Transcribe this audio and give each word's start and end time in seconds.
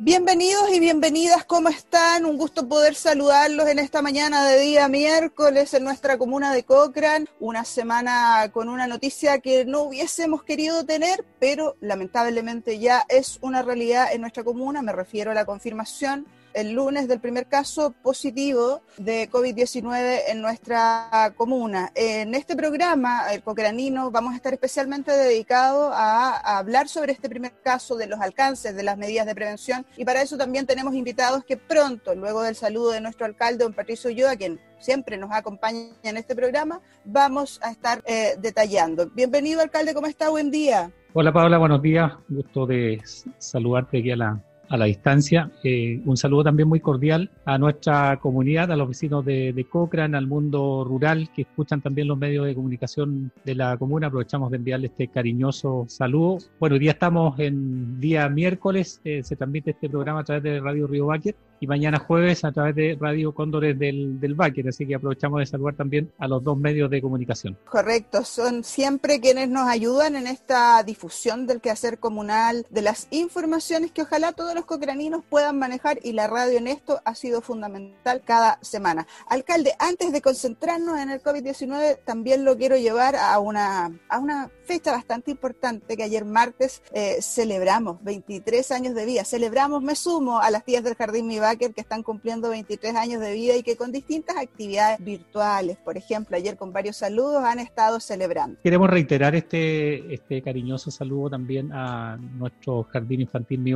Bienvenidos 0.00 0.70
y 0.72 0.78
bienvenidas, 0.78 1.44
¿cómo 1.44 1.68
están? 1.70 2.24
Un 2.24 2.38
gusto 2.38 2.68
poder 2.68 2.94
saludarlos 2.94 3.66
en 3.66 3.80
esta 3.80 4.00
mañana 4.00 4.46
de 4.46 4.60
día 4.60 4.86
miércoles 4.86 5.74
en 5.74 5.82
nuestra 5.82 6.16
comuna 6.16 6.52
de 6.52 6.62
Cochrane, 6.62 7.26
una 7.40 7.64
semana 7.64 8.48
con 8.52 8.68
una 8.68 8.86
noticia 8.86 9.40
que 9.40 9.64
no 9.64 9.82
hubiésemos 9.82 10.44
querido 10.44 10.86
tener, 10.86 11.24
pero 11.40 11.74
lamentablemente 11.80 12.78
ya 12.78 13.04
es 13.08 13.40
una 13.42 13.62
realidad 13.62 14.12
en 14.12 14.20
nuestra 14.20 14.44
comuna, 14.44 14.82
me 14.82 14.92
refiero 14.92 15.32
a 15.32 15.34
la 15.34 15.44
confirmación 15.44 16.28
el 16.54 16.72
lunes 16.72 17.08
del 17.08 17.20
primer 17.20 17.46
caso 17.46 17.94
positivo 18.02 18.82
de 18.96 19.28
COVID-19 19.30 20.20
en 20.28 20.40
nuestra 20.40 21.32
comuna. 21.36 21.92
En 21.94 22.34
este 22.34 22.56
programa, 22.56 23.32
el 23.32 23.42
Cocranino, 23.42 24.10
vamos 24.10 24.32
a 24.32 24.36
estar 24.36 24.52
especialmente 24.52 25.12
dedicados 25.12 25.92
a, 25.94 26.58
hablar 26.58 26.88
sobre 26.88 27.12
este 27.12 27.28
primer 27.28 27.52
caso, 27.62 27.96
de 27.96 28.06
los 28.06 28.20
alcances, 28.20 28.74
de 28.74 28.82
las 28.82 28.98
medidas 28.98 29.26
de 29.26 29.34
prevención, 29.34 29.86
y 29.96 30.04
para 30.04 30.22
eso 30.22 30.36
también 30.36 30.66
tenemos 30.66 30.94
invitados 30.94 31.44
que 31.44 31.56
pronto, 31.56 32.14
luego 32.14 32.42
del 32.42 32.54
saludo 32.54 32.90
de 32.90 33.00
nuestro 33.00 33.26
alcalde, 33.26 33.64
don 33.64 33.72
Patricio 33.72 34.10
Ulloa, 34.10 34.36
quien 34.36 34.60
siempre 34.78 35.16
nos 35.16 35.30
acompaña 35.32 35.90
en 36.02 36.16
este 36.16 36.34
programa, 36.34 36.80
vamos 37.04 37.60
a 37.62 37.70
estar 37.70 38.02
eh, 38.06 38.36
detallando. 38.40 39.10
Bienvenido, 39.14 39.60
alcalde, 39.60 39.94
¿cómo 39.94 40.06
está? 40.06 40.30
Buen 40.30 40.50
día. 40.50 40.90
Hola 41.14 41.32
Paula, 41.32 41.58
buenos 41.58 41.82
días. 41.82 42.12
Gusto 42.28 42.66
de 42.66 43.00
saludarte 43.38 43.98
aquí 43.98 44.10
a 44.10 44.16
la, 44.16 44.42
a 44.68 44.76
la 44.76 44.84
distancia. 44.86 45.50
Eh, 45.64 46.00
un 46.04 46.16
saludo 46.16 46.44
también 46.44 46.68
muy 46.68 46.80
cordial 46.80 47.30
a 47.44 47.58
nuestra 47.58 48.18
comunidad, 48.20 48.70
a 48.72 48.76
los 48.76 48.88
vecinos 48.88 49.24
de, 49.24 49.52
de 49.52 49.64
Cochrane, 49.64 50.16
al 50.16 50.26
mundo 50.26 50.84
rural 50.84 51.30
que 51.34 51.42
escuchan 51.42 51.80
también 51.80 52.08
los 52.08 52.18
medios 52.18 52.46
de 52.46 52.54
comunicación 52.54 53.32
de 53.44 53.54
la 53.54 53.76
comuna. 53.76 54.08
Aprovechamos 54.08 54.50
de 54.50 54.56
enviarle 54.58 54.86
este 54.88 55.08
cariñoso 55.08 55.86
saludo. 55.88 56.38
Bueno, 56.60 56.74
hoy 56.74 56.80
día 56.80 56.92
estamos 56.92 57.38
en 57.38 58.00
día 58.00 58.28
miércoles, 58.28 59.00
eh, 59.04 59.22
se 59.22 59.36
transmite 59.36 59.70
este 59.70 59.88
programa 59.88 60.20
a 60.20 60.24
través 60.24 60.42
de 60.42 60.60
Radio 60.60 60.86
Río 60.86 61.06
Báquer 61.06 61.34
y 61.60 61.66
mañana 61.66 61.98
jueves 61.98 62.44
a 62.44 62.52
través 62.52 62.74
de 62.74 62.96
Radio 63.00 63.32
Cóndores 63.32 63.78
del, 63.78 64.20
del 64.20 64.34
Báquer, 64.34 64.68
así 64.68 64.86
que 64.86 64.94
aprovechamos 64.94 65.40
de 65.40 65.46
saludar 65.46 65.74
también 65.74 66.12
a 66.18 66.28
los 66.28 66.42
dos 66.42 66.58
medios 66.58 66.90
de 66.90 67.00
comunicación. 67.00 67.56
Correcto, 67.68 68.24
son 68.24 68.64
siempre 68.64 69.20
quienes 69.20 69.48
nos 69.48 69.68
ayudan 69.68 70.16
en 70.16 70.26
esta 70.26 70.82
difusión 70.82 71.46
del 71.46 71.60
quehacer 71.60 71.98
comunal, 71.98 72.66
de 72.70 72.82
las 72.82 73.08
informaciones 73.10 73.92
que 73.92 74.02
ojalá 74.02 74.32
todos 74.32 74.54
los 74.54 74.64
cocraninos 74.64 75.24
puedan 75.28 75.58
manejar 75.58 75.98
y 76.02 76.12
la 76.12 76.26
radio 76.26 76.58
en 76.58 76.68
esto 76.68 77.00
ha 77.04 77.14
sido 77.14 77.40
fundamental 77.40 78.22
cada 78.24 78.58
semana. 78.62 79.06
Alcalde, 79.28 79.74
antes 79.78 80.12
de 80.12 80.22
concentrarnos 80.22 80.98
en 80.98 81.10
el 81.10 81.22
COVID-19, 81.22 81.98
también 82.04 82.44
lo 82.44 82.56
quiero 82.56 82.76
llevar 82.76 83.16
a 83.16 83.38
una, 83.38 83.90
a 84.08 84.18
una 84.18 84.50
fecha 84.64 84.92
bastante 84.92 85.30
importante 85.30 85.96
que 85.96 86.02
ayer 86.02 86.24
martes 86.24 86.82
eh, 86.92 87.18
celebramos, 87.22 88.02
23 88.04 88.70
años 88.70 88.94
de 88.94 89.06
vida. 89.06 89.24
Celebramos, 89.24 89.82
me 89.82 89.94
sumo 89.94 90.40
a 90.40 90.50
las 90.50 90.64
tías 90.64 90.84
del 90.84 90.94
Jardín 90.94 91.26
Que 91.56 91.72
están 91.76 92.02
cumpliendo 92.02 92.50
23 92.50 92.94
años 92.94 93.20
de 93.20 93.32
vida 93.32 93.56
y 93.56 93.62
que 93.62 93.76
con 93.76 93.92
distintas 93.92 94.36
actividades 94.36 95.02
virtuales, 95.02 95.76
por 95.78 95.96
ejemplo, 95.96 96.36
ayer 96.36 96.56
con 96.56 96.72
varios 96.72 96.96
saludos 96.96 97.42
han 97.44 97.58
estado 97.58 98.00
celebrando. 98.00 98.58
Queremos 98.62 98.90
reiterar 98.90 99.34
este, 99.34 100.12
este 100.12 100.42
cariñoso 100.42 100.90
saludo 100.90 101.30
también 101.30 101.72
a 101.72 102.16
nuestro 102.16 102.84
Jardín 102.84 103.22
Infantil 103.22 103.60
Mi 103.60 103.72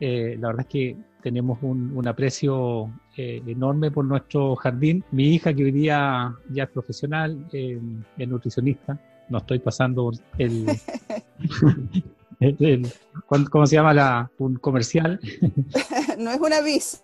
eh, 0.00 0.36
la 0.38 0.48
verdad 0.48 0.60
es 0.60 0.66
que 0.66 0.96
tenemos 1.22 1.58
un, 1.62 2.06
aprecio 2.06 2.90
eh, 3.16 3.42
enorme 3.46 3.90
por 3.90 4.04
nuestro 4.04 4.56
jardín. 4.56 5.04
Mi 5.12 5.34
hija, 5.34 5.54
que 5.54 5.64
hoy 5.64 5.72
día 5.72 6.34
ya 6.50 6.64
es 6.64 6.70
profesional, 6.70 7.46
eh, 7.52 7.80
es 8.18 8.28
nutricionista, 8.28 8.98
no 9.28 9.38
estoy 9.38 9.60
pasando 9.60 10.10
el, 10.38 10.66
¿cómo 13.50 13.66
se 13.66 13.76
llama 13.76 13.94
la, 13.94 14.30
un 14.38 14.56
comercial? 14.56 15.20
no 16.18 16.30
es 16.30 16.40
un 16.40 16.52
aviso. 16.52 16.98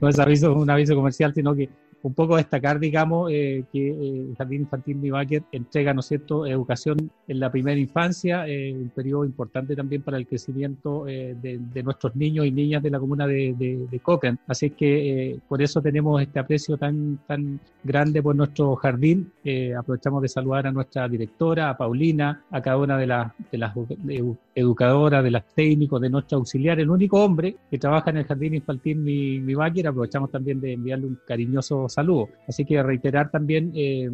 No 0.00 0.08
es 0.08 0.18
aviso, 0.18 0.54
un 0.54 0.70
aviso 0.70 0.94
comercial, 0.94 1.34
sino 1.34 1.54
que 1.54 1.68
un 2.02 2.14
poco 2.14 2.36
destacar, 2.36 2.80
digamos, 2.80 3.30
eh, 3.30 3.64
que 3.72 3.88
eh, 3.88 4.26
el 4.28 4.36
Jardín 4.36 4.62
Infantil 4.62 4.96
Mibaker 4.96 5.44
entrega, 5.52 5.94
¿no 5.94 6.00
es 6.00 6.06
cierto?, 6.06 6.46
educación 6.46 7.10
en 7.28 7.40
la 7.40 7.50
primera 7.50 7.78
infancia, 7.78 8.46
eh, 8.48 8.74
un 8.74 8.90
periodo 8.90 9.24
importante 9.24 9.76
también 9.76 10.02
para 10.02 10.16
el 10.16 10.26
crecimiento 10.26 11.04
de, 11.04 11.82
nuestros 11.82 12.14
niños 12.14 12.46
y 12.46 12.50
niñas 12.52 12.82
de 12.82 12.90
la 12.90 13.00
comuna 13.00 13.26
de, 13.26 13.54
de, 13.58 14.00
Cochrane. 14.00 14.38
Así 14.46 14.70
que 14.70 15.38
por 15.48 15.62
eso 15.62 15.80
tenemos 15.80 16.20
este 16.22 16.38
aprecio 16.38 16.76
tan, 16.76 17.18
tan 17.26 17.60
grande 17.82 18.22
por 18.22 18.36
nuestro 18.36 18.76
jardín. 18.76 19.32
aprovechamos 19.76 20.22
de 20.22 20.28
saludar 20.28 20.66
a 20.66 20.72
nuestra 20.72 21.08
directora, 21.08 21.70
a 21.70 21.76
Paulina, 21.76 22.44
a 22.50 22.60
cada 22.60 22.78
una 22.78 22.96
de 22.96 23.06
las, 23.06 23.32
de 23.50 24.36
educadoras, 24.54 25.24
de 25.24 25.30
las 25.30 25.44
técnicos, 25.54 26.00
de 26.00 26.10
nuestro 26.10 26.38
auxiliar, 26.38 26.78
el 26.78 26.90
único 26.90 27.22
hombre 27.22 27.56
que 27.70 27.78
trabaja 27.78 28.10
en 28.10 28.18
el 28.18 28.24
Jardín 28.24 28.54
Infantil 28.54 28.96
Mibaker. 28.96 29.88
Aprovechamos 29.88 30.30
también 30.30 30.60
de 30.60 30.74
enviarle 30.74 31.06
un 31.06 31.18
cariñoso 31.26 31.88
saludo. 31.92 32.28
Así 32.48 32.64
que 32.64 32.82
reiterar 32.82 33.30
también 33.30 33.72
eh, 33.74 34.10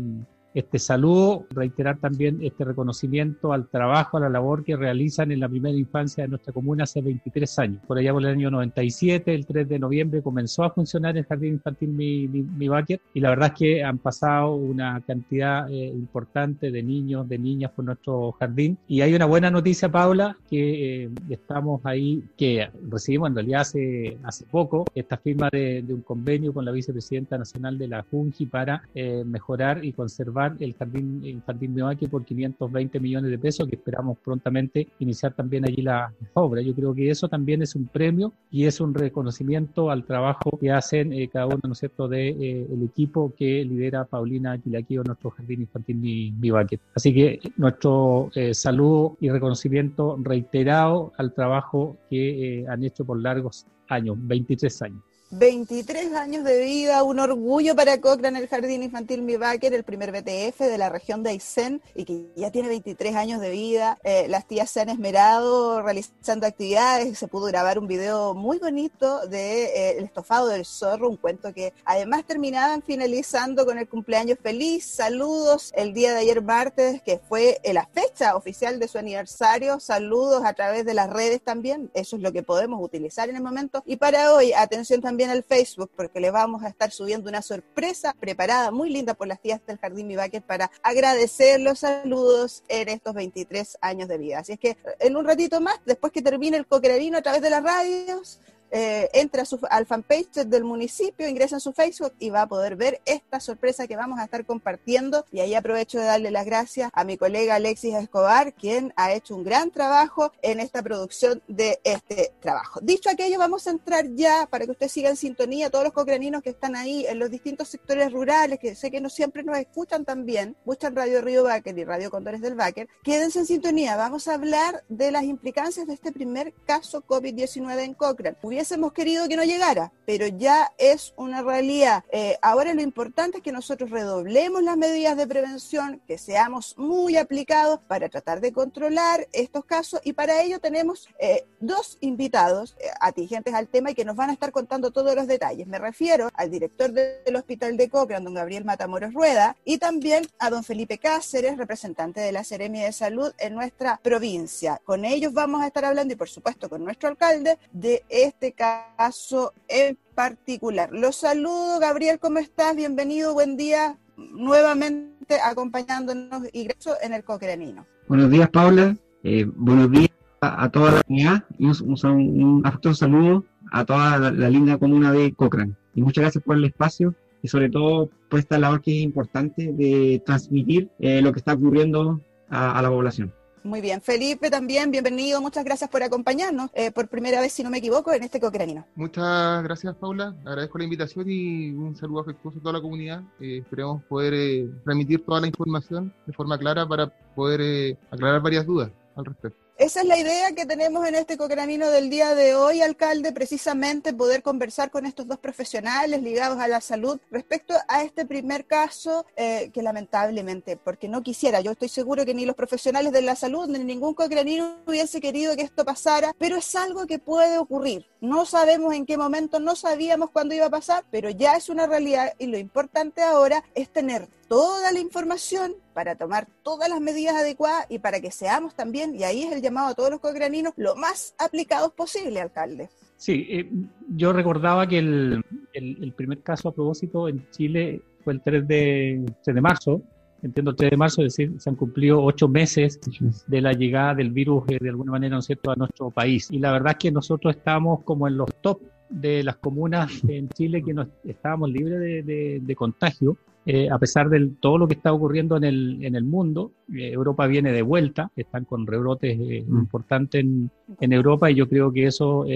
este 0.54 0.78
saludo, 0.78 1.46
reiterar 1.50 1.98
también 1.98 2.38
este 2.42 2.64
reconocimiento 2.64 3.52
al 3.52 3.68
trabajo, 3.68 4.16
a 4.16 4.20
la 4.20 4.28
labor 4.28 4.64
que 4.64 4.76
realizan 4.76 5.30
en 5.30 5.40
la 5.40 5.48
primera 5.48 5.76
infancia 5.76 6.24
de 6.24 6.28
nuestra 6.28 6.52
comuna 6.52 6.84
hace 6.84 7.00
23 7.00 7.58
años. 7.58 7.82
Por 7.86 7.98
allá 7.98 8.12
por 8.12 8.22
el 8.22 8.28
año 8.28 8.50
97, 8.50 9.34
el 9.34 9.46
3 9.46 9.68
de 9.68 9.78
noviembre, 9.78 10.22
comenzó 10.22 10.64
a 10.64 10.70
funcionar 10.70 11.16
el 11.16 11.24
Jardín 11.26 11.54
Infantil 11.54 11.90
Mi, 11.90 12.26
Mi, 12.28 12.68
y 13.14 13.20
la 13.20 13.30
verdad 13.30 13.52
es 13.52 13.58
que 13.58 13.84
han 13.84 13.98
pasado 13.98 14.54
una 14.54 15.00
cantidad 15.06 15.70
eh, 15.70 15.86
importante 15.86 16.70
de 16.70 16.82
niños, 16.82 17.28
de 17.28 17.38
niñas 17.38 17.72
por 17.72 17.84
nuestro 17.84 18.32
jardín. 18.32 18.78
Y 18.86 19.00
hay 19.00 19.14
una 19.14 19.26
buena 19.26 19.50
noticia, 19.50 19.90
Paula, 19.90 20.36
que 20.48 21.04
eh, 21.04 21.10
estamos 21.28 21.80
ahí, 21.84 22.22
que 22.36 22.68
recibimos 22.88 23.28
en 23.28 23.34
realidad 23.34 23.62
hace, 23.62 24.18
hace 24.22 24.44
poco, 24.46 24.84
esta 24.94 25.16
firma 25.16 25.48
de, 25.50 25.84
un 25.88 26.02
convenio 26.02 26.52
con 26.52 26.64
la 26.64 26.72
vicepresidenta 26.72 27.38
nacional 27.38 27.78
de 27.78 27.88
la 27.88 28.04
Junji 28.10 28.46
para 28.46 28.82
eh, 28.94 29.24
mejorar 29.24 29.84
y 29.84 29.92
conservar 29.92 30.37
el 30.58 30.74
Jardín 30.74 31.24
Infantil 31.24 31.70
Mioaque 31.70 32.08
por 32.08 32.24
520 32.24 33.00
millones 33.00 33.30
de 33.30 33.38
pesos, 33.38 33.68
que 33.68 33.76
esperamos 33.76 34.18
prontamente 34.18 34.88
iniciar 34.98 35.34
también 35.34 35.64
allí 35.64 35.82
la, 35.82 36.12
obra. 36.34 36.62
Yo 36.62 36.74
creo 36.74 36.94
que 36.94 37.10
eso 37.10 37.28
también 37.28 37.62
es 37.62 37.74
un 37.74 37.86
premio 37.86 38.32
y 38.50 38.64
es 38.64 38.80
un 38.80 38.94
reconocimiento 38.94 39.90
al 39.90 40.04
trabajo 40.04 40.58
que 40.58 40.70
hacen 40.70 41.12
eh, 41.12 41.28
cada 41.28 41.46
uno, 41.46 41.60
¿no 41.64 41.72
es 41.72 41.78
cierto?, 41.78 42.08
del 42.08 42.38
de, 42.38 42.62
eh, 42.62 42.84
equipo 42.84 43.32
que 43.36 43.64
lidera 43.64 44.04
Paulina 44.04 44.52
Aquilaquio, 44.52 45.02
nuestro 45.04 45.30
Jardín 45.30 45.62
Infantil 45.62 46.32
Mioaque. 46.38 46.78
Así 46.94 47.12
que 47.12 47.40
nuestro 47.56 48.30
eh, 48.34 48.54
saludo 48.54 49.16
y 49.20 49.30
reconocimiento 49.30 50.16
reiterado 50.20 51.12
al 51.16 51.32
trabajo 51.34 51.96
que 52.08 52.64
han 52.68 52.84
hecho 52.84 53.04
por 53.04 53.20
largos 53.20 53.66
años, 53.88 54.16
23 54.20 54.82
años. 54.82 55.02
23 55.30 56.14
años 56.14 56.42
de 56.42 56.58
vida, 56.64 57.02
un 57.02 57.18
orgullo 57.18 57.76
para 57.76 58.00
Cochrane, 58.00 58.38
el 58.38 58.48
Jardín 58.48 58.82
Infantil 58.82 59.20
Mibaker, 59.20 59.74
el 59.74 59.84
primer 59.84 60.10
BTF 60.10 60.58
de 60.58 60.78
la 60.78 60.88
región 60.88 61.22
de 61.22 61.30
Aysén 61.30 61.82
y 61.94 62.06
que 62.06 62.28
ya 62.34 62.50
tiene 62.50 62.68
23 62.68 63.14
años 63.14 63.40
de 63.42 63.50
vida. 63.50 63.98
Eh, 64.04 64.26
las 64.28 64.46
tías 64.46 64.70
se 64.70 64.80
han 64.80 64.88
esmerado 64.88 65.82
realizando 65.82 66.46
actividades, 66.46 67.18
se 67.18 67.28
pudo 67.28 67.44
grabar 67.44 67.78
un 67.78 67.86
video 67.86 68.32
muy 68.32 68.58
bonito 68.58 69.26
de 69.26 69.64
eh, 69.64 69.98
El 69.98 70.04
estofado 70.04 70.48
del 70.48 70.64
zorro, 70.64 71.10
un 71.10 71.18
cuento 71.18 71.52
que 71.52 71.74
además 71.84 72.24
terminaban 72.24 72.80
finalizando 72.80 73.66
con 73.66 73.78
el 73.78 73.86
cumpleaños 73.86 74.38
feliz. 74.42 74.86
Saludos 74.86 75.72
el 75.76 75.92
día 75.92 76.14
de 76.14 76.20
ayer 76.20 76.40
martes, 76.40 77.02
que 77.02 77.18
fue 77.18 77.60
la 77.70 77.86
fecha 77.92 78.34
oficial 78.34 78.78
de 78.78 78.88
su 78.88 78.96
aniversario. 78.96 79.78
Saludos 79.78 80.42
a 80.46 80.54
través 80.54 80.86
de 80.86 80.94
las 80.94 81.10
redes 81.10 81.42
también, 81.42 81.90
eso 81.92 82.16
es 82.16 82.22
lo 82.22 82.32
que 82.32 82.42
podemos 82.42 82.82
utilizar 82.82 83.28
en 83.28 83.36
el 83.36 83.42
momento. 83.42 83.82
Y 83.84 83.96
para 83.96 84.32
hoy, 84.32 84.54
atención 84.54 85.02
también 85.02 85.17
también 85.18 85.36
al 85.36 85.42
Facebook 85.42 85.90
porque 85.96 86.20
le 86.20 86.30
vamos 86.30 86.62
a 86.62 86.68
estar 86.68 86.92
subiendo 86.92 87.28
una 87.28 87.42
sorpresa 87.42 88.14
preparada 88.20 88.70
muy 88.70 88.88
linda 88.88 89.14
por 89.14 89.26
las 89.26 89.40
tías 89.40 89.60
del 89.66 89.76
Jardín 89.76 90.06
Mi 90.06 90.14
para 90.46 90.70
agradecer 90.80 91.58
los 91.58 91.80
saludos 91.80 92.62
en 92.68 92.88
estos 92.88 93.14
23 93.14 93.78
años 93.80 94.08
de 94.08 94.16
vida. 94.16 94.38
Así 94.38 94.52
es 94.52 94.60
que 94.60 94.76
en 95.00 95.16
un 95.16 95.24
ratito 95.24 95.60
más, 95.60 95.80
después 95.84 96.12
que 96.12 96.22
termine 96.22 96.56
el 96.56 96.68
coquerarino 96.68 97.18
a 97.18 97.22
través 97.22 97.42
de 97.42 97.50
las 97.50 97.64
radios, 97.64 98.38
eh, 98.70 99.08
entra 99.12 99.44
su, 99.44 99.58
al 99.70 99.86
fanpage 99.86 100.46
del 100.46 100.64
municipio, 100.64 101.28
ingresa 101.28 101.56
en 101.56 101.60
su 101.60 101.72
Facebook 101.72 102.12
y 102.18 102.30
va 102.30 102.42
a 102.42 102.46
poder 102.46 102.76
ver 102.76 103.00
esta 103.04 103.40
sorpresa 103.40 103.86
que 103.86 103.96
vamos 103.96 104.18
a 104.18 104.24
estar 104.24 104.44
compartiendo. 104.44 105.24
Y 105.32 105.40
ahí 105.40 105.54
aprovecho 105.54 105.98
de 105.98 106.04
darle 106.04 106.30
las 106.30 106.46
gracias 106.46 106.90
a 106.92 107.04
mi 107.04 107.16
colega 107.16 107.56
Alexis 107.56 107.94
Escobar, 107.94 108.52
quien 108.54 108.92
ha 108.96 109.12
hecho 109.12 109.34
un 109.34 109.44
gran 109.44 109.70
trabajo 109.70 110.32
en 110.42 110.60
esta 110.60 110.82
producción 110.82 111.42
de 111.48 111.80
este 111.84 112.32
trabajo. 112.40 112.80
Dicho 112.82 113.10
aquello, 113.10 113.38
vamos 113.38 113.66
a 113.66 113.70
entrar 113.70 114.06
ya 114.14 114.46
para 114.50 114.64
que 114.64 114.72
usted 114.72 114.88
siga 114.88 115.10
en 115.10 115.16
sintonía, 115.16 115.70
todos 115.70 115.84
los 115.84 115.92
cocraninos 115.92 116.42
que 116.42 116.50
están 116.50 116.76
ahí 116.76 117.06
en 117.06 117.18
los 117.18 117.30
distintos 117.30 117.68
sectores 117.68 118.12
rurales, 118.12 118.58
que 118.58 118.74
sé 118.74 118.90
que 118.90 119.00
no 119.00 119.10
siempre 119.10 119.42
nos 119.42 119.58
escuchan 119.58 120.04
también, 120.04 120.56
buscan 120.64 120.94
Radio 120.94 121.20
Río 121.20 121.44
Báquer 121.44 121.78
y 121.78 121.84
Radio 121.84 122.10
Condores 122.10 122.40
del 122.40 122.54
Báquer, 122.54 122.88
quédense 123.02 123.40
en 123.40 123.46
sintonía. 123.46 123.96
Vamos 123.96 124.28
a 124.28 124.34
hablar 124.34 124.84
de 124.88 125.10
las 125.10 125.24
implicancias 125.24 125.86
de 125.86 125.94
este 125.94 126.12
primer 126.12 126.52
caso 126.66 127.02
COVID-19 127.02 127.78
en 127.80 127.94
Cochrane 127.94 128.36
hubiésemos 128.58 128.92
querido 128.92 129.28
que 129.28 129.36
no 129.36 129.44
llegara, 129.44 129.92
pero 130.04 130.26
ya 130.26 130.72
es 130.78 131.14
una 131.16 131.42
realidad. 131.42 132.02
Eh, 132.10 132.36
ahora 132.42 132.74
lo 132.74 132.82
importante 132.82 133.36
es 133.36 133.42
que 133.44 133.52
nosotros 133.52 133.88
redoblemos 133.88 134.64
las 134.64 134.76
medidas 134.76 135.16
de 135.16 135.28
prevención, 135.28 136.02
que 136.08 136.18
seamos 136.18 136.76
muy 136.76 137.16
aplicados 137.16 137.78
para 137.86 138.08
tratar 138.08 138.40
de 138.40 138.52
controlar 138.52 139.28
estos 139.30 139.64
casos 139.64 140.00
y 140.02 140.12
para 140.14 140.42
ello 140.42 140.58
tenemos 140.58 141.08
eh, 141.20 141.46
dos 141.60 141.98
invitados 142.00 142.74
eh, 142.80 142.88
atingentes 143.00 143.54
al 143.54 143.68
tema 143.68 143.92
y 143.92 143.94
que 143.94 144.04
nos 144.04 144.16
van 144.16 144.30
a 144.30 144.32
estar 144.32 144.50
contando 144.50 144.90
todos 144.90 145.14
los 145.14 145.28
detalles. 145.28 145.68
Me 145.68 145.78
refiero 145.78 146.28
al 146.34 146.50
director 146.50 146.90
del 146.90 147.36
Hospital 147.36 147.76
de 147.76 147.88
Cochrane, 147.88 148.24
don 148.24 148.34
Gabriel 148.34 148.64
Matamoros 148.64 149.14
Rueda, 149.14 149.56
y 149.64 149.78
también 149.78 150.26
a 150.40 150.50
don 150.50 150.64
Felipe 150.64 150.98
Cáceres, 150.98 151.58
representante 151.58 152.20
de 152.20 152.32
la 152.32 152.42
Seremia 152.42 152.86
de 152.86 152.92
Salud 152.92 153.32
en 153.38 153.54
nuestra 153.54 154.00
provincia. 154.02 154.80
Con 154.84 155.04
ellos 155.04 155.32
vamos 155.32 155.62
a 155.62 155.68
estar 155.68 155.84
hablando 155.84 156.12
y 156.12 156.16
por 156.16 156.28
supuesto 156.28 156.68
con 156.68 156.82
nuestro 156.82 157.08
alcalde 157.08 157.56
de 157.70 158.02
este 158.08 158.47
caso 158.52 159.52
en 159.68 159.98
particular. 160.14 160.90
Los 160.92 161.16
saludo, 161.16 161.78
Gabriel, 161.80 162.18
¿cómo 162.18 162.38
estás? 162.38 162.74
Bienvenido, 162.76 163.34
buen 163.34 163.56
día, 163.56 163.98
nuevamente 164.16 165.36
acompañándonos 165.44 166.42
gracias 166.52 166.98
en 167.02 167.14
el 167.14 167.24
Cocranino. 167.24 167.86
Buenos 168.08 168.30
días, 168.30 168.48
Paula. 168.50 168.96
Eh, 169.22 169.44
buenos 169.56 169.90
días 169.90 170.10
a, 170.40 170.68
toda 170.70 170.92
la 170.92 171.02
comunidad 171.02 171.44
y 171.58 171.66
un, 171.66 171.76
un, 171.82 172.94
saludo 172.94 173.44
a 173.72 173.84
toda 173.84 174.18
la, 174.18 174.50
linda 174.50 174.78
comuna 174.78 175.12
de 175.12 175.34
Cochrane. 175.34 175.74
Y 175.94 176.02
muchas 176.02 176.22
gracias 176.22 176.44
por 176.44 176.56
el 176.56 176.64
espacio 176.64 177.14
y 177.42 177.48
sobre 177.48 177.70
todo 177.70 178.10
por 178.28 178.38
esta 178.38 178.58
labor 178.58 178.80
que 178.80 178.96
es 178.96 179.02
importante 179.02 179.72
de 179.72 180.22
transmitir 180.24 180.90
eh, 180.98 181.20
lo 181.22 181.32
que 181.32 181.38
está 181.38 181.54
ocurriendo 181.54 182.20
a, 182.48 182.80
la 182.80 182.88
población. 182.88 183.32
Muy 183.62 183.80
bien, 183.80 184.00
Felipe 184.00 184.50
también, 184.50 184.90
bienvenido, 184.90 185.40
muchas 185.40 185.64
gracias 185.64 185.90
por 185.90 186.02
acompañarnos, 186.02 186.70
eh, 186.74 186.90
por 186.90 187.08
primera 187.08 187.40
vez, 187.40 187.52
si 187.52 187.62
no 187.62 187.70
me 187.70 187.78
equivoco, 187.78 188.12
en 188.12 188.22
este 188.22 188.40
Cocranino. 188.40 188.86
Muchas 188.94 189.62
gracias, 189.62 189.94
Paula, 189.96 190.34
agradezco 190.44 190.78
la 190.78 190.84
invitación 190.84 191.26
y 191.28 191.70
un 191.70 191.96
saludo 191.96 192.20
afectuoso 192.20 192.58
a 192.58 192.62
toda 192.62 192.72
la 192.74 192.80
comunidad. 192.80 193.22
Eh, 193.40 193.58
esperemos 193.58 194.02
poder 194.04 194.68
transmitir 194.84 195.24
toda 195.24 195.40
la 195.40 195.46
información 195.46 196.14
de 196.26 196.32
forma 196.32 196.58
clara 196.58 196.86
para 196.86 197.08
poder 197.34 197.98
aclarar 198.10 198.40
varias 198.40 198.66
dudas 198.66 198.90
al 199.16 199.24
respecto. 199.24 199.67
Esa 199.78 200.00
es 200.00 200.06
la 200.06 200.18
idea 200.18 200.50
que 200.56 200.66
tenemos 200.66 201.06
en 201.06 201.14
este 201.14 201.36
cocranino 201.36 201.88
del 201.92 202.10
día 202.10 202.34
de 202.34 202.56
hoy, 202.56 202.82
alcalde, 202.82 203.30
precisamente 203.30 204.12
poder 204.12 204.42
conversar 204.42 204.90
con 204.90 205.06
estos 205.06 205.28
dos 205.28 205.38
profesionales 205.38 206.20
ligados 206.20 206.58
a 206.58 206.66
la 206.66 206.80
salud 206.80 207.20
respecto 207.30 207.74
a 207.86 208.02
este 208.02 208.26
primer 208.26 208.64
caso 208.66 209.24
eh, 209.36 209.70
que 209.72 209.84
lamentablemente, 209.84 210.76
porque 210.76 211.06
no 211.06 211.22
quisiera, 211.22 211.60
yo 211.60 211.70
estoy 211.70 211.88
seguro 211.88 212.26
que 212.26 212.34
ni 212.34 212.44
los 212.44 212.56
profesionales 212.56 213.12
de 213.12 213.22
la 213.22 213.36
salud 213.36 213.68
ni 213.68 213.78
ningún 213.78 214.14
cocranino 214.14 214.78
hubiese 214.84 215.20
querido 215.20 215.54
que 215.54 215.62
esto 215.62 215.84
pasara, 215.84 216.34
pero 216.40 216.56
es 216.56 216.74
algo 216.74 217.06
que 217.06 217.20
puede 217.20 217.56
ocurrir. 217.56 218.04
No 218.20 218.46
sabemos 218.46 218.92
en 218.94 219.06
qué 219.06 219.16
momento, 219.16 219.60
no 219.60 219.76
sabíamos 219.76 220.32
cuándo 220.32 220.56
iba 220.56 220.66
a 220.66 220.70
pasar, 220.70 221.04
pero 221.12 221.30
ya 221.30 221.54
es 221.54 221.68
una 221.68 221.86
realidad 221.86 222.34
y 222.40 222.48
lo 222.48 222.58
importante 222.58 223.22
ahora 223.22 223.62
es 223.76 223.88
tener 223.88 224.28
toda 224.48 224.90
la 224.90 224.98
información 224.98 225.76
para 225.92 226.16
tomar 226.16 226.48
todas 226.62 226.88
las 226.88 227.00
medidas 227.00 227.36
adecuadas 227.36 227.86
y 227.88 227.98
para 227.98 228.20
que 228.20 228.30
seamos 228.30 228.74
también, 228.74 229.14
y 229.14 229.24
ahí 229.24 229.42
es 229.42 229.52
el 229.52 229.60
llamado 229.68 229.88
a 229.88 229.94
todos 229.94 230.10
los 230.10 230.20
cocraninos, 230.20 230.72
lo 230.76 230.96
más 230.96 231.34
aplicados 231.38 231.92
posible, 231.92 232.40
alcalde. 232.40 232.88
Sí, 233.16 233.46
eh, 233.50 233.70
yo 234.08 234.32
recordaba 234.32 234.86
que 234.86 234.98
el, 234.98 236.14
primer 236.16 236.42
caso 236.42 236.68
a 236.68 236.74
propósito 236.74 237.28
en 237.28 237.48
Chile 237.50 238.00
fue 238.22 238.34
el 238.34 238.42
3 238.42 238.68
de, 238.68 239.26
de 239.44 239.60
marzo, 239.60 240.02
entiendo 240.42 240.70
el 240.70 240.76
3 240.76 240.90
de 240.92 240.96
marzo, 240.96 241.22
es 241.22 241.36
decir, 241.36 241.60
se 241.60 241.68
han 241.68 241.76
cumplido 241.76 242.22
ocho 242.22 242.48
meses 242.48 243.00
de 243.46 243.60
la 243.60 243.72
llegada 243.72 244.14
del 244.14 244.30
virus 244.30 244.64
eh, 244.68 244.78
de 244.80 244.88
alguna 244.88 245.12
manera, 245.12 245.36
¿no 245.36 245.42
cierto?, 245.42 245.70
a 245.70 245.76
nuestro 245.76 246.10
país. 246.10 246.48
Y 246.50 246.58
la 246.58 246.70
verdad 246.70 246.92
es 246.92 246.98
que 246.98 247.10
nosotros 247.10 247.56
estamos 247.56 248.04
como 248.04 248.28
en 248.28 248.36
los 248.36 248.48
top 248.60 248.80
de 249.08 249.42
las 249.42 249.56
comunas 249.56 250.12
en 250.28 250.48
Chile 250.50 250.82
que 250.82 250.94
no 250.94 251.08
estábamos 251.24 251.70
libres 251.70 252.24
de, 252.24 252.74
contagio, 252.76 253.36
eh, 253.70 253.90
a 253.90 253.98
pesar 253.98 254.30
de 254.30 254.50
todo 254.60 254.78
lo 254.78 254.88
que 254.88 254.94
está 254.94 255.12
ocurriendo 255.12 255.58
en 255.58 255.64
el, 255.64 256.02
en 256.02 256.16
el 256.16 256.24
mundo. 256.24 256.72
Eh, 256.90 257.12
Europa 257.12 257.46
viene 257.46 257.70
de 257.70 257.82
vuelta, 257.82 258.30
están 258.34 258.64
con 258.64 258.86
rebrotes 258.86 259.38
eh, 259.38 259.62
mm. 259.66 259.78
importantes 259.78 260.40
en, 260.40 260.70
en, 260.98 261.12
Europa 261.12 261.50
y 261.50 261.56
yo 261.56 261.68
creo 261.68 261.92
que 261.92 262.06
eso 262.06 262.46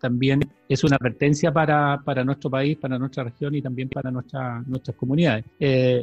también 0.00 0.40
es 0.68 0.84
una 0.84 0.94
advertencia 0.94 1.52
para, 1.52 2.00
para, 2.04 2.22
nuestro 2.22 2.48
país, 2.48 2.76
para 2.78 2.96
nuestra 2.96 3.24
región 3.24 3.56
y 3.56 3.60
también 3.60 3.88
para 3.88 4.12
nuestra, 4.12 4.62
nuestras 4.64 4.96
comunidades. 4.96 5.44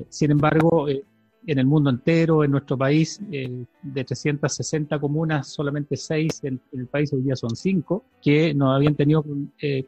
sin 0.09 0.31
embargo, 0.31 0.87
en 1.47 1.57
el 1.57 1.65
mundo 1.65 1.89
entero, 1.89 2.43
en 2.43 2.51
nuestro 2.51 2.77
país, 2.77 3.19
eh, 3.31 3.65
de 3.81 4.03
360 4.03 4.99
comunas, 4.99 5.47
solamente 5.47 5.95
6 5.95 6.43
en, 6.43 6.61
el 6.73 6.87
país 6.87 7.11
hoy 7.13 7.21
día 7.21 7.35
son 7.35 7.55
5, 7.55 8.05
que 8.21 8.53
no 8.53 8.71
habían 8.71 8.95
tenido 8.95 9.23
eh, 9.59 9.83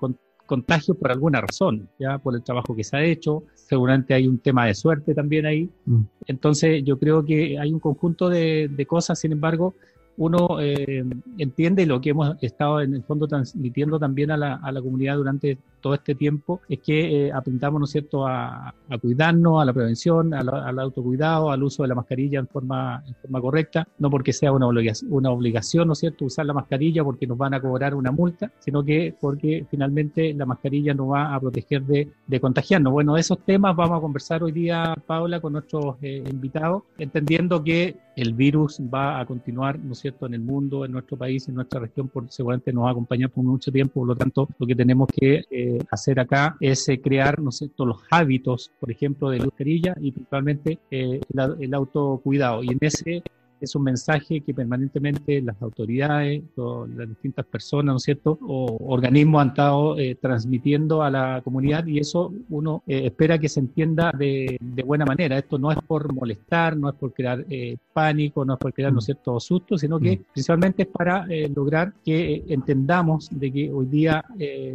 contagios 0.51 0.97
por 0.97 1.09
alguna 1.13 1.39
razón, 1.39 1.87
ya 1.97 2.17
por 2.17 2.35
el 2.35 2.43
trabajo 2.43 2.75
que 2.75 2.83
se 2.83 2.97
ha 2.97 3.03
hecho, 3.05 3.43
seguramente 3.55 4.13
hay 4.13 4.27
un 4.27 4.37
tema 4.37 4.65
de 4.65 4.75
suerte 4.75 5.15
también 5.15 5.45
ahí. 5.45 5.69
Mm. 5.85 6.01
Entonces 6.27 6.83
yo 6.83 6.99
creo 6.99 7.23
que 7.23 7.57
hay 7.57 7.71
un 7.71 7.79
conjunto 7.79 8.27
de, 8.27 8.69
de 8.69 8.85
cosas, 8.85 9.17
sin 9.17 9.31
embargo, 9.31 9.75
uno 10.17 10.59
eh, 10.59 11.05
entiende 11.37 11.85
lo 11.85 12.01
que 12.01 12.09
hemos 12.09 12.35
estado 12.43 12.81
en 12.81 12.95
el 12.95 13.03
fondo 13.03 13.29
transmitiendo 13.29 13.97
también 13.97 14.29
a 14.29 14.35
la, 14.35 14.55
a 14.55 14.73
la 14.73 14.81
comunidad 14.81 15.15
durante 15.15 15.57
todo 15.81 15.93
este 15.93 16.15
tiempo, 16.15 16.61
es 16.69 16.79
que 16.79 17.27
eh, 17.27 17.31
apuntamos, 17.31 17.79
¿no 17.79 17.87
cierto?, 17.87 18.27
a, 18.27 18.73
cuidarnos, 19.01 19.61
a 19.61 19.65
la 19.65 19.73
prevención, 19.73 20.33
al 20.33 20.79
autocuidado, 20.79 21.49
al 21.49 21.63
uso 21.63 21.83
de 21.83 21.89
la 21.89 21.95
mascarilla 21.95 22.39
en 22.39 22.47
forma, 22.47 23.03
en 23.07 23.15
forma 23.15 23.41
correcta, 23.41 23.87
no 23.99 24.09
porque 24.09 24.33
sea 24.33 24.51
una 24.51 24.67
obligación, 24.67 25.11
una 25.13 25.31
obligación, 25.31 25.87
¿no 25.87 25.95
cierto?, 25.95 26.25
usar 26.25 26.45
la 26.45 26.53
mascarilla 26.53 27.03
porque 27.03 27.27
nos 27.27 27.37
van 27.37 27.53
a 27.53 27.61
cobrar 27.61 27.95
una 27.95 28.11
multa, 28.11 28.51
sino 28.59 28.83
que 28.83 29.15
porque 29.19 29.65
finalmente 29.69 30.33
la 30.33 30.45
mascarilla 30.45 30.93
nos 30.93 31.11
va 31.11 31.33
a 31.33 31.39
proteger 31.39 31.83
de, 31.83 32.09
de 32.27 32.39
contagiarnos. 32.39 32.93
Bueno, 32.93 33.17
esos 33.17 33.39
temas 33.39 33.75
vamos 33.75 33.97
a 33.97 34.01
conversar 34.01 34.43
hoy 34.43 34.51
día, 34.51 34.95
Paula, 35.07 35.39
con 35.39 35.53
nuestros 35.53 35.95
eh, 36.01 36.23
invitados, 36.29 36.83
entendiendo 36.97 37.63
que 37.63 37.95
el 38.15 38.33
virus 38.33 38.79
va 38.93 39.19
a 39.19 39.25
continuar, 39.25 39.79
¿no 39.79 39.95
cierto?, 39.95 40.25
en 40.25 40.33
el 40.33 40.41
mundo, 40.41 40.85
en 40.85 40.91
nuestro 40.91 41.17
país, 41.17 41.47
en 41.47 41.55
nuestra 41.55 41.79
región, 41.79 42.09
porque 42.09 42.31
seguramente 42.31 42.73
nos 42.73 42.83
va 42.83 42.89
a 42.89 42.91
acompañar 42.91 43.29
por 43.29 43.43
mucho 43.43 43.71
tiempo, 43.71 44.01
por 44.01 44.07
lo 44.07 44.15
tanto, 44.15 44.47
lo 44.59 44.67
que 44.67 44.75
tenemos 44.75 45.07
que 45.07 45.43
eh, 45.49 45.70
hacer 45.89 46.19
acá 46.19 46.55
es 46.59 46.87
eh, 46.89 46.99
crear, 47.01 47.39
¿no 47.39 47.51
cierto?, 47.51 47.85
los 47.85 48.01
hábitos, 48.09 48.71
por 48.79 48.91
ejemplo, 48.91 49.29
de 49.29 49.39
mascarilla 49.39 49.95
y 49.99 50.11
principalmente 50.11 50.79
eh, 50.89 51.19
el, 51.33 51.63
el 51.63 51.73
autocuidado. 51.73 52.63
Y 52.63 52.69
en 52.69 52.77
ese 52.81 53.23
es 53.61 53.75
un 53.75 53.83
mensaje 53.83 54.41
que 54.41 54.53
permanentemente 54.53 55.41
las 55.41 55.61
autoridades, 55.61 56.41
las 56.55 57.09
distintas 57.09 57.45
personas, 57.45 57.93
¿no 57.93 57.97
es 57.97 58.03
cierto?, 58.03 58.39
o 58.41 58.77
organismos 58.87 59.41
han 59.41 59.49
estado 59.49 59.97
eh, 59.97 60.17
transmitiendo 60.19 61.03
a 61.03 61.09
la 61.09 61.41
comunidad 61.43 61.85
y 61.85 61.99
eso 61.99 62.33
uno 62.49 62.83
eh, 62.87 63.05
espera 63.05 63.37
que 63.37 63.49
se 63.49 63.59
entienda 63.59 64.11
de, 64.17 64.57
buena 64.85 65.05
manera. 65.05 65.37
Esto 65.37 65.59
no 65.59 65.71
es 65.71 65.77
por 65.87 66.11
molestar, 66.11 66.75
no 66.75 66.89
es 66.89 66.95
por 66.95 67.13
crear 67.13 67.45
eh, 67.49 67.77
pánico, 67.93 68.43
no 68.43 68.53
es 68.53 68.59
por 68.59 68.73
crear, 68.73 68.91
¿no 68.91 68.99
es 68.99 69.05
cierto?, 69.05 69.39
susto, 69.39 69.77
sino 69.77 69.99
que 69.99 70.17
mm. 70.17 70.23
principalmente 70.33 70.83
es 70.83 70.89
para 70.89 71.27
lograr 71.55 71.93
que 72.03 72.43
entendamos 72.47 73.29
de 73.31 73.51
que 73.51 73.71
hoy 73.71 73.85
día 73.85 74.25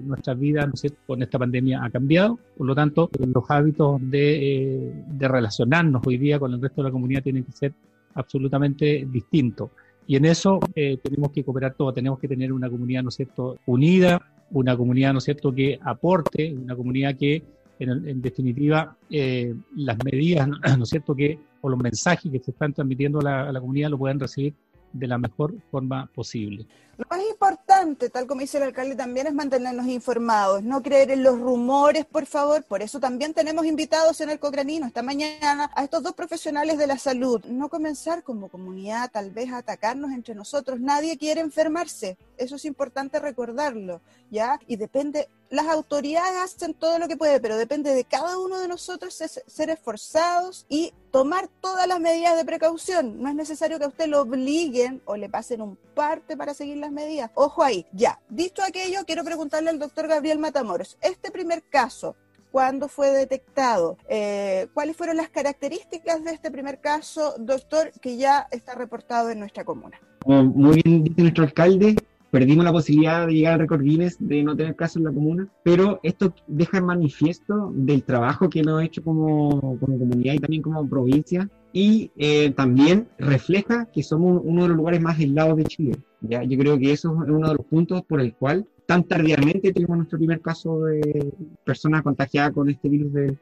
nuestra 0.05 0.35
vida, 0.35 0.67
¿no 0.67 0.75
es 0.75 0.81
cierto?, 0.81 0.99
con 1.07 1.23
esta 1.23 1.39
pandemia 1.39 1.85
ha 1.85 1.91
cambiado, 1.91 2.39
por 2.57 2.67
lo 2.67 2.75
tanto, 2.75 3.11
los 3.19 3.45
hábitos 3.51 4.01
de, 4.11 4.93
de 5.09 5.29
relacionarnos 5.29 6.03
hoy 6.07 6.19
día 6.19 6.39
con 6.39 6.53
el 6.53 6.63
resto 6.63 6.83
de 6.83 6.89
la 6.89 6.93
comunidad 6.93 7.23
tienen 7.23 7.45
que 7.45 7.53
ser 7.53 7.73
absolutamente 8.17 9.07
distinto. 9.11 9.71
Y 10.07 10.17
en 10.17 10.25
eso 10.25 10.61
eh, 10.75 10.99
tenemos 11.03 11.33
que 11.33 11.45
cooperar 11.45 11.75
todos, 11.75 11.95
tenemos 11.95 12.19
que 12.19 12.29
tener 12.29 12.53
una 12.53 12.71
comunidad, 12.71 13.03
¿no 13.03 13.09
es 13.09 13.17
cierto?, 13.17 13.59
unida, 13.67 14.21
una 14.51 14.77
comunidad, 14.77 15.13
¿no 15.13 15.19
es 15.19 15.25
cierto?, 15.25 15.53
que 15.53 15.79
aporte, 15.83 16.53
una 16.53 16.77
comunidad 16.77 17.17
que, 17.17 17.43
en, 17.79 18.23
definitiva, 18.23 18.97
eh, 19.11 19.55
las 19.75 19.99
medidas, 20.05 20.49
¿no 20.79 20.85
es 20.85 20.89
cierto?, 20.89 21.15
que, 21.15 21.39
o 21.61 21.69
los 21.69 21.79
mensajes 21.79 22.31
que 22.31 22.39
se 22.39 22.53
están 22.53 22.73
transmitiendo 22.73 23.19
a 23.21 23.23
la, 23.23 23.49
a 23.49 23.53
la 23.53 23.61
comunidad 23.61 23.91
lo 23.91 23.99
puedan 23.99 24.21
recibir 24.21 24.55
de 24.93 25.07
la 25.07 25.19
mejor 25.19 25.55
forma 25.71 26.09
posible. 26.15 26.67
Lo 26.99 27.05
más 27.11 27.21
importante, 27.29 28.09
tal 28.09 28.27
como 28.27 28.41
dice 28.41 28.57
el 28.57 28.63
alcalde 28.63 28.97
también, 28.97 29.27
es 29.27 29.35
mantenernos 29.35 29.87
informados, 29.87 30.63
no 30.63 30.83
creer 30.83 31.11
en 31.11 31.23
los 31.23 31.39
rumores, 31.39 32.07
por 32.07 32.25
favor. 32.25 32.65
Por 32.65 32.81
eso 32.81 32.99
también 32.99 33.35
tenemos 33.35 33.67
invitados 33.67 34.23
en 34.23 34.31
el 34.31 34.39
Cocranino 34.39 34.87
esta 34.87 35.03
mañana 35.03 35.71
a 35.75 35.85
estos 35.85 36.03
dos 36.03 36.15
profesionales 36.15 36.79
de 36.79 36.87
la 36.87 36.97
salud. 36.97 37.45
No 37.45 37.69
comenzar 37.69 38.23
como 38.23 38.49
comunidad 38.49 39.11
tal 39.11 39.31
vez 39.31 39.53
a 39.53 39.59
atacarnos 39.59 40.11
entre 40.13 40.35
nosotros. 40.35 40.81
Nadie 40.81 41.19
quiere 41.19 41.43
enfermarse. 41.43 42.17
Eso 42.39 42.57
es 42.57 42.65
importante 42.65 43.19
recordarlo, 43.19 44.01
¿ya? 44.31 44.59
Y 44.67 44.77
depende, 44.77 45.29
las 45.51 45.67
autoridades 45.67 46.41
hacen 46.43 46.73
todo 46.73 46.99
lo 46.99 47.09
que 47.09 47.19
puede, 47.19 47.41
pero 47.41 47.59
depende 47.59 47.95
de 47.95 48.05
cada 48.05 48.39
uno 48.39 48.59
de 48.59 48.69
nosotros 48.69 49.15
ser 49.47 49.69
esforzados 49.71 50.65
y 50.71 50.95
tomar 51.11 51.49
todas 51.61 51.87
las 51.87 52.01
medidas 52.01 52.37
de 52.37 52.45
precaución. 52.45 53.23
No 53.23 53.29
es 53.29 53.35
necesario 53.35 53.79
que 53.79 53.85
a 53.85 53.89
usted 53.89 54.07
lo 54.07 54.23
obliguen 54.23 55.03
o 55.05 55.17
le 55.17 55.29
pasen 55.29 55.61
un 55.61 55.77
parte 55.95 56.37
para 56.37 56.53
seguir 56.53 56.77
medidas. 56.91 57.31
Ojo 57.35 57.63
ahí, 57.63 57.87
ya. 57.93 58.21
Dicho 58.29 58.63
aquello, 58.63 59.01
quiero 59.07 59.25
preguntarle 59.25 59.71
al 59.71 59.79
doctor 59.79 60.09
Gabriel 60.09 60.39
Matamoros, 60.39 60.97
este 61.01 61.31
primer 61.31 61.63
caso, 61.63 62.17
¿cuándo 62.51 62.89
fue 62.89 63.11
detectado? 63.11 63.97
Eh, 64.09 64.69
¿Cuáles 64.75 64.97
fueron 64.97 65.17
las 65.17 65.29
características 65.29 66.25
de 66.25 66.33
este 66.33 66.51
primer 66.51 66.81
caso, 66.81 67.35
doctor, 67.39 67.93
que 68.01 68.17
ya 68.17 68.47
está 68.51 68.75
reportado 68.75 69.31
en 69.31 69.41
nuestra 69.41 69.65
comuna? 69.65 70.01
muy 70.27 70.83
bien 70.83 71.05
dice 71.05 71.23
nuestro 71.23 71.45
alcalde, 71.45 71.95
perdimos 72.31 72.65
la 72.65 72.73
posibilidad 72.73 73.27
de 73.27 73.33
llegar 73.33 73.55
al 73.55 73.61
récord 73.61 73.83
Guinness 73.83 74.17
de 74.19 74.43
no 74.43 74.57
tener 74.57 74.75
casos 74.75 74.97
en 74.97 75.05
la 75.05 75.13
comuna, 75.13 75.49
pero 75.63 76.01
esto 76.03 76.35
deja 76.47 76.79
en 76.79 76.85
manifiesto 76.85 77.71
del 77.75 78.03
trabajo 78.03 78.51
que 78.51 78.61
hemos 78.61 78.83
hecho 78.83 79.03
como, 79.03 79.79
como 79.79 79.99
comunidad 79.99 80.35
y 80.35 80.39
también 80.39 80.63
como 80.63 80.89
provincia 80.89 81.49
y 81.77 82.11
eh, 82.17 82.53
también 82.53 83.07
refleja 83.19 83.85
que 83.93 84.03
somos 84.03 84.41
uno 84.43 84.63
de 84.63 84.69
los 84.69 84.79
lugares 84.79 84.99
más 84.99 85.19
aislados 85.19 85.59
de 85.59 85.65
Chile. 85.65 85.97
¿ya? 86.23 86.43
Yo 86.43 86.57
creo 86.57 86.79
que 86.79 86.91
eso 86.91 87.11
es 87.23 87.29
uno 87.29 87.49
de 87.51 87.55
los 87.55 87.67
puntos 87.67 88.01
por 88.09 88.19
el 88.19 88.33
cual 88.33 88.67
tan 88.87 89.05
tardíamente 89.05 89.75
tuvimos 89.75 89.99
nuestro 89.99 90.17
primer 90.17 90.41
caso 90.41 90.85
de 90.85 91.35
persona 91.67 92.01
contagiada 92.03 92.51
con 92.51 92.71
este 92.71 92.89
virus 92.89 93.13
de, 93.13 93.37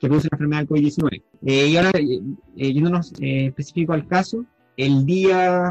que 0.00 0.08
produce 0.08 0.26
la 0.32 0.34
enfermedad 0.34 0.60
del 0.62 0.68
COVID-19. 0.68 1.22
Eh, 1.44 1.68
y 1.68 1.76
ahora, 1.76 1.92
eh, 1.96 2.72
yéndonos 2.72 3.12
específico 3.20 3.92
al 3.92 4.08
caso, 4.08 4.44
el 4.76 5.06
día 5.06 5.70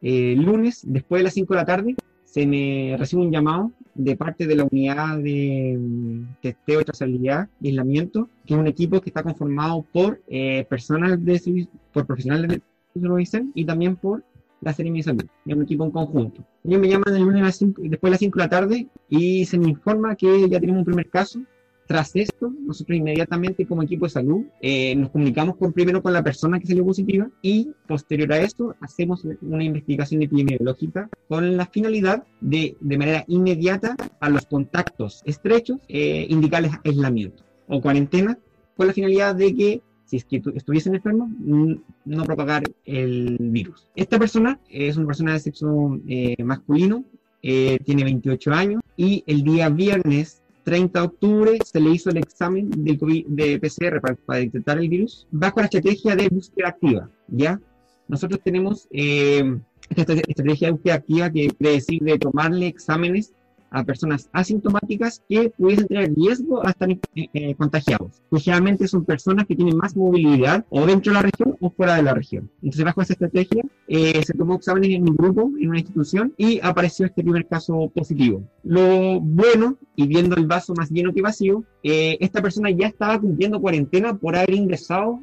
lunes, 0.00 0.82
después 0.86 1.18
de 1.18 1.24
las 1.24 1.34
5 1.34 1.54
de 1.54 1.60
la 1.60 1.66
tarde, 1.66 1.96
se 2.32 2.46
me 2.46 2.96
recibe 2.98 3.20
un 3.20 3.30
llamado 3.30 3.72
de 3.94 4.16
parte 4.16 4.46
de 4.46 4.56
la 4.56 4.64
unidad 4.64 5.18
de 5.18 5.76
mm, 5.78 6.36
testeo 6.40 6.78
de 6.78 6.84
trazabilidad 6.86 7.50
y 7.60 7.68
aislamiento, 7.68 8.30
que 8.46 8.54
es 8.54 8.60
un 8.60 8.66
equipo 8.66 9.02
que 9.02 9.10
está 9.10 9.22
conformado 9.22 9.84
por 9.92 10.22
eh, 10.28 10.64
personas 10.64 11.22
de 11.22 11.68
por 11.92 12.06
profesionales 12.06 12.48
de 12.48 12.62
servicio 12.94 13.44
y 13.54 13.64
también 13.66 13.96
por 13.96 14.24
la 14.62 14.72
Serie 14.72 14.92
de 14.92 15.02
Salud. 15.02 15.26
Es 15.44 15.54
un 15.54 15.62
equipo 15.62 15.84
en 15.84 15.90
conjunto. 15.90 16.42
Ellos 16.64 16.80
me 16.80 16.88
llaman 16.88 17.14
el 17.14 17.22
lunes 17.22 17.58
después 17.60 18.00
de 18.00 18.10
las 18.10 18.20
5 18.20 18.38
de 18.38 18.44
la 18.44 18.48
tarde 18.48 18.88
y 19.10 19.44
se 19.44 19.58
me 19.58 19.68
informa 19.68 20.16
que 20.16 20.48
ya 20.48 20.58
tenemos 20.58 20.78
un 20.78 20.86
primer 20.86 21.10
caso 21.10 21.38
tras 21.86 22.14
esto, 22.16 22.52
nosotros 22.60 22.96
inmediatamente 22.96 23.66
como 23.66 23.82
equipo 23.82 24.06
de 24.06 24.10
salud 24.10 24.44
eh, 24.60 24.94
nos 24.96 25.10
comunicamos 25.10 25.56
con, 25.56 25.72
primero 25.72 26.02
con 26.02 26.12
la 26.12 26.22
persona 26.22 26.58
que 26.58 26.66
salió 26.66 26.84
positiva 26.84 27.28
y 27.42 27.70
posterior 27.86 28.32
a 28.32 28.40
esto 28.40 28.74
hacemos 28.80 29.26
una 29.42 29.64
investigación 29.64 30.22
epidemiológica 30.22 31.08
con 31.28 31.56
la 31.56 31.66
finalidad 31.66 32.24
de, 32.40 32.76
de 32.80 32.98
manera 32.98 33.24
inmediata 33.28 33.96
a 34.20 34.30
los 34.30 34.46
contactos 34.46 35.22
estrechos 35.24 35.78
eh, 35.88 36.26
indicarles 36.28 36.72
aislamiento 36.84 37.44
o 37.68 37.80
cuarentena 37.80 38.38
con 38.76 38.86
la 38.86 38.92
finalidad 38.92 39.34
de 39.34 39.54
que 39.54 39.82
si 40.04 40.16
es 40.18 40.24
que 40.26 40.42
estuviesen 40.54 40.94
enfermos, 40.94 41.30
no 42.04 42.24
propagar 42.24 42.64
el 42.84 43.38
virus. 43.40 43.88
Esta 43.96 44.18
persona 44.18 44.60
es 44.68 44.98
una 44.98 45.06
persona 45.06 45.32
de 45.32 45.38
sexo 45.38 45.98
eh, 46.06 46.36
masculino, 46.44 47.02
eh, 47.42 47.78
tiene 47.84 48.04
28 48.04 48.52
años 48.52 48.82
y 48.96 49.24
el 49.26 49.42
día 49.42 49.70
viernes 49.70 50.41
30 50.64 50.98
de 50.98 51.06
octubre 51.06 51.58
se 51.64 51.80
le 51.80 51.90
hizo 51.90 52.10
el 52.10 52.18
examen 52.18 52.70
del 52.70 52.98
COVID, 52.98 53.26
de 53.26 53.58
PCR 53.58 54.00
para, 54.00 54.40
detectar 54.40 54.78
el 54.78 54.88
virus 54.88 55.26
bajo 55.30 55.60
la 55.60 55.66
estrategia 55.66 56.16
de 56.16 56.28
búsqueda 56.28 56.68
activa, 56.68 57.10
¿ya? 57.28 57.60
Nosotros 58.08 58.40
tenemos 58.44 58.88
eh, 58.90 59.58
esta 59.88 60.12
estrategia 60.12 60.68
de 60.68 60.72
búsqueda 60.72 60.94
activa 60.94 61.30
que 61.30 61.48
quiere 61.48 61.74
decir 61.74 62.00
de 62.02 62.18
tomarle 62.18 62.66
exámenes 62.66 63.32
a 63.72 63.84
personas 63.84 64.28
asintomáticas 64.32 65.22
que 65.28 65.50
pudiesen 65.50 65.88
tener 65.88 66.14
riesgo 66.14 66.64
a 66.64 66.70
estar 66.70 66.90
eh, 66.90 67.00
eh, 67.14 67.54
contagiados. 67.54 68.22
generalmente 68.32 68.86
son 68.86 69.04
personas 69.04 69.46
que 69.46 69.56
tienen 69.56 69.76
más 69.76 69.96
movilidad 69.96 70.64
o 70.68 70.86
dentro 70.86 71.12
de 71.12 71.14
la 71.14 71.22
región 71.22 71.56
o 71.60 71.70
fuera 71.70 71.96
de 71.96 72.02
la 72.02 72.14
región. 72.14 72.50
Entonces, 72.62 72.84
bajo 72.84 73.02
esa 73.02 73.14
estrategia, 73.14 73.62
eh, 73.88 74.22
se 74.24 74.34
tomó 74.34 74.56
exámenes 74.56 74.90
en 74.90 75.08
un 75.08 75.16
grupo, 75.16 75.50
en 75.58 75.70
una 75.70 75.78
institución, 75.78 76.34
y 76.36 76.60
apareció 76.62 77.06
este 77.06 77.22
primer 77.22 77.46
caso 77.46 77.90
positivo. 77.94 78.42
Lo 78.62 79.20
bueno, 79.20 79.78
y 79.96 80.06
viendo 80.06 80.36
el 80.36 80.46
vaso 80.46 80.74
más 80.74 80.90
lleno 80.90 81.12
que 81.12 81.22
vacío, 81.22 81.64
esta 81.82 82.42
persona 82.42 82.70
ya 82.70 82.86
estaba 82.86 83.18
cumpliendo 83.18 83.60
cuarentena 83.60 84.14
por 84.14 84.36
haber 84.36 84.54
ingresado, 84.54 85.20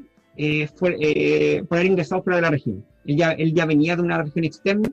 por 0.79 0.93
haber 0.93 1.85
ingresado 1.85 2.23
fuera 2.23 2.37
de 2.37 2.41
la 2.41 2.49
región. 2.49 2.83
Él 3.05 3.15
ya, 3.17 3.31
él 3.31 3.53
ya 3.53 3.65
venía 3.65 3.95
de 3.95 4.01
una 4.01 4.21
región 4.21 4.45
externa 4.45 4.89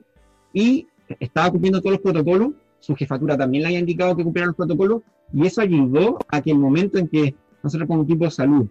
y 0.53 0.87
estaba 1.19 1.51
cumpliendo 1.51 1.79
todos 1.81 1.93
los 1.93 2.01
protocolos 2.01 2.51
su 2.79 2.95
jefatura 2.95 3.37
también 3.37 3.63
le 3.63 3.67
había 3.67 3.79
indicado 3.79 4.15
que 4.15 4.23
cumplieran 4.23 4.49
los 4.49 4.55
protocolos 4.55 5.01
y 5.33 5.45
eso 5.45 5.61
ayudó 5.61 6.19
a 6.29 6.41
que 6.41 6.51
el 6.51 6.57
momento 6.57 6.97
en 6.97 7.07
que 7.07 7.35
nosotros 7.63 7.87
como 7.87 8.03
equipo 8.03 8.25
de 8.25 8.31
salud 8.31 8.67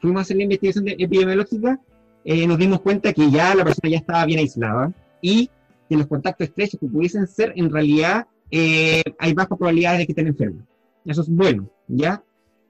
fuimos 0.00 0.20
a 0.20 0.22
hacer 0.22 0.36
la 0.36 0.44
investigación 0.44 0.86
epidemiológica, 0.88 1.80
eh, 2.24 2.46
nos 2.46 2.58
dimos 2.58 2.80
cuenta 2.80 3.12
que 3.12 3.30
ya 3.30 3.54
la 3.54 3.64
persona 3.64 3.90
ya 3.90 3.98
estaba 3.98 4.24
bien 4.24 4.38
aislada 4.38 4.92
y 5.20 5.50
que 5.88 5.96
los 5.96 6.06
contactos 6.06 6.48
estrechos 6.48 6.78
que 6.78 6.86
pudiesen 6.86 7.26
ser, 7.26 7.52
en 7.56 7.70
realidad 7.70 8.26
eh, 8.50 9.02
hay 9.18 9.34
bajas 9.34 9.58
probabilidades 9.58 10.00
de 10.00 10.06
que 10.06 10.12
estén 10.12 10.26
enfermos. 10.28 10.62
Eso 11.04 11.22
es 11.22 11.28
bueno, 11.28 11.68
¿ya? 11.88 12.22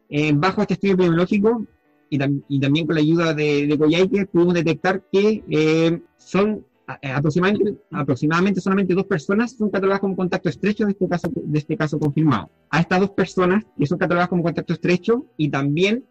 Eh, 0.08 0.32
bajo 0.34 0.62
este 0.62 0.74
estudio 0.74 0.94
epidemiológico 0.94 1.64
y, 2.08 2.18
y, 2.48 2.60
también 2.60 2.86
con 2.86 2.94
la 2.94 3.02
ayuda 3.02 3.34
de, 3.34 3.66
de 3.66 3.78
Coyhaique 3.78 4.26
pudimos 4.26 4.54
detectar 4.54 5.02
que 5.12 6.00
son 6.16 6.50
eh, 6.50 6.67
aproximadamente, 7.02 7.76
aproximadamente 7.90 8.60
solamente 8.60 8.94
dos 8.94 9.04
personas 9.04 9.52
son 9.52 9.68
catalogadas 9.68 10.00
como 10.00 10.16
contacto 10.16 10.48
estrecho 10.48 10.86
de 10.86 10.92
este 10.92 11.08
caso, 11.08 11.30
de 11.34 11.58
este 11.58 11.76
caso 11.76 11.98
confirmado. 11.98 12.50
A 12.70 12.80
estas 12.80 13.00
dos 13.00 13.10
personas 13.10 13.64
que 13.76 13.86
son 13.86 13.98
catalogadas 13.98 14.30
como 14.30 14.42
contacto 14.42 14.72
estrecho 14.72 15.26
y 15.36 15.50
también 15.50 16.04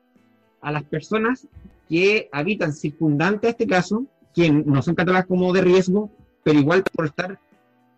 a 0.62 0.72
las 0.72 0.84
personas 0.84 1.48
que 1.89 2.29
habitan 2.31 2.74
circundante 2.74 3.48
a 3.48 3.50
este 3.51 3.65
caso, 3.65 4.05
que 4.34 4.51
no 4.51 4.81
son 4.81 4.93
catalogadas 4.93 5.27
como 5.27 5.51
de 5.51 5.62
riesgo, 5.62 6.12
pero 6.43 6.60
igual 6.60 6.84
por 6.93 7.05
estar 7.05 7.39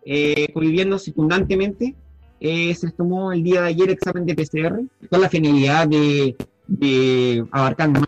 eh, 0.06 0.50
conviviendo 0.52 0.98
circundantemente, 0.98 1.94
eh, 2.40 2.74
se 2.74 2.90
tomó 2.92 3.32
el 3.32 3.42
día 3.42 3.62
de 3.62 3.68
ayer 3.68 3.90
examen 3.90 4.24
de 4.24 4.34
PCR 4.34 4.80
con 5.10 5.20
la 5.20 5.28
finalidad 5.28 5.86
de, 5.86 6.34
de 6.66 7.44
abarcar 7.50 7.90
más 7.90 8.04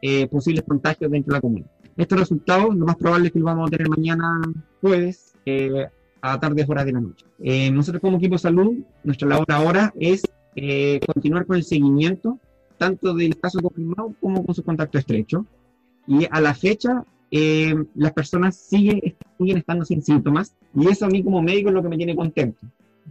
eh, 0.00 0.28
posibles 0.28 0.64
contagios 0.68 1.10
dentro 1.10 1.32
de 1.32 1.36
la 1.36 1.40
comunidad. 1.40 1.70
Estos 1.96 2.18
resultados, 2.18 2.74
lo 2.74 2.86
más 2.86 2.96
probable 2.96 3.28
es 3.28 3.32
que 3.32 3.38
lo 3.38 3.44
vamos 3.44 3.68
a 3.68 3.70
tener 3.70 3.88
mañana 3.88 4.42
jueves 4.80 5.34
eh, 5.46 5.86
a 6.20 6.40
tardes 6.40 6.68
horas 6.68 6.86
de 6.86 6.92
la 6.92 7.00
noche. 7.00 7.24
Eh, 7.40 7.70
nosotros 7.70 8.00
como 8.00 8.16
equipo 8.16 8.34
de 8.34 8.40
salud, 8.40 8.74
nuestra 9.04 9.28
labor 9.28 9.52
ahora 9.52 9.92
es 9.98 10.22
eh, 10.56 10.98
continuar 11.06 11.46
con 11.46 11.56
el 11.56 11.64
seguimiento 11.64 12.38
tanto 12.78 13.14
del 13.14 13.38
caso 13.38 13.60
confirmado 13.60 14.14
como 14.20 14.44
con 14.44 14.54
su 14.54 14.64
contacto 14.64 14.98
estrecho. 14.98 15.46
Y 16.06 16.26
a 16.30 16.40
la 16.40 16.54
fecha, 16.54 17.04
las 17.94 18.12
personas 18.12 18.56
siguen, 18.56 19.00
siguen 19.38 19.58
estando 19.58 19.84
sin 19.84 20.02
síntomas 20.02 20.54
y 20.74 20.88
eso 20.88 21.06
a 21.06 21.08
mí 21.08 21.22
como 21.22 21.40
médico 21.40 21.68
es 21.68 21.74
lo 21.74 21.82
que 21.82 21.88
me 21.88 21.96
tiene 21.96 22.16
contento. 22.16 22.66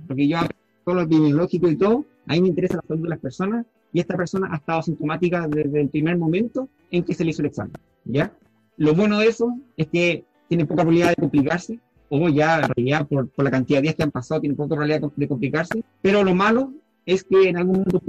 Porque 0.08 0.28
yo 0.28 0.40
todo 0.84 0.96
lo 0.96 1.02
epidemiológico 1.02 1.70
y 1.70 1.78
todo, 1.78 2.06
a 2.28 2.34
mí 2.34 2.42
me 2.42 2.48
interesa 2.50 2.76
la 2.76 2.84
salud 2.88 3.04
de 3.04 3.10
las 3.10 3.20
personas 3.20 3.66
y 3.94 4.00
esta 4.00 4.18
persona 4.18 4.50
ha 4.52 4.58
estado 4.58 4.82
sintomática 4.82 5.48
desde 5.48 5.82
el 5.82 5.90
primer 5.90 6.18
momento 6.18 6.68
en 6.92 7.04
que 7.04 7.14
se 7.14 7.24
le 7.24 7.32
hizo 7.32 7.42
el 7.42 7.48
examen. 7.48 7.74
¿Ya? 8.06 8.34
Lo 8.78 8.94
bueno 8.94 9.20
de 9.20 9.28
eso 9.28 9.56
es 9.78 9.88
que 9.88 10.26
tiene 10.48 10.66
poca 10.66 10.84
probabilidad 10.84 11.10
de 11.10 11.16
complicarse, 11.16 11.80
o 12.10 12.30
ya 12.30 12.60
en 12.60 12.70
realidad 12.76 13.08
por, 13.08 13.30
por, 13.30 13.46
la 13.46 13.52
cantidad 13.52 13.80
de 13.80 13.84
días 13.84 13.96
que 13.96 14.04
han 14.04 14.12
pasado 14.12 14.42
tiene 14.42 14.56
poca 14.56 14.70
probabilidad 14.70 15.02
de 15.16 15.28
complicarse, 15.28 15.84
pero 16.02 16.24
lo 16.24 16.36
malo 16.36 16.74
es 17.06 17.24
que 17.24 17.50
en 17.50 17.58
algún 17.58 17.80
momento 17.80 18.00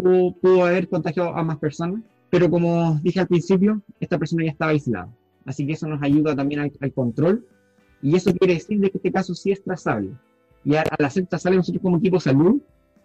pudo, 0.40 0.64
haber 0.64 0.88
contagiado 0.88 1.34
a 1.34 1.42
más 1.42 1.58
personas, 1.58 2.02
pero 2.30 2.50
como 2.50 2.98
dije 3.02 3.20
al 3.20 3.26
principio, 3.26 3.82
esta 4.00 4.18
persona 4.18 4.44
ya 4.44 4.50
estaba 4.50 4.70
aislada. 4.70 5.08
Así 5.44 5.66
que 5.66 5.72
eso 5.72 5.86
nos 5.86 6.02
ayuda 6.02 6.34
también 6.34 6.60
al, 6.60 6.92
control, 6.92 7.46
y 8.02 8.16
eso 8.16 8.32
quiere 8.34 8.54
decir 8.54 8.78
de 8.80 8.90
que 8.90 8.98
este 8.98 9.12
caso 9.12 9.34
sí 9.34 9.52
es 9.52 9.62
trazable. 9.62 10.10
Y 10.64 10.76
al, 10.76 10.86
hacer 11.00 11.26
trazable 11.26 11.58
nosotros 11.58 11.82
como 11.82 11.98
equipo 11.98 12.20
salud, 12.20 12.60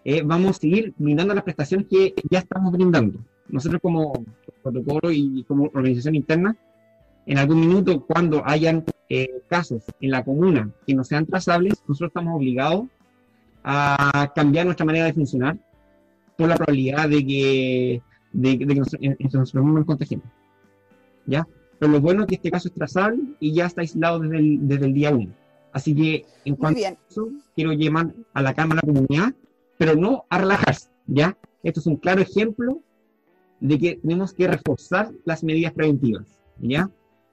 eh, 0.05 0.21
vamos 0.23 0.51
a 0.51 0.59
seguir 0.59 0.93
brindando 0.97 1.33
las 1.33 1.43
prestaciones 1.43 1.87
que 1.87 2.13
ya 2.29 2.39
estamos 2.39 2.71
brindando. 2.71 3.19
Nosotros 3.49 3.81
como 3.81 4.13
protocolo 4.61 5.11
y 5.11 5.43
como 5.47 5.65
organización 5.65 6.15
interna, 6.15 6.55
en 7.29 7.37
algún 7.37 7.59
minuto, 7.59 8.03
cuando 8.07 8.41
hayan 8.43 8.83
eh, 9.07 9.43
casos 9.47 9.83
en 10.01 10.09
la 10.09 10.25
comuna 10.25 10.71
que 10.87 10.95
no 10.95 11.03
sean 11.03 11.27
trazables, 11.27 11.75
nosotros 11.87 12.09
estamos 12.09 12.35
obligados 12.35 12.87
a 13.63 14.31
cambiar 14.33 14.65
nuestra 14.65 14.83
manera 14.83 15.05
de 15.05 15.13
funcionar 15.13 15.55
por 16.35 16.49
la 16.49 16.55
probabilidad 16.55 17.07
de 17.07 17.23
que, 17.27 18.01
de, 18.33 18.57
que 18.57 18.65
nos, 18.65 19.53
nos 19.53 19.85
contagiemos. 19.85 20.25
¿Ya? 21.27 21.47
Pero 21.77 21.91
lo 21.91 22.01
bueno 22.01 22.21
es 22.21 22.29
que 22.29 22.35
este 22.35 22.49
caso 22.49 22.67
es 22.67 22.73
trazable 22.73 23.21
y 23.39 23.53
ya 23.53 23.67
está 23.67 23.81
aislado 23.81 24.21
desde 24.21 24.37
el, 24.39 24.67
desde 24.67 24.85
el 24.87 24.93
día 24.95 25.11
1. 25.11 25.31
Así 25.71 25.93
que, 25.93 26.25
en 26.45 26.55
cuanto 26.55 26.81
a 26.83 26.97
eso, 27.11 27.29
quiero 27.53 27.73
llamar 27.73 28.11
a 28.33 28.41
la 28.41 28.55
Cámara 28.55 28.81
la 28.83 28.91
Comunidad, 28.91 29.35
pero 29.77 29.95
no 29.95 30.25
a 30.31 30.39
relajarse, 30.39 30.89
¿ya? 31.05 31.37
Esto 31.61 31.79
es 31.79 31.85
un 31.85 31.97
claro 31.97 32.21
ejemplo 32.21 32.81
de 33.59 33.77
que 33.77 33.95
tenemos 33.97 34.33
que 34.33 34.47
reforzar 34.47 35.11
las 35.25 35.43
medidas 35.43 35.73
preventivas, 35.73 36.25
¿ya? 36.57 36.89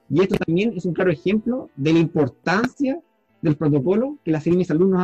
Y 0.08 0.20
esto 0.20 0.36
también 0.36 0.72
es 0.76 0.84
un 0.84 0.94
claro 0.94 1.10
ejemplo 1.10 1.68
de 1.76 1.92
la 1.92 1.98
importancia 1.98 3.00
del 3.42 3.56
protocolo 3.56 4.18
que 4.24 4.30
la 4.30 4.40
de 4.40 4.64
Salud 4.64 4.94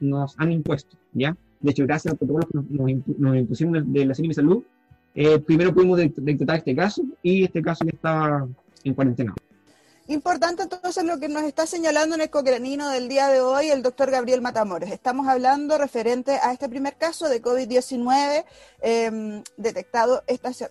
nos, 0.00 0.34
han 0.38 0.52
impuesto, 0.52 0.96
¿ya? 1.12 1.36
De 1.60 1.70
hecho, 1.70 1.84
gracias 1.84 2.12
al 2.12 2.18
protocolo 2.18 2.46
que 2.46 2.58
nos, 3.18 3.36
impusieron 3.36 3.92
de, 3.92 4.04
la 4.04 4.14
de 4.14 4.34
Salud, 4.34 4.62
eh, 5.14 5.38
primero 5.38 5.72
pudimos 5.72 5.98
detectar 5.98 6.58
este 6.58 6.74
caso 6.74 7.02
y 7.22 7.44
este 7.44 7.62
caso 7.62 7.84
ya 7.84 7.92
estaba 7.92 8.48
en 8.82 8.94
cuarentena. 8.94 9.34
Importante 10.06 10.62
entonces 10.62 11.02
lo 11.02 11.18
que 11.18 11.30
nos 11.30 11.44
está 11.44 11.66
señalando 11.66 12.14
en 12.14 12.20
el 12.20 12.28
cocranino 12.28 12.90
del 12.90 13.08
día 13.08 13.28
de 13.28 13.40
hoy 13.40 13.70
el 13.70 13.82
doctor 13.82 14.10
Gabriel 14.10 14.42
Matamoros. 14.42 14.90
Estamos 14.90 15.26
hablando 15.28 15.78
referente 15.78 16.32
a 16.42 16.52
este 16.52 16.68
primer 16.68 16.98
caso 16.98 17.26
de 17.26 17.40
COVID-19 17.40 18.44
em, 18.82 19.42
detectado, 19.56 20.22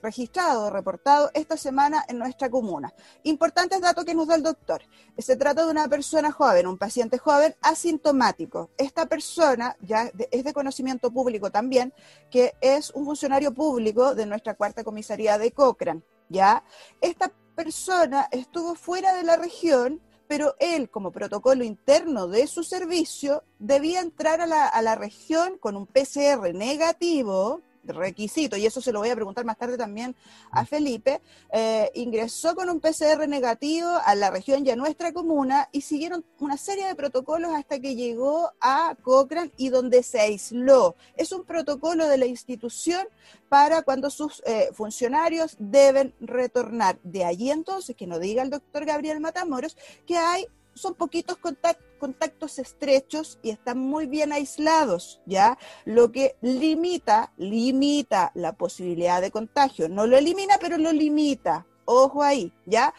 registrado, 0.03 0.69
reportado 0.69 1.31
esta 1.33 1.57
semana 1.57 2.05
en 2.07 2.19
nuestra 2.19 2.51
comuna. 2.51 2.93
Importantes 3.23 3.81
datos 3.81 4.05
que 4.05 4.13
nos 4.13 4.27
da 4.27 4.35
el 4.35 4.43
doctor. 4.43 4.83
Se 5.17 5.35
trata 5.35 5.65
de 5.65 5.71
una 5.71 5.87
persona 5.87 6.31
joven, 6.31 6.67
un 6.67 6.77
paciente 6.77 7.17
joven 7.17 7.55
asintomático. 7.63 8.69
Esta 8.77 9.07
persona 9.07 9.75
ya 9.81 10.11
es 10.29 10.43
de 10.43 10.53
conocimiento 10.53 11.09
público 11.09 11.49
también, 11.49 11.91
que 12.29 12.53
es 12.61 12.91
un 12.91 13.03
funcionario 13.03 13.51
público 13.51 14.13
de 14.13 14.27
nuestra 14.27 14.53
cuarta 14.53 14.83
comisaría 14.83 15.39
de 15.39 15.51
Cochrane. 15.51 16.03
¿ya? 16.29 16.63
Esta 17.01 17.31
persona 17.55 18.27
estuvo 18.31 18.75
fuera 18.75 19.15
de 19.15 19.23
la 19.23 19.37
región, 19.37 20.01
pero 20.27 20.55
él, 20.59 20.89
como 20.89 21.11
protocolo 21.11 21.63
interno 21.63 22.27
de 22.27 22.47
su 22.47 22.63
servicio, 22.63 23.43
debía 23.59 23.99
entrar 23.99 24.41
a 24.41 24.47
la, 24.47 24.95
región 24.95 25.57
con 25.57 25.75
un 25.75 25.85
PCR 25.85 26.53
negativo, 26.53 27.61
requisito, 27.85 28.57
y 28.57 28.65
eso 28.65 28.81
se 28.81 28.91
lo 28.91 28.99
voy 28.99 29.09
a 29.09 29.15
preguntar 29.15 29.45
más 29.45 29.57
tarde 29.57 29.77
también 29.77 30.15
a 30.51 30.63
mm. 30.63 30.65
Felipe, 30.67 31.21
eh, 31.51 31.91
ingresó 31.95 32.55
con 32.55 32.69
un 32.69 32.79
PCR 32.79 33.27
negativo 33.27 33.89
a 34.05 34.15
la 34.15 34.29
región 34.29 34.65
y 34.65 34.71
a 34.71 34.75
nuestra 34.75 35.13
comuna 35.13 35.69
y 35.71 35.81
siguieron 35.81 36.23
una 36.39 36.57
serie 36.57 36.87
de 36.87 36.95
protocolos 36.95 37.51
hasta 37.53 37.79
que 37.79 37.95
llegó 37.95 38.51
a 38.61 38.95
Cochrane 39.01 39.51
y 39.57 39.69
donde 39.69 40.03
se 40.03 40.19
aisló. 40.19 40.95
Es 41.15 41.31
un 41.31 41.43
protocolo 41.43 42.07
de 42.07 42.17
la 42.17 42.25
institución 42.25 43.07
para 43.49 43.81
cuando 43.83 44.09
sus 44.09 44.41
eh, 44.45 44.69
funcionarios 44.73 45.55
deben 45.59 46.13
retornar. 46.19 46.99
De 47.03 47.23
allí 47.25 47.51
entonces, 47.51 47.95
que 47.95 48.07
nos 48.07 48.19
diga 48.19 48.41
el 48.41 48.49
doctor 48.49 48.85
Gabriel 48.85 49.19
Matamoros, 49.19 49.77
que 50.07 50.17
hay 50.17 50.47
son 50.75 50.95
poquitos 50.95 51.37
contactos 51.37 51.85
estrechos 52.59 53.39
y 53.41 53.49
están 53.49 53.77
muy 53.77 54.05
bien 54.05 54.33
aislados, 54.33 55.21
¿ya? 55.25 55.57
Lo 55.85 56.11
que 56.11 56.35
limita, 56.41 57.31
limita 57.37 58.31
la 58.35 58.53
posibilidad 58.53 59.21
de 59.21 59.31
contagio. 59.31 59.89
No 59.89 60.07
lo 60.07 60.17
elimina, 60.17 60.55
pero 60.59 60.77
lo 60.77 60.91
limita. 60.91 61.65
Ojo 61.85 62.23
ahí, 62.23 62.53
¿ya? 62.65 62.93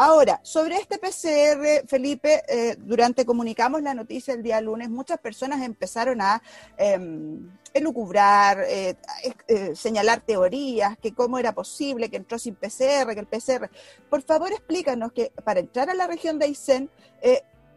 Ahora, 0.00 0.38
sobre 0.44 0.76
este 0.76 0.96
PCR, 0.96 1.84
Felipe, 1.88 2.44
eh, 2.48 2.76
durante 2.78 3.26
comunicamos 3.26 3.82
la 3.82 3.94
noticia 3.94 4.32
el 4.32 4.44
día 4.44 4.60
lunes, 4.60 4.88
muchas 4.88 5.18
personas 5.18 5.60
empezaron 5.60 6.20
a 6.20 6.40
em, 6.76 7.50
elucubrar, 7.74 8.60
eh, 8.68 8.94
eh, 9.48 9.74
señalar 9.74 10.20
teorías, 10.20 10.96
que 10.98 11.12
cómo 11.12 11.36
era 11.36 11.52
posible 11.52 12.08
que 12.10 12.16
entró 12.16 12.38
sin 12.38 12.54
PCR, 12.54 13.12
que 13.12 13.18
el 13.18 13.26
PCR. 13.26 13.68
Por 14.08 14.22
favor, 14.22 14.52
explícanos 14.52 15.10
que 15.10 15.32
para 15.42 15.58
entrar 15.58 15.90
a 15.90 15.94
la 15.94 16.06
región 16.06 16.38
de 16.38 16.44
Aysén 16.44 16.88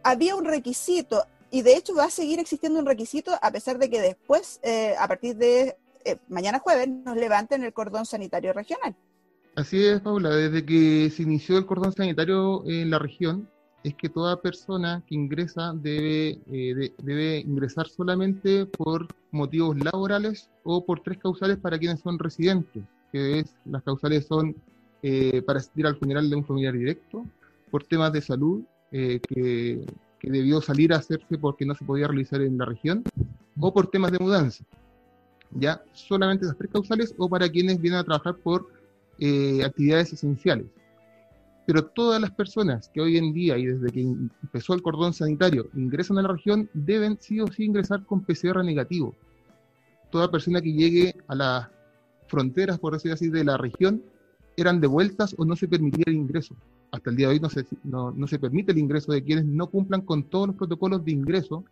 había 0.02 0.36
un 0.36 0.44
requisito, 0.44 1.24
y 1.50 1.62
de 1.62 1.76
hecho 1.76 1.94
va 1.94 2.04
a 2.04 2.10
seguir 2.10 2.38
existiendo 2.38 2.78
un 2.78 2.86
requisito 2.86 3.32
a 3.40 3.50
pesar 3.50 3.78
de 3.78 3.90
que 3.90 4.00
después, 4.00 4.60
a 4.98 5.06
partir 5.06 5.36
de 5.36 5.76
mañana 6.28 6.58
jueves, 6.58 6.88
nos 6.88 7.16
levanten 7.16 7.62
el 7.62 7.72
cordón 7.72 8.06
sanitario 8.06 8.52
regional. 8.52 8.96
Así 9.54 9.84
es, 9.84 10.00
Paula. 10.00 10.30
Desde 10.30 10.64
que 10.64 11.10
se 11.10 11.22
inició 11.24 11.58
el 11.58 11.66
cordón 11.66 11.92
sanitario 11.92 12.64
en 12.66 12.88
la 12.88 12.98
región, 12.98 13.48
es 13.84 13.94
que 13.94 14.08
toda 14.08 14.40
persona 14.40 15.02
que 15.06 15.14
ingresa 15.14 15.72
debe, 15.74 16.38
eh, 16.50 16.92
debe 16.98 17.38
ingresar 17.38 17.88
solamente 17.88 18.66
por 18.66 19.08
motivos 19.30 19.76
laborales 19.76 20.50
o 20.62 20.84
por 20.84 21.00
tres 21.00 21.18
causales 21.18 21.58
para 21.58 21.78
quienes 21.78 22.00
son 22.00 22.18
residentes, 22.18 22.84
que 23.10 23.40
es 23.40 23.54
las 23.64 23.82
causales 23.82 24.26
son 24.26 24.54
eh, 25.02 25.42
para 25.42 25.58
asistir 25.58 25.86
al 25.86 25.96
funeral 25.96 26.30
de 26.30 26.36
un 26.36 26.44
familiar 26.44 26.74
directo, 26.74 27.26
por 27.70 27.84
temas 27.84 28.12
de 28.12 28.22
salud 28.22 28.62
eh, 28.92 29.20
que, 29.26 29.84
que 30.18 30.30
debió 30.30 30.60
salir 30.60 30.92
a 30.92 30.98
hacerse 30.98 31.38
porque 31.38 31.66
no 31.66 31.74
se 31.74 31.84
podía 31.84 32.06
realizar 32.06 32.40
en 32.42 32.58
la 32.58 32.64
región, 32.64 33.02
o 33.58 33.72
por 33.72 33.88
temas 33.88 34.12
de 34.12 34.18
mudanza. 34.18 34.64
Ya 35.50 35.82
solamente 35.92 36.44
esas 36.44 36.56
tres 36.56 36.70
causales 36.70 37.14
o 37.18 37.28
para 37.28 37.48
quienes 37.48 37.80
vienen 37.80 38.00
a 38.00 38.04
trabajar 38.04 38.36
por 38.36 38.68
eh, 39.18 39.62
actividades 39.64 40.12
esenciales. 40.12 40.66
Pero 41.66 41.84
todas 41.84 42.20
las 42.20 42.32
personas 42.32 42.88
que 42.88 43.00
hoy 43.00 43.16
en 43.18 43.32
día 43.32 43.56
y 43.56 43.66
desde 43.66 43.90
que 43.90 44.00
empezó 44.00 44.74
el 44.74 44.82
cordón 44.82 45.12
sanitario 45.12 45.68
ingresan 45.74 46.18
a 46.18 46.22
la 46.22 46.28
región 46.28 46.68
deben 46.72 47.18
sí 47.20 47.40
o 47.40 47.46
sí 47.46 47.64
ingresar 47.64 48.04
con 48.04 48.22
PCR 48.22 48.64
negativo. 48.64 49.14
Toda 50.10 50.30
persona 50.30 50.60
que 50.60 50.72
llegue 50.72 51.14
a 51.28 51.34
las 51.34 51.68
fronteras, 52.26 52.78
por 52.78 52.94
decir 52.94 53.12
así, 53.12 53.28
de 53.28 53.44
la 53.44 53.56
región 53.56 54.02
eran 54.56 54.80
devueltas 54.80 55.34
o 55.38 55.44
no 55.44 55.54
se 55.54 55.68
permitía 55.68 56.04
el 56.06 56.14
ingreso. 56.14 56.56
Hasta 56.92 57.08
el 57.08 57.16
día 57.16 57.28
de 57.28 57.34
hoy 57.34 57.40
no 57.40 58.26
se, 58.28 58.38
permite 58.38 58.72
el 58.72 58.78
ingreso 58.78 59.12
de 59.12 59.24
quienes 59.24 59.46
no 59.46 59.66
cumplan 59.66 60.02
con 60.02 60.24
todos 60.24 60.48
los 60.48 60.56
protocolos 60.56 61.02
de 61.02 61.12
ingreso. 61.12 61.64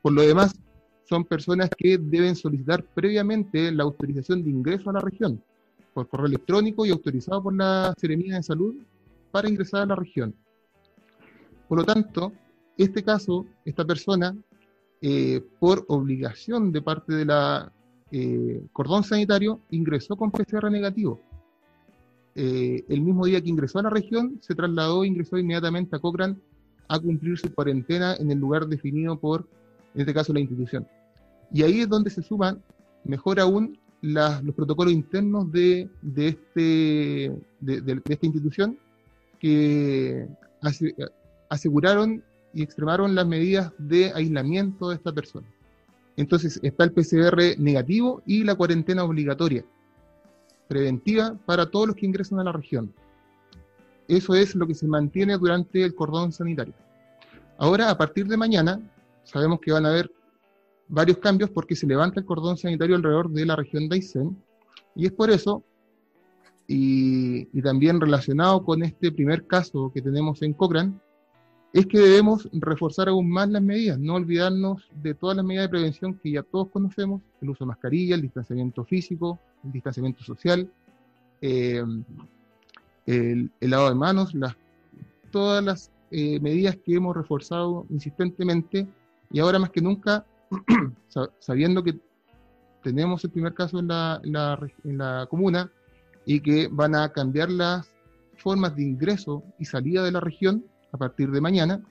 Por 0.00 0.12
lo 0.14 0.22
demás, 0.22 0.58
son 1.04 1.26
personas 1.26 1.68
que 1.76 1.98
deben 1.98 2.34
solicitar 2.34 2.82
previamente 2.82 3.70
la 3.70 3.82
autorización 3.82 4.42
de 4.42 4.50
ingreso 4.50 4.88
a 4.88 4.94
la 4.94 5.00
región 5.00 5.42
por 5.92 6.08
correo 6.08 6.26
electrónico 6.26 6.86
y 6.86 6.90
autorizado 6.90 7.42
por 7.42 7.54
la 7.54 7.92
Seremía 7.98 8.36
de 8.36 8.42
Salud 8.42 8.76
para 9.30 9.48
ingresar 9.48 9.82
a 9.82 9.86
la 9.86 9.96
región. 9.96 10.34
Por 11.68 11.78
lo 11.78 11.84
tanto, 11.84 12.32
este 12.78 13.02
caso, 13.02 13.44
esta 13.66 13.84
persona, 13.84 14.34
eh, 15.02 15.44
por 15.58 15.84
obligación 15.88 16.72
de 16.72 16.80
parte 16.80 17.12
de 17.12 17.24
la 17.26 17.70
eh, 18.10 18.62
cordón 18.72 19.04
sanitario, 19.04 19.60
ingresó 19.70 20.16
con 20.16 20.30
PCR 20.30 20.70
negativo. 20.70 21.20
Eh, 22.42 22.86
el 22.88 23.02
mismo 23.02 23.26
día 23.26 23.38
que 23.42 23.50
ingresó 23.50 23.80
a 23.80 23.82
la 23.82 23.90
región, 23.90 24.38
se 24.40 24.54
trasladó 24.54 25.04
e 25.04 25.08
ingresó 25.08 25.36
inmediatamente 25.36 25.94
a 25.94 25.98
Cochrane 25.98 26.36
a 26.88 26.98
cumplir 26.98 27.36
su 27.36 27.52
cuarentena 27.52 28.14
en 28.14 28.30
el 28.30 28.38
lugar 28.38 28.66
definido 28.66 29.20
por, 29.20 29.46
en 29.94 30.00
este 30.00 30.14
caso, 30.14 30.32
la 30.32 30.40
institución. 30.40 30.88
Y 31.52 31.64
ahí 31.64 31.80
es 31.80 31.88
donde 31.90 32.08
se 32.08 32.22
suman, 32.22 32.62
mejor 33.04 33.40
aún, 33.40 33.78
los 34.00 34.54
protocolos 34.54 34.94
internos 34.94 35.52
de, 35.52 35.90
de, 36.00 36.28
este, 36.28 37.36
de, 37.60 38.00
esta 38.08 38.24
institución 38.26 38.78
que 39.38 40.26
aseguraron 41.50 42.24
y 42.54 42.62
extremaron 42.62 43.14
las 43.14 43.26
medidas 43.26 43.70
de 43.76 44.12
aislamiento 44.14 44.88
de 44.88 44.94
esta 44.96 45.12
persona. 45.12 45.46
Entonces 46.16 46.58
está 46.62 46.84
el 46.84 46.92
PCR 46.92 47.58
negativo 47.58 48.22
y 48.24 48.44
la 48.44 48.54
cuarentena 48.54 49.04
obligatoria, 49.04 49.62
preventiva 50.70 51.36
para 51.46 51.68
todos 51.68 51.88
los 51.88 51.96
que 51.96 52.06
ingresan 52.06 52.38
a 52.38 52.44
la 52.44 52.52
región. 52.52 52.94
Eso 54.06 54.34
es 54.36 54.54
lo 54.54 54.68
que 54.68 54.74
se 54.74 54.86
mantiene 54.86 55.36
durante 55.36 55.82
el 55.82 55.96
cordón 55.96 56.30
sanitario. 56.30 56.74
Ahora, 57.58 57.90
a 57.90 57.98
partir 57.98 58.28
de 58.28 58.36
mañana, 58.36 58.80
sabemos 59.24 59.58
que 59.60 59.72
van 59.72 59.84
a 59.84 59.88
haber 59.88 60.12
varios 60.86 61.18
cambios 61.18 61.50
porque 61.50 61.74
se 61.74 61.88
levanta 61.88 62.20
el 62.20 62.26
cordón 62.26 62.56
sanitario 62.56 62.94
alrededor 62.94 63.30
de 63.30 63.46
la 63.46 63.56
región 63.56 63.88
de 63.88 63.96
Aysén 63.96 64.36
y 64.94 65.06
es 65.06 65.12
por 65.12 65.28
eso, 65.30 65.64
y, 66.68 67.46
también 67.62 68.00
relacionado 68.00 68.64
con 68.64 68.84
este 68.84 69.10
primer 69.10 69.48
caso 69.48 69.90
que 69.92 70.00
tenemos 70.00 70.40
en 70.42 70.52
Cochrane, 70.52 70.94
es 71.72 71.86
que 71.86 71.98
debemos 71.98 72.48
reforzar 72.52 73.08
aún 73.08 73.30
más 73.30 73.48
las 73.48 73.62
medidas, 73.62 73.98
no 73.98 74.14
olvidarnos 74.14 74.88
de 75.02 75.14
todas 75.14 75.36
las 75.36 75.44
medidas 75.44 75.66
de 75.66 75.70
prevención 75.70 76.14
que 76.14 76.32
ya 76.32 76.42
todos 76.42 76.68
conocemos, 76.68 77.22
el 77.40 77.50
uso 77.50 77.64
de 77.64 77.68
mascarilla, 77.68 78.16
el 78.16 78.22
distanciamiento 78.22 78.84
físico, 78.84 79.38
el 79.64 79.72
distanciamiento 79.72 80.24
social, 80.24 80.68
eh, 81.40 81.84
el, 83.06 83.50
lavado 83.60 83.90
de 83.90 83.94
manos, 83.94 84.32
todas 85.30 85.64
las 85.64 85.92
eh, 86.10 86.40
medidas 86.40 86.76
que 86.76 86.94
hemos 86.94 87.16
reforzado 87.16 87.86
insistentemente 87.90 88.86
y 89.30 89.38
ahora 89.38 89.60
más 89.60 89.70
que 89.70 89.80
nunca 89.80 90.26
sabiendo 91.38 91.84
que 91.84 91.98
tenemos 92.82 93.22
el 93.24 93.30
primer 93.30 93.54
caso 93.54 93.78
en 93.78 93.88
la, 93.88 95.26
comuna 95.30 95.70
y 96.26 96.40
que 96.40 96.68
van 96.70 96.94
a 96.94 97.12
cambiar 97.12 97.50
las 97.50 97.94
formas 98.36 98.74
de 98.74 98.82
ingreso 98.82 99.42
y 99.58 99.64
salida 99.64 100.02
de 100.02 100.12
la 100.12 100.20
región 100.20 100.64
a 100.92 100.98
partir 100.98 101.30
de 101.30 101.40
mañana, 101.40 101.82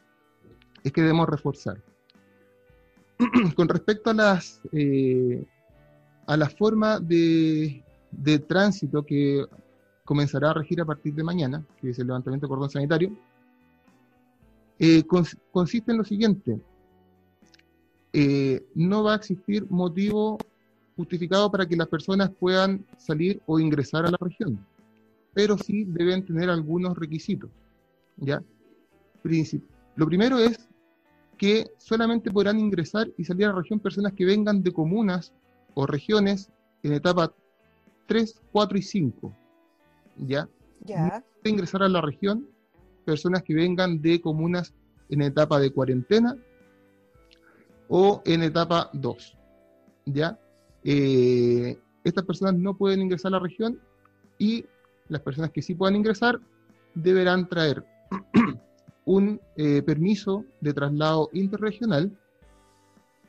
es 0.84 0.92
que 0.92 1.02
debemos 1.02 1.28
reforzar. 1.28 1.82
Con 3.56 3.68
respecto 3.68 4.10
a 4.10 4.14
las 4.14 4.62
eh, 4.72 5.46
a 6.26 6.38
la 6.38 6.50
forma 6.50 7.00
de, 7.00 7.84
de, 8.12 8.40
tránsito 8.40 9.04
que 9.04 9.46
comenzará 10.06 10.52
a 10.52 10.54
regir 10.54 10.80
a 10.80 10.86
partir 10.86 11.14
de 11.16 11.24
mañana, 11.24 11.66
que 11.82 11.90
es 11.90 12.00
el 12.00 12.08
levantamiento 12.08 12.46
de 12.46 12.50
cordón 12.50 12.70
sanitario, 12.70 13.18
eh, 14.78 15.04
consiste 15.52 15.92
en 15.92 15.98
lo 15.98 16.04
siguiente. 16.04 16.62
Eh, 18.14 18.64
no 18.76 19.04
va 19.04 19.14
a 19.14 19.16
existir 19.18 19.66
motivo 19.70 20.38
justificado 20.96 21.52
para 21.52 21.66
que 21.66 21.76
las 21.76 21.88
personas 21.88 22.30
puedan 22.30 22.86
salir 22.98 23.42
o 23.46 23.60
ingresar 23.60 24.06
a 24.06 24.12
la 24.12 24.18
región, 24.20 24.66
pero 25.34 25.58
sí 25.58 25.84
deben 25.86 26.26
tener 26.26 26.50
algunos 26.50 26.98
requisitos. 26.98 27.50
¿ya? 28.18 28.42
Lo 29.96 30.06
primero 30.06 30.40
es 30.40 30.70
que 31.38 31.72
solamente 31.78 32.32
podrán 32.32 32.60
ingresar 32.60 33.10
y 33.18 33.24
salir 33.24 33.46
a 33.46 33.50
la 33.50 33.60
región 33.62 33.80
personas 33.80 34.14
que 34.14 34.26
vengan 34.26 34.62
de 34.62 34.74
comunas 34.74 35.34
o 35.74 35.86
regiones 35.86 36.52
en 36.84 36.94
etapa 36.94 37.34
3, 38.08 38.42
4 38.52 38.78
y 38.78 38.82
5. 38.82 39.36
¿Ya? 40.18 40.50
Ya. 40.86 41.24
ingresar 41.44 41.84
a 41.84 41.90
la 41.90 42.02
región 42.02 42.48
personas 43.06 43.44
que 43.44 43.54
vengan 43.54 44.02
de 44.02 44.22
comunas 44.22 44.74
en 45.10 45.22
etapa 45.22 45.60
de 45.60 45.72
cuarentena 45.72 46.36
o 47.88 48.22
en 48.26 48.44
etapa 48.44 48.90
2. 48.94 49.38
¿Ya? 50.06 50.40
Eh, 50.84 51.78
estas 52.04 52.26
personas 52.26 52.56
no 52.56 52.76
pueden 52.76 53.02
ingresar 53.02 53.30
a 53.30 53.38
la 53.38 53.40
región 53.40 53.80
y 54.38 54.66
las 55.08 55.22
personas 55.22 55.52
que 55.52 55.62
sí 55.62 55.74
puedan 55.74 55.96
ingresar 55.96 56.40
deberán 56.96 57.48
traer 57.48 57.86
un 59.06 59.40
eh, 59.56 59.82
permiso 59.82 60.46
de 60.62 60.74
traslado 60.74 61.30
interregional 61.34 62.12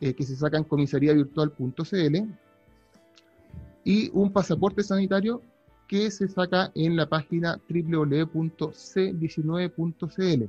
eh, 0.00 0.14
que 0.14 0.24
se 0.24 0.36
saca 0.36 0.58
en 0.58 0.64
comisariavirtual.cl 0.64 2.16
y 3.84 4.10
un 4.12 4.32
pasaporte 4.32 4.82
sanitario 4.82 5.40
que 5.86 6.10
se 6.10 6.26
saca 6.28 6.72
en 6.74 6.96
la 6.96 7.08
página 7.08 7.60
www.c19.cl. 7.68 10.44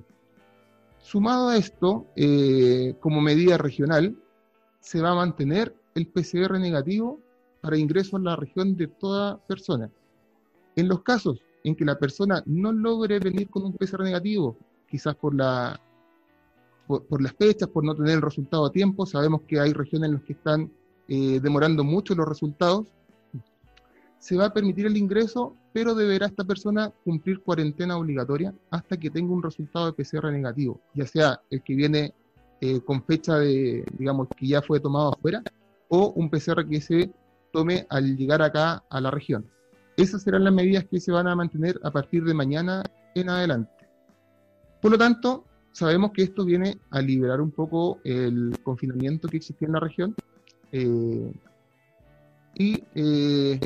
Sumado 1.01 1.49
a 1.49 1.57
esto, 1.57 2.05
eh, 2.15 2.95
como 2.99 3.21
medida 3.21 3.57
regional, 3.57 4.15
se 4.79 5.01
va 5.01 5.11
a 5.11 5.15
mantener 5.15 5.75
el 5.95 6.07
PCR 6.07 6.59
negativo 6.59 7.19
para 7.59 7.77
ingreso 7.77 8.17
a 8.17 8.19
la 8.19 8.35
región 8.35 8.77
de 8.77 8.85
toda 8.87 9.37
persona. 9.47 9.89
En 10.75 10.87
los 10.87 11.01
casos 11.01 11.41
en 11.63 11.75
que 11.75 11.85
la 11.85 11.97
persona 11.97 12.43
no 12.45 12.71
logre 12.71 13.17
venir 13.19 13.49
con 13.49 13.65
un 13.65 13.73
PCR 13.73 14.03
negativo, 14.03 14.55
quizás 14.91 15.15
por, 15.15 15.33
la, 15.33 15.79
por, 16.85 17.21
las 17.21 17.33
fechas, 17.33 17.69
por 17.69 17.83
no 17.83 17.95
tener 17.95 18.15
el 18.15 18.21
resultado 18.21 18.65
a 18.65 18.71
tiempo, 18.71 19.05
sabemos 19.05 19.41
que 19.47 19.59
hay 19.59 19.71
regiones 19.71 20.09
en 20.09 20.15
las 20.15 20.23
que 20.23 20.33
están 20.33 20.69
eh, 21.07 21.39
demorando 21.41 21.83
mucho 21.83 22.13
los 22.13 22.27
resultados, 22.27 22.87
se 24.19 24.35
va 24.35 24.45
a 24.45 24.53
permitir 24.53 24.85
el 24.85 24.97
ingreso, 24.97 25.55
pero 25.73 25.95
deberá 25.95 26.27
esta 26.27 26.43
persona 26.43 26.91
cumplir 27.03 27.41
cuarentena 27.41 27.97
obligatoria 27.97 28.53
hasta 28.69 28.97
que 28.97 29.09
tenga 29.09 29.33
un 29.33 29.41
resultado 29.41 29.87
de 29.87 29.93
PCR 29.93 30.31
negativo, 30.31 30.79
ya 30.93 31.07
sea 31.07 31.41
el 31.49 31.63
que 31.63 31.73
viene 31.73 32.13
eh, 32.59 32.81
con 32.81 33.03
fecha 33.03 33.39
de, 33.39 33.83
digamos, 33.97 34.27
que 34.37 34.45
ya 34.45 34.61
fue 34.61 34.79
tomado 34.79 35.13
afuera, 35.13 35.41
o 35.89 36.13
un 36.15 36.29
PCR 36.29 36.67
que 36.69 36.79
se 36.81 37.11
tome 37.51 37.87
al 37.89 38.15
llegar 38.15 38.41
acá 38.43 38.83
a 38.89 39.01
la 39.01 39.09
región. 39.09 39.49
Esas 39.97 40.21
serán 40.21 40.43
las 40.43 40.53
medidas 40.53 40.85
que 40.85 40.99
se 40.99 41.11
van 41.11 41.27
a 41.27 41.35
mantener 41.35 41.79
a 41.83 41.91
partir 41.91 42.23
de 42.23 42.33
mañana 42.33 42.83
en 43.15 43.29
adelante. 43.29 43.80
Por 44.81 44.91
lo 44.91 44.97
tanto, 44.97 45.45
sabemos 45.71 46.11
que 46.11 46.23
esto 46.23 46.43
viene 46.45 46.77
a 46.89 47.01
liberar 47.01 47.41
un 47.41 47.51
poco 47.51 47.99
el 48.03 48.57
confinamiento 48.63 49.27
que 49.27 49.37
existía 49.37 49.67
en 49.67 49.73
la 49.73 49.79
región 49.79 50.15
eh, 50.71 51.33
y, 52.55 52.83
eh, 52.95 53.59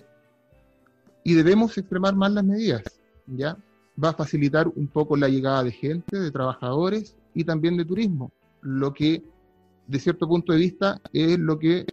y 1.23 1.33
debemos 1.33 1.77
extremar 1.77 2.15
más 2.15 2.31
las 2.31 2.43
medidas. 2.43 2.83
¿ya? 3.27 3.57
Va 4.01 4.09
a 4.09 4.13
facilitar 4.13 4.67
un 4.67 4.87
poco 4.87 5.15
la 5.15 5.29
llegada 5.29 5.63
de 5.63 5.71
gente, 5.71 6.19
de 6.19 6.31
trabajadores 6.31 7.15
y 7.33 7.43
también 7.43 7.77
de 7.77 7.85
turismo, 7.85 8.31
lo 8.61 8.93
que 8.93 9.23
de 9.87 9.99
cierto 9.99 10.27
punto 10.27 10.53
de 10.53 10.59
vista 10.59 11.01
es 11.13 11.37
lo 11.37 11.59
que 11.59 11.85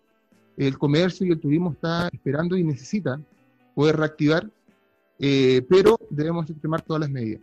el 0.57 0.79
comercio 0.79 1.27
y 1.27 1.31
el 1.31 1.41
turismo 1.41 1.73
está 1.73 2.09
esperando 2.13 2.57
y 2.57 2.65
necesita 2.65 3.21
poder 3.75 3.97
reactivar, 3.97 4.49
eh, 5.19 5.65
pero 5.69 5.99
debemos 6.11 6.49
extremar 6.49 6.83
todas 6.83 7.01
las 7.01 7.11
medidas. 7.11 7.43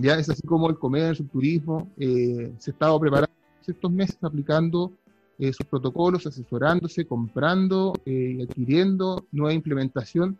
Ya 0.00 0.14
es 0.14 0.30
así 0.30 0.42
como 0.42 0.70
el 0.70 0.78
comercio, 0.78 1.24
el 1.24 1.30
turismo, 1.30 1.90
eh, 1.96 2.52
se 2.58 2.70
estado 2.70 2.98
preparando 3.00 3.32
estos 3.66 3.90
meses 3.90 4.16
aplicando 4.22 4.92
eh, 5.38 5.52
sus 5.52 5.66
protocolos, 5.66 6.24
asesorándose, 6.24 7.04
comprando, 7.04 7.92
eh, 8.06 8.46
adquiriendo 8.48 9.26
nueva 9.32 9.52
implementación 9.52 10.38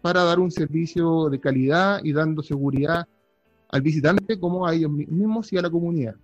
para 0.00 0.22
dar 0.22 0.38
un 0.38 0.50
servicio 0.50 1.28
de 1.28 1.40
calidad 1.40 2.00
y 2.04 2.12
dando 2.12 2.42
seguridad 2.42 3.06
al 3.68 3.82
visitante 3.82 4.38
como 4.38 4.66
a 4.66 4.74
ellos 4.74 4.90
mismos 4.92 5.52
y 5.52 5.58
a 5.58 5.62
la 5.62 5.70
comunidad. 5.70 6.14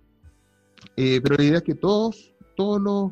pero 0.95 1.35
la 1.35 1.43
idea 1.43 1.57
es 1.57 1.63
que 1.63 1.75
todos, 1.75 2.33
todos 2.55 2.81
los 2.81 3.11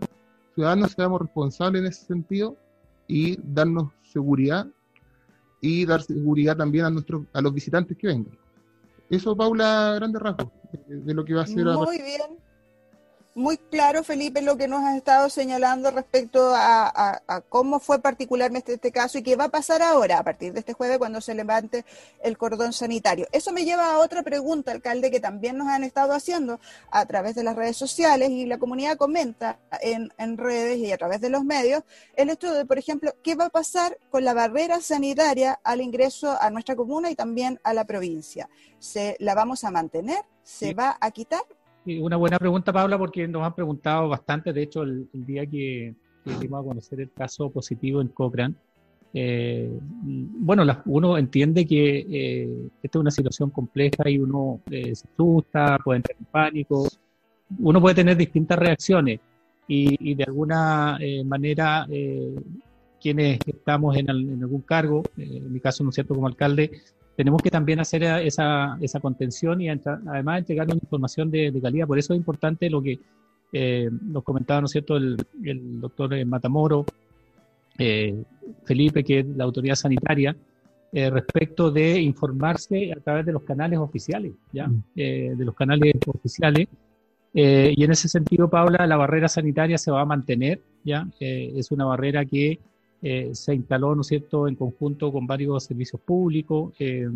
ciudadanos 0.55 0.91
seamos 0.91 1.21
responsables 1.21 1.81
en 1.81 1.87
ese 1.87 2.05
sentido 2.05 2.57
y 3.07 3.37
darnos 3.41 3.91
seguridad 4.03 4.67
y 5.61 5.85
dar 5.85 6.01
seguridad 6.01 6.57
también 6.57 6.85
a, 6.85 6.89
nuestros, 6.89 7.25
a 7.33 7.41
los 7.41 7.53
visitantes 7.53 7.97
que 7.97 8.07
vengan. 8.07 8.44
Eso, 9.09 9.35
Paula, 9.35 9.93
grande 9.95 10.19
rasgos 10.19 10.47
de 10.87 11.13
lo 11.13 11.25
que 11.25 11.33
va 11.33 11.43
a 11.43 11.47
ser. 11.47 11.65
Muy 11.65 12.01
bien 12.01 12.44
muy 13.35 13.57
claro, 13.57 14.01
Felipe, 14.05 14.41
lo 14.41 14.55
que 14.55 14.69
nos 14.69 14.81
has 14.85 14.95
estado 14.95 15.29
señalando 15.29 15.91
respecto 15.91 16.53
a, 16.55 17.21
cómo 17.49 17.81
fue 17.81 17.99
particularmente 17.99 18.73
este 18.73 18.93
caso 18.93 19.17
y 19.17 19.23
qué 19.23 19.35
va 19.35 19.45
a 19.45 19.49
pasar 19.49 19.81
ahora, 19.81 20.19
a 20.19 20.23
partir 20.23 20.53
de 20.53 20.59
este 20.59 20.71
jueves, 20.71 20.97
cuando 20.97 21.19
se 21.19 21.35
levante 21.35 21.83
el 22.23 22.37
cordón 22.37 22.71
sanitario. 22.71 23.27
Eso 23.33 23.51
me 23.51 23.65
lleva 23.65 23.93
a 23.93 23.97
otra 23.97 24.23
pregunta, 24.23 24.71
alcalde, 24.71 25.11
que 25.11 25.19
también 25.19 25.57
nos 25.57 25.67
han 25.67 25.83
estado 25.83 26.13
haciendo 26.13 26.61
a 26.89 27.05
través 27.05 27.35
de 27.35 27.43
las 27.43 27.57
redes 27.57 27.75
sociales 27.75 28.29
y 28.29 28.45
la 28.45 28.57
comunidad 28.57 28.95
comenta 28.95 29.59
en, 29.81 30.13
en 30.17 30.37
redes 30.37 30.77
y 30.77 30.93
a 30.93 30.97
través 30.97 31.19
de 31.19 31.29
los 31.29 31.43
medios 31.43 31.83
el 32.15 32.29
hecho 32.29 32.53
de, 32.53 32.65
por 32.65 32.77
ejemplo, 32.77 33.13
qué 33.21 33.35
va 33.35 33.47
a 33.47 33.49
pasar 33.49 33.97
con 34.11 34.23
la 34.23 34.33
barrera 34.33 34.79
sanitaria 34.79 35.59
al 35.65 35.81
ingreso 35.81 36.37
a 36.39 36.49
nuestra 36.51 36.77
comuna 36.77 37.11
y 37.11 37.15
también 37.15 37.59
a 37.63 37.73
la 37.73 37.83
provincia. 37.83 38.47
¿Se 38.79 39.17
la 39.19 39.35
vamos 39.35 39.65
a 39.65 39.71
mantener? 39.71 40.23
¿Se 40.41 40.73
va 40.73 40.97
a 41.01 41.11
quitar? 41.11 41.43
Una 41.85 42.17
buena 42.17 42.39
pregunta, 42.39 42.73
Paula, 42.73 42.97
porque 42.97 43.27
nos 43.27 43.43
han 43.43 43.53
preguntado 43.53 44.09
bastante. 44.09 44.51
De 44.51 44.63
hecho, 44.63 44.83
el, 44.83 45.07
día 45.13 45.45
que, 45.45 45.95
que, 46.23 46.45
a 46.45 46.63
conocer 46.63 47.01
el 47.01 47.11
caso 47.11 47.49
positivo 47.49 48.01
en 48.01 48.07
Cochrane, 48.09 48.55
eh, 49.17 49.69
bueno, 49.89 50.65
uno 50.87 51.17
entiende 51.17 51.65
que 51.65 52.05
eh, 52.09 52.69
esta 52.83 52.97
es 52.97 53.01
una 53.01 53.11
situación 53.11 53.49
compleja 53.49 54.09
y 54.09 54.17
uno 54.17 54.59
eh, 54.69 54.93
se 54.93 55.07
asusta, 55.07 55.79
puede 55.81 55.97
entrar 55.99 56.17
en 56.19 56.25
pánico, 56.25 56.85
uno 57.59 57.79
puede 57.79 57.95
tener 57.95 58.17
distintas 58.17 58.59
reacciones 58.59 59.21
y, 59.67 60.13
de 60.13 60.23
alguna 60.25 60.99
manera 61.25 61.87
quienes 63.01 63.39
estamos 63.45 63.95
en, 63.95 64.09
en, 64.09 64.43
algún 64.43 64.61
cargo, 64.61 65.01
en 65.17 65.51
mi 65.51 65.59
caso, 65.59 65.83
¿no 65.83 65.89
es 65.89 65.95
cierto?, 65.95 66.13
como 66.13 66.27
alcalde, 66.27 66.71
tenemos 67.15 67.41
que 67.41 67.49
también 67.49 67.79
hacer 67.79 68.03
esa, 68.03 68.77
esa 68.81 68.99
contención 68.99 69.61
y 69.61 69.69
además 69.69 70.39
entregar 70.39 70.67
una 70.67 70.75
información 70.75 71.31
de, 71.31 71.53
calidad. 71.61 71.87
Por 71.87 71.97
eso 71.97 72.13
es 72.13 72.17
importante 72.17 72.69
lo 72.69 72.81
que 72.81 72.99
eh, 73.53 73.89
nos 74.01 74.23
comentaba, 74.23 74.61
¿no 74.61 74.65
es 74.65 74.71
cierto?, 74.71 74.97
el, 74.97 75.17
el 75.43 75.79
doctor 75.79 76.13
eh, 76.13 76.25
Matamoro, 76.25 76.85
eh, 77.77 78.21
Felipe, 78.65 79.03
que 79.03 79.19
es 79.19 79.25
la 79.27 79.45
autoridad 79.45 79.75
sanitaria, 79.75 80.35
eh, 80.91 81.09
respecto 81.09 81.71
de 81.71 82.01
informarse 82.01 82.91
a 82.91 82.99
través 82.99 83.25
de 83.25 83.31
los 83.31 83.43
canales 83.43 83.79
oficiales, 83.79 84.33
¿ya? 84.51 84.67
Mm. 84.67 84.83
de 84.95 85.45
los 85.45 85.55
canales 85.55 85.93
oficiales. 86.07 86.67
y 87.33 87.83
en 87.83 87.91
ese 87.91 88.07
sentido, 88.07 88.49
Paula, 88.49 88.87
la 88.87 88.95
barrera 88.95 89.27
sanitaria 89.27 89.77
se 89.77 89.91
va 89.91 90.01
a 90.01 90.05
mantener, 90.05 90.61
¿ya? 90.85 91.07
es 91.19 91.69
una 91.71 91.83
barrera 91.83 92.23
que 92.23 92.59
eh, 93.07 93.35
se 93.35 93.53
instaló, 93.53 93.93
¿no 93.93 94.01
es 94.01 94.07
cierto?, 94.07 94.47
en 94.47 94.55
conjunto 94.55 95.11
con 95.11 95.27
varios 95.27 95.63
servicios 95.63 96.01
públicos, 96.01 96.73
eh, 96.79 97.07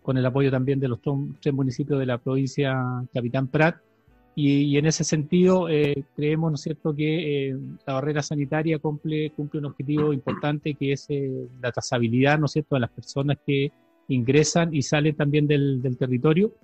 con 0.00 0.16
el 0.16 0.24
apoyo 0.24 0.50
también 0.50 0.80
de 0.80 0.88
los 0.88 0.98
tres 1.42 1.54
municipios 1.54 2.00
de 2.00 2.06
la 2.06 2.16
provincia 2.16 2.74
Capitán 3.12 3.48
Prat. 3.48 3.76
Y, 4.34 4.78
en 4.78 4.86
ese 4.86 5.04
sentido, 5.04 5.68
eh, 5.68 6.04
creemos, 6.16 6.50
¿no 6.50 6.54
es 6.54 6.62
cierto?, 6.62 6.96
que 6.96 7.54
la 7.86 7.92
barrera 7.92 8.22
sanitaria 8.22 8.78
cumple, 8.78 9.28
cumple 9.32 9.60
un 9.60 9.66
objetivo 9.66 10.14
importante 10.14 10.72
que 10.72 10.92
es 10.92 11.06
la 11.60 11.70
trazabilidad, 11.70 12.38
¿no 12.38 12.46
es 12.46 12.52
cierto?, 12.52 12.76
de 12.76 12.80
las 12.80 12.90
personas 12.90 13.36
que 13.46 13.70
ingresan 14.08 14.74
y 14.74 14.80
salen 14.80 15.16
también 15.16 15.46
del, 15.46 15.82
territorio. 15.98 16.54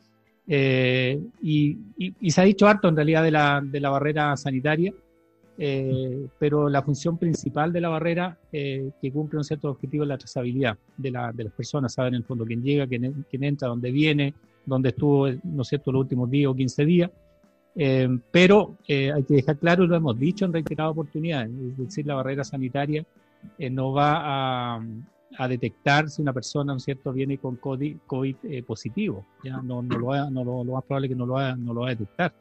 Y, 0.46 1.76
y, 1.98 2.30
se 2.30 2.40
ha 2.40 2.44
dicho 2.44 2.66
harto 2.66 2.88
en 2.88 2.96
realidad 2.96 3.22
de 3.22 3.32
la, 3.32 3.60
de 3.62 3.80
la 3.80 3.90
barrera 3.90 4.34
sanitaria. 4.38 4.94
Eh, 5.58 6.26
pero 6.38 6.68
la 6.68 6.82
función 6.82 7.16
principal 7.16 7.72
de 7.72 7.80
la 7.80 7.88
barrera 7.88 8.36
eh, 8.52 8.90
que 9.00 9.10
cumple 9.10 9.38
un 9.38 9.44
cierto 9.44 9.70
objetivo 9.70 10.04
es 10.04 10.08
la 10.08 10.18
trazabilidad 10.18 10.76
de, 10.96 11.10
la, 11.10 11.32
de 11.32 11.44
las 11.44 11.52
personas, 11.54 11.94
saben 11.94 12.14
en 12.14 12.18
el 12.18 12.24
fondo 12.24 12.44
quién 12.44 12.62
llega, 12.62 12.86
quién, 12.86 13.24
quién, 13.30 13.44
entra, 13.44 13.68
dónde 13.68 13.90
viene, 13.90 14.34
dónde 14.66 14.90
estuvo, 14.90 15.28
¿no 15.44 15.62
es 15.62 15.68
cierto?, 15.68 15.92
los 15.92 16.00
últimos 16.00 16.30
10 16.30 16.48
o 16.48 16.54
15 16.54 16.84
días. 16.84 17.10
Eh, 17.74 18.08
pero 18.30 18.76
hay 18.88 19.22
que 19.24 19.34
dejar 19.34 19.58
claro, 19.58 19.84
y 19.84 19.86
lo 19.86 19.96
hemos 19.96 20.18
dicho 20.18 20.44
en 20.44 20.52
reiteradas 20.52 20.92
oportunidades, 20.92 21.50
es 21.50 21.76
decir, 21.76 22.06
la 22.06 22.14
barrera 22.14 22.42
sanitaria 22.42 23.04
no 23.70 23.92
va 23.92 24.76
a, 24.76 25.48
detectar 25.48 26.08
si 26.08 26.22
una 26.22 26.32
persona, 26.32 26.72
¿no 26.72 26.78
es 26.78 26.84
cierto?, 26.84 27.12
viene 27.12 27.38
con 27.38 27.56
COVID, 27.56 27.98
COVID 28.06 28.36
positivo, 28.66 29.26
¿ya? 29.44 29.60
No, 29.60 29.82
no, 29.82 29.98
lo 29.98 30.06
va, 30.06 30.30
no 30.30 30.44
lo, 30.44 30.64
más 30.64 30.84
probable 30.84 31.08
que 31.08 31.14
no 31.14 31.26
lo 31.26 31.34
va, 31.34 31.54
no 31.54 31.74
lo 31.74 31.82
va 31.82 31.88
a 31.88 31.90
detectar. 31.90 32.32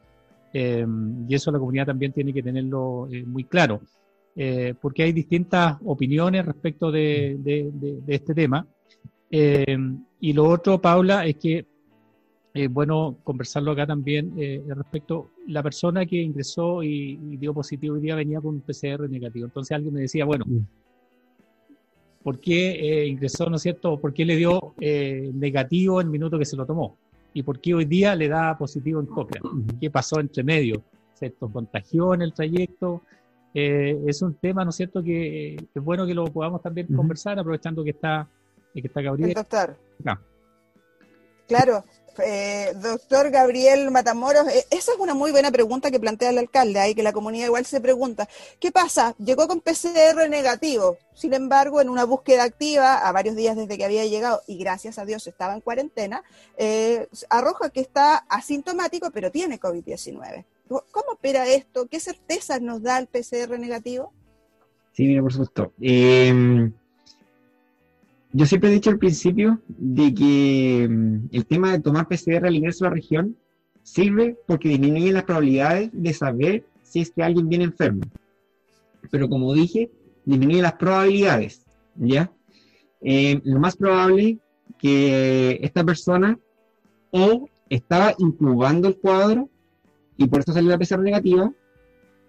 Em, 0.58 1.26
y 1.28 1.34
eso 1.34 1.52
la 1.52 1.58
comunidad 1.58 1.84
también 1.84 2.12
tiene 2.12 2.32
que 2.32 2.42
tenerlo 2.42 3.08
eh, 3.12 3.26
muy 3.26 3.44
claro, 3.44 3.82
eh, 4.34 4.72
porque 4.80 5.02
hay 5.02 5.12
distintas 5.12 5.76
opiniones 5.84 6.46
respecto 6.46 6.90
de, 6.90 7.36
este 8.06 8.34
tema. 8.34 8.66
Em, 9.30 10.02
y 10.18 10.32
lo 10.32 10.48
otro, 10.48 10.80
Paula, 10.80 11.26
es 11.26 11.36
que 11.36 11.66
es 12.54 12.72
bueno 12.72 13.18
conversarlo 13.22 13.72
acá 13.72 13.86
también 13.86 14.32
eh, 14.38 14.64
respecto 14.66 15.32
la 15.46 15.62
persona 15.62 16.06
que 16.06 16.22
ingresó 16.22 16.82
y, 16.82 17.16
dio 17.36 17.52
positivo 17.52 17.96
hoy 17.96 18.00
día 18.00 18.14
venía 18.14 18.40
con 18.40 18.54
un 18.54 18.60
PCR 18.62 19.10
negativo. 19.10 19.44
Entonces 19.44 19.72
alguien 19.76 19.92
me 19.92 20.00
decía, 20.00 20.24
bueno. 20.24 20.46
¿por 22.22 22.40
qué 22.40 23.06
ingresó, 23.06 23.48
no 23.48 23.54
es 23.54 23.62
cierto? 23.62 24.00
¿Por 24.00 24.12
qué 24.12 24.24
le 24.24 24.34
dio 24.34 24.74
negativo 24.78 26.00
el 26.00 26.08
minuto 26.08 26.38
que 26.38 26.44
se 26.44 26.56
lo 26.56 26.66
tomó? 26.66 26.96
Y 27.34 27.42
por 27.42 27.60
qué 27.60 27.74
hoy 27.74 27.84
día 27.84 28.14
le 28.14 28.28
da 28.28 28.56
positivo 28.56 29.00
en 29.00 29.06
Cochrane. 29.06 29.64
¿Qué 29.80 29.90
pasó 29.90 30.20
entre 30.20 30.42
medio? 30.42 30.82
¿Se 31.14 31.32
contagió 31.32 32.14
en 32.14 32.22
el 32.22 32.32
trayecto? 32.32 33.02
Eh, 33.54 33.98
es 34.06 34.20
un 34.22 34.34
tema, 34.34 34.64
¿no 34.64 34.70
es 34.70 34.76
cierto?, 34.76 35.02
que 35.02 35.56
es 35.74 35.82
bueno 35.82 36.06
que 36.06 36.14
lo 36.14 36.26
podamos 36.26 36.60
también 36.62 36.88
conversar, 36.88 37.38
aprovechando 37.38 37.82
que 37.82 37.90
está, 37.90 38.28
que 38.74 38.80
está 38.80 39.00
Gabriel. 39.00 39.30
El 39.30 39.34
doctor. 39.34 39.76
Claro, 41.46 41.84
eh, 42.24 42.72
doctor 42.80 43.30
Gabriel 43.30 43.90
Matamoros, 43.90 44.48
eh, 44.48 44.64
esa 44.70 44.92
es 44.92 44.98
una 44.98 45.14
muy 45.14 45.30
buena 45.30 45.50
pregunta 45.50 45.90
que 45.90 46.00
plantea 46.00 46.30
el 46.30 46.38
alcalde, 46.38 46.80
ahí 46.80 46.94
que 46.94 47.02
la 47.02 47.12
comunidad 47.12 47.46
igual 47.46 47.66
se 47.66 47.80
pregunta, 47.80 48.28
¿qué 48.58 48.72
pasa? 48.72 49.14
Llegó 49.18 49.46
con 49.46 49.60
PCR 49.60 50.28
negativo, 50.28 50.96
sin 51.14 51.34
embargo, 51.34 51.80
en 51.80 51.88
una 51.88 52.04
búsqueda 52.04 52.44
activa, 52.44 53.06
a 53.06 53.12
varios 53.12 53.36
días 53.36 53.56
desde 53.56 53.76
que 53.76 53.84
había 53.84 54.06
llegado, 54.06 54.42
y 54.46 54.58
gracias 54.58 54.98
a 54.98 55.04
Dios 55.04 55.26
estaba 55.26 55.54
en 55.54 55.60
cuarentena, 55.60 56.22
eh, 56.56 57.06
arroja 57.28 57.70
que 57.70 57.80
está 57.80 58.16
asintomático, 58.28 59.10
pero 59.10 59.30
tiene 59.30 59.60
COVID-19. 59.60 60.44
¿Cómo 60.68 61.12
opera 61.12 61.46
esto? 61.46 61.86
¿Qué 61.86 62.00
certezas 62.00 62.60
nos 62.60 62.82
da 62.82 62.98
el 62.98 63.06
PCR 63.06 63.58
negativo? 63.58 64.12
Sí, 64.92 65.06
mira, 65.06 65.22
por 65.22 65.32
supuesto. 65.32 65.72
Eh, 65.80 66.72
yo 68.36 68.44
siempre 68.44 68.68
he 68.68 68.74
dicho 68.74 68.90
al 68.90 68.98
principio 68.98 69.62
de 69.66 70.12
que 70.12 70.86
mm, 70.88 71.28
el 71.32 71.46
tema 71.46 71.72
de 71.72 71.80
tomar 71.80 72.06
PCR 72.06 72.44
al 72.44 72.54
ingreso 72.54 72.84
a 72.84 72.88
la 72.88 72.94
región 72.94 73.34
sirve 73.82 74.36
porque 74.46 74.68
disminuye 74.68 75.10
las 75.10 75.24
probabilidades 75.24 75.88
de 75.92 76.12
saber 76.12 76.66
si 76.82 77.00
es 77.00 77.10
que 77.10 77.22
alguien 77.22 77.48
viene 77.48 77.64
enfermo. 77.64 78.02
Pero 79.10 79.30
como 79.30 79.54
dije, 79.54 79.90
disminuye 80.26 80.60
las 80.60 80.74
probabilidades, 80.74 81.64
¿ya? 81.94 82.30
Eh, 83.00 83.40
lo 83.44 83.58
más 83.58 83.76
probable 83.76 84.38
que 84.78 85.58
esta 85.62 85.82
persona 85.82 86.38
o 87.12 87.48
estaba 87.70 88.14
incubando 88.18 88.88
el 88.88 88.98
cuadro 88.98 89.48
y 90.18 90.26
por 90.26 90.40
eso 90.40 90.52
salió 90.52 90.70
la 90.70 90.78
PCR 90.78 91.00
negativa, 91.00 91.50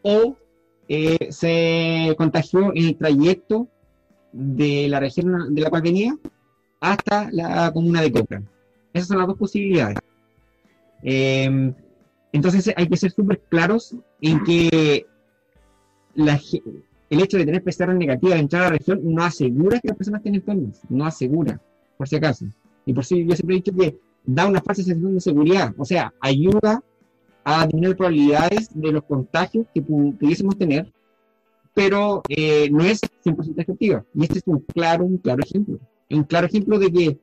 o 0.03 0.37
eh, 0.87 1.27
se 1.31 2.15
contagió 2.17 2.71
en 2.73 2.85
el 2.85 2.97
trayecto 2.97 3.67
de 4.37 4.87
la 4.87 4.99
región 4.99 5.53
de 5.53 5.61
la 5.61 5.69
cual 5.69 5.81
venía 5.81 6.15
hasta 6.79 7.29
la 7.31 7.71
comuna 7.73 8.01
de 8.01 8.11
Cochrane. 8.11 8.45
Esas 8.93 9.07
son 9.07 9.17
las 9.17 9.27
dos 9.27 9.37
posibilidades. 9.37 9.97
Em, 11.01 11.73
entonces 12.31 12.71
hay 12.75 12.87
que 12.87 12.97
ser 12.97 13.11
súper 13.11 13.39
claros 13.49 13.95
en 14.21 14.43
que 14.43 15.05
el 16.15 17.21
hecho 17.21 17.37
de 17.37 17.45
tener 17.45 17.63
PCR 17.63 17.93
negativa 17.93 18.35
de 18.35 18.41
entrar 18.41 18.61
a 18.63 18.65
la 18.65 18.77
región 18.77 18.99
no 19.03 19.23
asegura 19.23 19.79
que 19.79 19.87
las 19.87 19.97
personas 19.97 20.19
estén 20.19 20.35
enfermas, 20.35 20.81
no 20.89 21.05
asegura, 21.05 21.59
por 21.97 22.07
si 22.07 22.15
acaso. 22.15 22.45
Y 22.85 22.93
por 22.93 23.05
si 23.05 23.25
yo 23.25 23.35
siempre 23.35 23.55
he 23.55 23.59
dicho 23.59 23.73
que 23.73 23.97
da 24.23 24.45
una 24.45 24.61
falsa 24.61 24.83
sensación 24.83 25.15
de 25.15 25.21
seguridad, 25.21 25.73
o 25.77 25.85
sea, 25.85 26.13
ayuda 26.19 26.83
a 27.43 27.65
disminuir 27.65 27.95
probabilidades 27.95 28.69
de 28.73 28.91
los 28.91 29.03
contagios 29.03 29.65
que 29.73 29.81
pudiésemos 29.81 30.57
tener 30.57 30.91
pero 31.77 32.23
eh, 32.27 32.71
no 32.71 32.83
es 32.83 32.99
100% 33.23 33.53
efectiva. 33.61 34.03
Y 34.15 34.23
este 34.23 34.39
es 34.39 34.43
un 34.47 34.61
claro, 34.61 35.05
un 35.05 35.19
claro 35.19 35.43
ejemplo. 35.43 35.79
Un 36.09 36.23
claro 36.23 36.47
ejemplo 36.47 36.79
de 36.79 36.91
que 36.91 37.19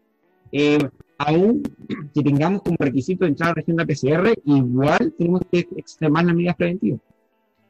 eh, 0.52 0.78
aún 1.18 1.64
que 2.14 2.22
tengamos 2.22 2.62
como 2.62 2.76
requisito 2.78 3.26
entrar 3.26 3.48
a 3.48 3.50
la 3.50 3.54
región 3.56 3.76
de 3.78 3.84
PCR, 3.84 4.40
igual 4.44 5.12
tenemos 5.18 5.40
que 5.50 5.66
extremar 5.76 6.26
las 6.26 6.36
medidas 6.36 6.54
preventivas. 6.54 7.00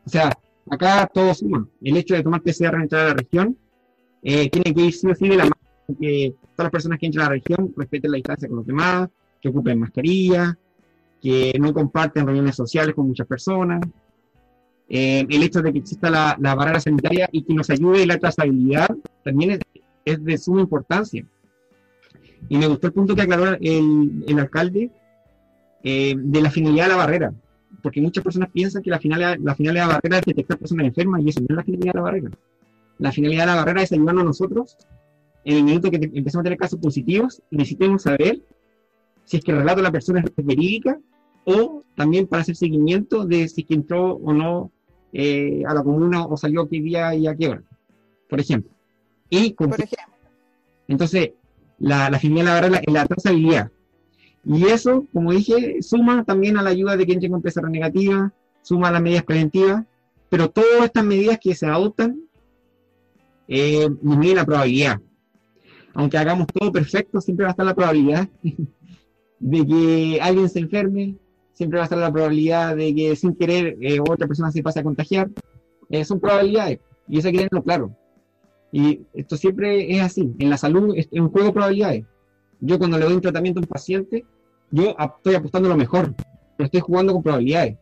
O 0.05 0.11
sea, 0.11 0.31
acá 0.70 1.11
todo 1.11 1.33
suma. 1.33 1.66
El 1.81 1.97
hecho 1.97 2.16
de 2.16 2.23
tomar 2.23 2.42
PCR 2.42 2.75
en 2.75 2.83
entrar 2.83 3.01
a 3.01 3.09
la 3.09 3.14
región 3.14 3.57
eh, 4.23 4.51
tiene 4.51 4.75
que 4.75 4.83
ir 4.83 4.92
sí 4.92 5.07
o 5.07 5.14
sí 5.14 5.27
de 5.27 5.37
la 5.37 5.44
mano 5.44 5.57
que 5.99 6.35
todas 6.55 6.66
las 6.66 6.70
personas 6.70 6.99
que 6.99 7.07
entran 7.07 7.25
a 7.25 7.29
la 7.31 7.37
región 7.37 7.73
respeten 7.79 8.11
la 8.11 8.16
distancia 8.16 8.47
con 8.47 8.59
los 8.59 8.66
demás, 8.66 9.09
que 9.40 9.49
ocupen 9.49 9.81
mascarilla, 9.81 10.59
que 11.23 11.57
no 11.59 11.73
comparten 11.73 12.27
reuniones 12.27 12.57
sociales 12.57 12.94
con 12.94 13.09
muchas 13.09 13.27
personas, 13.27 13.81
eh, 14.88 15.27
el 15.29 15.42
hecho 15.42 15.62
de 15.62 15.73
que 15.73 15.79
exista 15.79 16.11
la, 16.11 16.37
barrera 16.55 16.81
sanitaria 16.81 17.29
y 17.33 17.42
que 17.42 17.55
nos 17.55 17.70
ayude 17.70 18.07
la 18.07 18.18
trazabilidad 18.18 18.88
también 19.23 19.59
es, 20.05 20.25
de 20.25 20.38
suma 20.38 20.61
importancia. 20.61 21.25
Y 22.49 22.59
me 22.59 22.66
gustó 22.66 22.88
el 22.88 22.92
punto 22.92 23.14
que 23.14 23.23
aclaró 23.23 23.57
el, 23.59 24.38
alcalde 24.38 24.90
eh, 25.83 26.14
de 26.16 26.42
la 26.42 26.51
finalidad 26.51 26.85
de 26.85 26.90
la 26.90 26.97
barrera, 26.97 27.35
porque 27.83 28.03
muchas 28.03 28.23
personas 28.23 28.51
piensan 28.51 28.83
que 28.83 28.90
la 28.90 28.99
finalidad, 28.99 29.38
la 29.38 29.55
finalidad 29.55 29.85
de 29.85 29.88
la 29.88 29.94
barrera 29.94 30.18
es 30.18 30.27
detectar 30.27 30.59
personas 30.59 30.87
enfermas 30.87 31.23
y 31.23 31.31
eso 31.31 31.40
no 31.40 31.47
es 31.49 31.57
la 31.57 31.64
finalidad 31.64 31.92
de 31.92 31.99
la 31.99 32.05
barrera. 32.05 32.31
La 32.99 33.12
finalidad 33.12 33.42
de 33.42 33.47
la 33.47 33.57
barrera 33.57 33.83
es 33.83 33.92
ayudarnos 33.92 34.23
a 34.23 34.27
nosotros 34.27 34.77
en 35.44 35.59
el 35.59 35.64
minuto 35.64 35.90
que 35.90 35.97
empezamos 35.97 36.42
a 36.42 36.44
tener 36.44 36.59
casos 36.59 36.79
positivos, 36.81 37.42
necesitemos 37.51 38.03
saber 38.03 38.42
si 39.25 39.37
es 39.37 39.44
que 39.44 39.53
el 39.53 39.59
relato 39.59 39.79
de 39.79 39.83
la 39.85 39.92
persona 39.92 40.20
es 40.20 40.44
verídica 40.44 40.99
o 41.44 41.83
también 41.94 42.27
para 42.27 42.42
hacer 42.42 42.57
seguimiento 42.57 43.27
de 43.27 43.49
si 43.49 43.64
que 43.64 43.75
entró 43.75 44.14
o 44.14 44.33
no 44.33 44.73
eh, 45.16 45.62
a 45.64 45.72
la 45.72 45.85
comuna 45.85 46.27
o 46.27 46.37
salió 46.37 46.68
qué 46.68 46.81
día 46.81 47.14
y 47.14 47.29
a 47.29 47.37
qué 47.37 47.48
hora, 47.48 47.62
por 48.29 48.40
ejemplo. 48.40 48.72
Y 49.31 49.53
por 49.53 49.68
ejemplo. 49.81 50.14
Entonces, 50.88 51.31
la, 51.79 52.11
la 52.11 52.18
es 52.18 52.92
la 52.92 53.07
trazabilidad. 53.07 53.70
Y 54.44 54.64
eso, 54.64 55.07
como 55.12 55.31
dije, 55.31 55.81
suma 55.83 56.24
también 56.24 56.59
a 56.59 56.62
la 56.62 56.70
ayuda 56.70 56.96
de 56.96 57.07
quien 57.07 57.16
entre 57.16 57.31
con 57.31 57.42
PCR 57.42 57.70
negativa, 57.70 58.33
suma 58.62 58.88
a 58.88 58.92
las 58.92 59.03
medidas 59.03 59.22
preventivas, 59.22 59.85
pero 60.29 60.50
todas 60.50 60.87
estas 60.87 61.05
medidas 61.05 61.38
que 61.40 61.55
se 61.55 61.66
adoptan 61.66 62.20
eh, 63.46 63.88
disminuyen 64.03 64.37
la 64.37 64.44
probabilidad. 64.44 65.00
Aunque 65.94 66.18
hagamos 66.18 66.48
todo 66.48 66.72
perfecto, 66.72 67.20
siempre 67.20 67.44
va 67.44 67.50
a 67.50 67.53
estar 67.53 67.64
la 67.64 67.74
probabilidad 67.74 68.29
de 69.38 69.66
que 69.66 70.18
alguien 70.20 70.48
se 70.48 70.59
enferme, 70.59 71.14
siempre 71.55 71.79
va 71.79 71.85
a 71.85 71.87
estar 71.87 71.99
la 71.99 72.12
probabilidad 72.12 72.77
de 72.77 72.95
que 72.95 73.17
sin 73.17 73.35
querer 73.35 73.77
eh, 73.81 74.01
otra 74.01 74.27
persona 74.27 74.53
se 74.53 74.62
pase 74.62 74.81
a 74.81 74.85
contagiar. 74.85 75.31
Eh, 75.88 76.05
son 76.05 76.21
probabilidades, 76.21 76.81
y 77.09 77.19
eso 77.19 77.29
hay 77.29 77.33
que 77.33 77.38
tenerlo 77.38 77.62
claro. 77.62 77.97
Y 78.73 79.03
esto 79.14 79.37
siempre 79.37 79.97
es 79.97 80.03
así. 80.03 80.35
En 80.38 80.51
la 80.51 80.57
salud 80.57 80.95
es 80.97 81.09
un 81.12 81.31
juego 81.31 81.49
de 81.49 81.53
probabilidades. 81.53 82.05
Yo 82.61 82.79
cuando 82.79 82.99
le 82.99 83.05
doy 83.05 83.14
un 83.14 83.21
tratamiento 83.21 83.61
a 83.61 83.62
un 83.62 83.69
paciente, 83.69 84.25
yo 84.71 84.97
estoy 84.99 85.35
apostando 85.35 85.69
lo 85.69 85.77
mejor, 85.77 86.14
pero 86.57 86.67
estoy 86.67 86.81
jugando 86.81 87.12
con 87.12 87.23
probabilidades. 87.23 87.77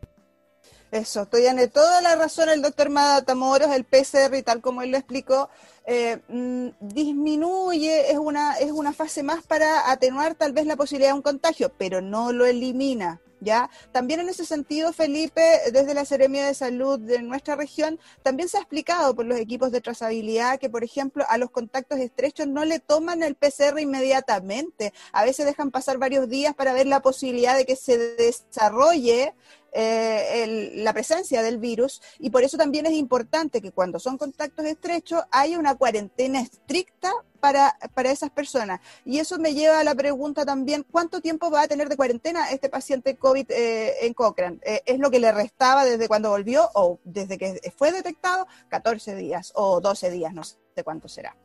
Eso, 0.91 1.23
estoy 1.23 1.47
en 1.47 1.69
toda 1.71 2.01
la 2.01 2.15
razón 2.15 2.49
el 2.49 2.61
doctor 2.61 2.91
Matamoros, 2.91 3.71
el 3.71 3.83
PCR 3.83 4.35
y 4.35 4.43
tal 4.43 4.61
como 4.61 4.83
él 4.83 4.91
lo 4.91 4.97
explicó, 4.97 5.49
eh, 5.87 6.19
mm, 6.27 6.67
disminuye, 6.81 8.11
es 8.11 8.19
una, 8.19 8.53
es 8.57 8.71
una 8.71 8.93
fase 8.93 9.23
más 9.23 9.43
para 9.43 9.91
atenuar 9.91 10.35
tal 10.35 10.53
vez 10.53 10.67
la 10.67 10.75
posibilidad 10.75 11.09
de 11.09 11.15
un 11.15 11.23
contagio, 11.23 11.71
pero 11.75 11.99
no 11.99 12.31
lo 12.31 12.45
elimina. 12.45 13.19
¿Ya? 13.43 13.69
También 13.91 14.19
en 14.19 14.29
ese 14.29 14.45
sentido, 14.45 14.93
Felipe, 14.93 15.41
desde 15.71 15.93
la 15.93 16.05
Seremia 16.05 16.45
de 16.47 16.53
Salud 16.53 16.99
de 16.99 17.21
nuestra 17.21 17.55
región, 17.55 17.99
también 18.21 18.49
se 18.49 18.57
ha 18.57 18.61
explicado 18.61 19.15
por 19.15 19.25
los 19.25 19.39
equipos 19.39 19.71
de 19.71 19.81
trazabilidad 19.81 20.59
que, 20.59 20.69
por 20.69 20.83
ejemplo, 20.83 21.25
a 21.27 21.37
los 21.37 21.51
contactos 21.51 21.99
estrechos 21.99 22.47
no 22.47 22.65
le 22.65 22.79
toman 22.79 23.23
el 23.23 23.35
PCR 23.35 23.79
inmediatamente. 23.79 24.93
A 25.11 25.23
veces 25.23 25.45
dejan 25.45 25.71
pasar 25.71 25.97
varios 25.97 26.27
días 26.29 26.53
para 26.55 26.73
ver 26.73 26.87
la 26.87 27.01
posibilidad 27.01 27.57
de 27.57 27.65
que 27.65 27.75
se 27.75 27.97
desarrolle 28.15 29.33
eh, 29.75 30.71
la 30.75 30.93
presencia 30.93 31.41
del 31.41 31.57
virus 31.57 31.99
y 32.19 32.29
por 32.29 32.43
eso 32.43 32.57
también 32.57 32.85
es 32.85 32.93
importante 32.93 33.59
que 33.59 33.71
cuando 33.71 33.99
son 33.99 34.19
contactos 34.19 34.65
estrechos 34.65 35.23
haya 35.31 35.57
una 35.57 35.73
cuarentena 35.73 36.41
estricta 36.41 37.11
para, 37.43 37.75
para 37.93 38.09
esas 38.09 38.29
personas. 38.29 38.79
Y 39.03 39.19
eso 39.19 39.37
me 39.37 39.53
lleva 39.53 39.81
a 39.81 39.83
la 39.83 39.93
pregunta 39.93 40.45
también, 40.45 40.85
¿cuánto 40.89 41.19
tiempo 41.19 41.51
va 41.51 41.63
a 41.63 41.67
tener 41.67 41.89
de 41.89 41.97
cuarentena 41.97 42.49
este 42.51 42.69
paciente 42.69 43.17
COVID 43.17 43.51
eh, 43.51 44.05
en 44.05 44.13
Cochrane? 44.13 44.59
Eh, 44.65 44.81
¿Es 44.85 44.97
lo 44.97 45.11
que 45.11 45.19
le 45.19 45.29
restaba 45.33 45.83
desde 45.83 46.07
cuando 46.07 46.29
volvió 46.29 46.69
o 46.73 46.99
desde 47.03 47.37
que 47.37 47.59
fue 47.75 47.91
detectado? 47.91 48.47
14 48.69 49.17
días 49.17 49.51
o 49.55 49.81
12 49.81 50.09
días, 50.09 50.33
no 50.33 50.45
sé 50.45 50.55
cuánto 50.85 51.09
será. 51.09 51.35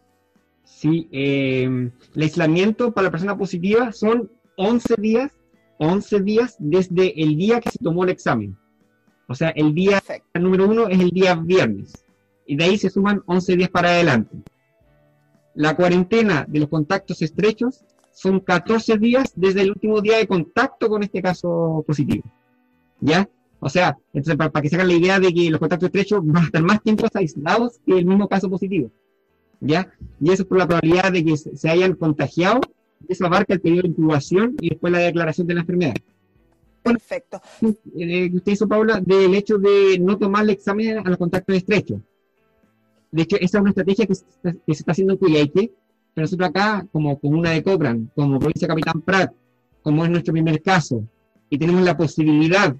Sí, 0.62 1.08
el 1.10 1.92
aislamiento 2.14 2.92
para 2.92 3.06
la 3.06 3.10
persona 3.10 3.36
positiva 3.36 3.90
son 3.90 4.30
11 4.56 4.94
días 4.98 5.32
11 5.78 6.20
días 6.20 6.56
desde 6.60 7.20
el 7.20 7.36
día 7.36 7.60
que 7.60 7.70
se 7.70 7.78
tomó 7.78 8.04
el 8.04 8.10
examen. 8.10 8.56
O 9.26 9.34
sea, 9.34 9.50
el 9.50 9.74
día 9.74 10.00
número 10.34 10.68
uno 10.68 10.86
es 10.88 11.00
el 11.00 11.10
día 11.10 11.34
viernes. 11.34 11.92
Y 12.46 12.56
de 12.56 12.64
ahí 12.64 12.78
se 12.78 12.90
suman 12.90 13.22
11 13.26 13.56
días 13.56 13.70
para 13.70 13.90
adelante. 13.90 14.36
La 15.58 15.74
cuarentena 15.74 16.46
de 16.48 16.60
los 16.60 16.68
contactos 16.68 17.20
estrechos 17.20 17.84
son 18.12 18.40
14 18.40 18.96
días 18.98 19.32
desde 19.34 19.62
el 19.62 19.70
último 19.70 20.00
día 20.00 20.18
de 20.18 20.26
contacto 20.26 20.88
con 20.88 21.02
este 21.02 21.20
caso 21.20 21.84
positivo. 21.86 22.24
¿Ya? 23.00 23.28
O 23.60 23.68
sea, 23.68 23.96
entonces, 24.12 24.36
para, 24.36 24.62
que 24.62 24.68
se 24.68 24.76
hagan 24.76 24.88
la 24.88 24.94
idea 24.94 25.18
de 25.18 25.34
que 25.34 25.50
los 25.50 25.58
contactos 25.58 25.88
estrechos 25.88 26.20
van 26.24 26.44
a 26.44 26.46
estar 26.46 26.62
más 26.62 26.82
tiempo 26.82 27.06
aislados 27.12 27.80
que 27.84 27.98
el 27.98 28.06
mismo 28.06 28.28
caso 28.28 28.48
positivo. 28.48 28.90
¿Ya? 29.60 29.92
Y 30.20 30.30
eso 30.30 30.42
es 30.42 30.48
por 30.48 30.58
la 30.58 30.66
probabilidad 30.66 31.12
de 31.12 31.24
que 31.24 31.36
se 31.36 31.68
hayan 31.68 31.94
contagiado 31.94 32.60
eso 33.06 33.26
abarca 33.26 33.54
el 33.54 33.60
periodo 33.60 33.82
de 33.82 33.88
incubación 33.88 34.56
y 34.60 34.70
después 34.70 34.92
la 34.92 34.98
declaración 35.00 35.46
de 35.46 35.54
la 35.54 35.60
enfermedad. 35.60 35.94
Perfecto. 36.82 37.40
Eh, 37.96 38.30
usted 38.32 38.52
hizo, 38.52 38.66
Paula, 38.66 39.00
del 39.00 39.34
hecho 39.34 39.58
de 39.58 39.98
no 40.00 40.16
tomar 40.16 40.44
el 40.44 40.50
examen 40.50 40.98
a 40.98 41.08
los 41.08 41.18
contactos 41.18 41.56
estrechos. 41.56 42.00
De 43.10 43.22
hecho, 43.22 43.36
esa 43.36 43.58
es 43.58 43.60
una 43.62 43.70
estrategia 43.70 44.06
que 44.06 44.14
se, 44.14 44.26
está 44.66 44.92
haciendo 44.92 45.14
en 45.14 45.18
Cuyaique, 45.18 45.72
pero 46.14 46.24
nosotros 46.24 46.48
acá, 46.48 46.86
como 46.92 47.18
comuna 47.18 47.50
de 47.50 47.62
Cobran, 47.62 48.10
como 48.14 48.38
provincia 48.38 48.68
Capitán 48.68 49.00
Prat, 49.00 49.32
como 49.82 50.04
es 50.04 50.10
nuestro 50.10 50.32
primer 50.32 50.62
caso, 50.62 51.04
y 51.48 51.58
tenemos 51.58 51.82
la 51.82 51.96
posibilidad 51.96 52.76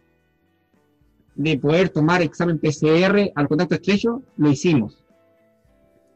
de 1.35 1.59
poder 1.59 1.89
tomar 1.89 2.21
examen 2.21 2.59
PCR 2.59 3.31
al 3.35 3.49
contacto 3.49 3.77
estrecho, 3.77 4.23
lo 4.37 4.51
hicimos. 4.51 5.05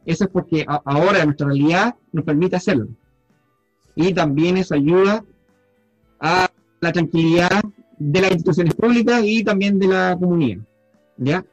Eso 0.05 0.25
es 0.25 0.31
porque 0.31 0.67
ahora 0.67 1.25
nuestra 1.25 1.47
realidad 1.47 1.95
nos 2.11 2.25
permite 2.25 2.57
hacerlo. 2.57 2.89
Y 3.95 4.13
también 4.13 4.57
eso 4.57 4.75
ayuda 4.75 5.25
a 6.19 6.51
la 6.81 6.93
tranquilidad 6.93 7.63
de 7.99 8.21
las 8.21 8.33
instituciones 8.33 8.75
públicas 8.75 9.23
y 9.25 9.45
también 9.45 9.79
de 9.79 9.87
la 9.87 10.17
comunidad. 10.19 10.63
¿Ya? 11.19 11.45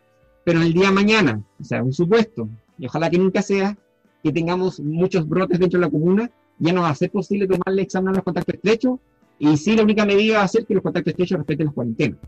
Pero 0.44 0.60
en 0.60 0.68
el 0.68 0.74
día 0.74 0.88
de 0.88 0.94
mañana, 0.94 1.44
o 1.60 1.64
sea, 1.64 1.84
un 1.84 1.94
supuesto, 1.94 2.50
y 2.78 2.88
ojalá 2.88 3.10
que 3.10 3.18
nunca 3.18 3.42
sea, 3.42 3.78
que 4.24 4.32
tengamos 4.32 4.80
muchos 4.80 5.28
brotes 5.28 5.60
dentro 5.60 5.80
de 5.80 5.86
la 5.86 5.92
comuna, 5.92 6.32
ya 6.58 6.74
no 6.74 6.82
va 6.82 6.90
a 6.90 6.96
ser 6.96 7.12
posible 7.12 7.48
tomarle 7.48 7.82
examen 7.82 8.10
a 8.10 8.18
los 8.18 8.24
contactos 8.24 8.56
estrechos, 8.56 9.00
y 9.38 9.56
sí 9.58 9.76
la 9.76 9.84
única 9.84 10.06
medida 10.06 10.40
va 10.40 10.44
a 10.44 10.48
ser 10.48 10.66
que 10.66 10.74
los 10.74 10.84
contactos 10.84 11.12
estrechos 11.12 11.38
respeten 11.38 11.68
las 11.68 11.76
cuarentenas, 11.76 12.20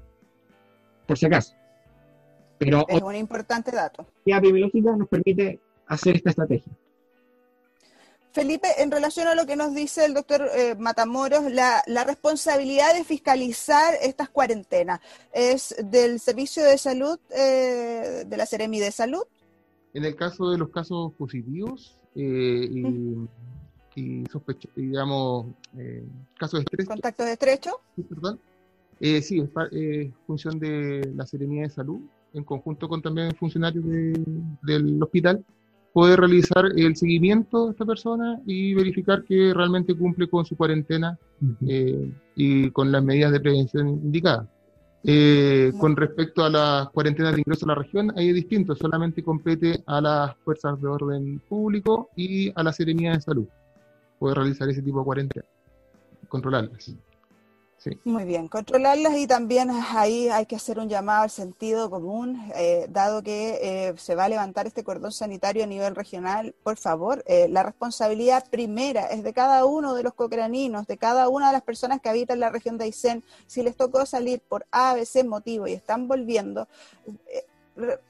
por 1.05 1.17
si 1.17 1.25
acaso. 1.25 1.55
Pero 2.57 2.85
es 2.87 3.01
un 3.01 3.15
importante 3.15 3.71
dato. 3.71 4.05
La 4.25 4.37
epidemiológica 4.37 4.95
nos 4.95 5.07
permite 5.07 5.59
hacer 5.87 6.15
esta 6.15 6.29
estrategia. 6.29 6.71
Felipe, 8.31 8.67
en 8.77 8.91
relación 8.91 9.27
a 9.27 9.35
lo 9.35 9.45
que 9.45 9.57
nos 9.57 9.75
dice 9.75 10.05
el 10.05 10.13
doctor 10.13 10.47
eh, 10.55 10.75
Matamoros, 10.79 11.51
la, 11.51 11.83
responsabilidad 12.05 12.95
de 12.95 13.03
fiscalizar 13.03 13.93
estas 14.01 14.29
cuarentenas, 14.29 15.01
¿es 15.33 15.75
del 15.83 16.19
Servicio 16.19 16.63
de 16.63 16.77
Salud, 16.77 17.19
eh, 17.29 18.23
de 18.25 18.37
la 18.37 18.45
Seremi 18.45 18.79
de 18.79 18.91
Salud? 18.91 19.23
En 19.93 20.05
el 20.05 20.15
caso 20.15 20.49
de 20.49 20.57
los 20.57 20.69
casos 20.69 21.11
positivos 21.13 21.99
eh, 22.15 22.69
y, 23.95 24.23
digamos, 24.75 25.47
casos 26.39 26.59
de 26.59 26.63
estrés. 26.63 26.87
¿Contactos 26.87 27.27
estrechos? 27.27 27.75
Sí, 27.97 28.03
perdón. 28.03 28.39
sí, 29.01 29.41
es 29.41 30.13
función 30.25 30.57
de 30.57 31.11
la 31.13 31.25
Seremía 31.25 31.63
de 31.63 31.69
Salud, 31.69 31.99
en 32.33 32.45
conjunto 32.45 32.87
con 32.87 33.01
también 33.01 33.35
funcionarios 33.35 33.83
del 34.61 35.03
hospital 35.03 35.43
puede 35.93 36.15
realizar 36.15 36.65
el 36.75 36.95
seguimiento 36.95 37.65
de 37.65 37.71
esta 37.71 37.85
persona 37.85 38.41
y 38.45 38.73
verificar 38.73 39.23
que 39.23 39.53
realmente 39.53 39.95
cumple 39.95 40.27
con 40.29 40.45
su 40.45 40.55
cuarentena 40.55 41.17
eh, 41.67 42.11
y 42.35 42.69
con 42.71 42.91
las 42.91 43.03
medidas 43.03 43.31
de 43.31 43.39
prevención 43.39 43.89
indicadas. 43.89 44.47
Eh, 45.03 45.71
con 45.79 45.95
respecto 45.95 46.43
a 46.45 46.49
las 46.49 46.89
cuarentenas 46.89 47.33
de 47.33 47.41
ingreso 47.41 47.65
a 47.65 47.69
la 47.69 47.75
región, 47.75 48.13
ahí 48.15 48.29
es 48.29 48.35
distinto, 48.35 48.75
solamente 48.75 49.23
compete 49.23 49.83
a 49.87 49.99
las 49.99 50.35
fuerzas 50.37 50.79
de 50.79 50.87
orden 50.87 51.39
público 51.49 52.09
y 52.15 52.51
a 52.55 52.63
la 52.63 52.71
Seremía 52.71 53.13
de 53.13 53.21
Salud. 53.21 53.47
Puede 54.19 54.35
realizar 54.35 54.69
ese 54.69 54.83
tipo 54.83 54.99
de 54.99 55.05
cuarentena, 55.05 55.45
controlarlas. 56.29 56.95
Muy 58.03 58.25
bien, 58.25 58.47
controlarlas 58.47 59.17
y 59.17 59.25
también 59.25 59.71
ahí 59.71 60.29
hay 60.29 60.45
que 60.45 60.55
hacer 60.55 60.77
un 60.77 60.87
llamado 60.87 61.23
al 61.23 61.31
sentido 61.31 61.89
común, 61.89 62.39
eh, 62.55 62.85
dado 62.89 63.23
que 63.23 63.57
eh, 63.89 63.93
se 63.97 64.13
va 64.13 64.25
a 64.25 64.29
levantar 64.29 64.67
este 64.67 64.83
cordón 64.83 65.11
sanitario 65.11 65.63
a 65.63 65.67
nivel 65.67 65.95
regional, 65.95 66.53
por 66.61 66.77
favor, 66.77 67.23
eh, 67.25 67.47
la 67.49 67.63
responsabilidad 67.63 68.47
primera 68.51 69.07
es 69.07 69.23
de 69.23 69.33
cada 69.33 69.65
uno 69.65 69.95
de 69.95 70.03
los 70.03 70.13
cocraninos, 70.13 70.85
de 70.85 70.97
cada 70.97 71.27
una 71.27 71.47
de 71.47 71.53
las 71.53 71.63
personas 71.63 72.01
que 72.01 72.09
habitan 72.09 72.39
la 72.39 72.51
región 72.51 72.77
de 72.77 72.85
Aysén, 72.85 73.23
si 73.47 73.63
les 73.63 73.75
tocó 73.75 74.05
salir 74.05 74.41
por 74.41 74.67
A, 74.71 74.93
B, 74.93 75.03
C 75.03 75.23
motivo 75.23 75.65
y 75.65 75.73
están 75.73 76.07
volviendo, 76.07 76.67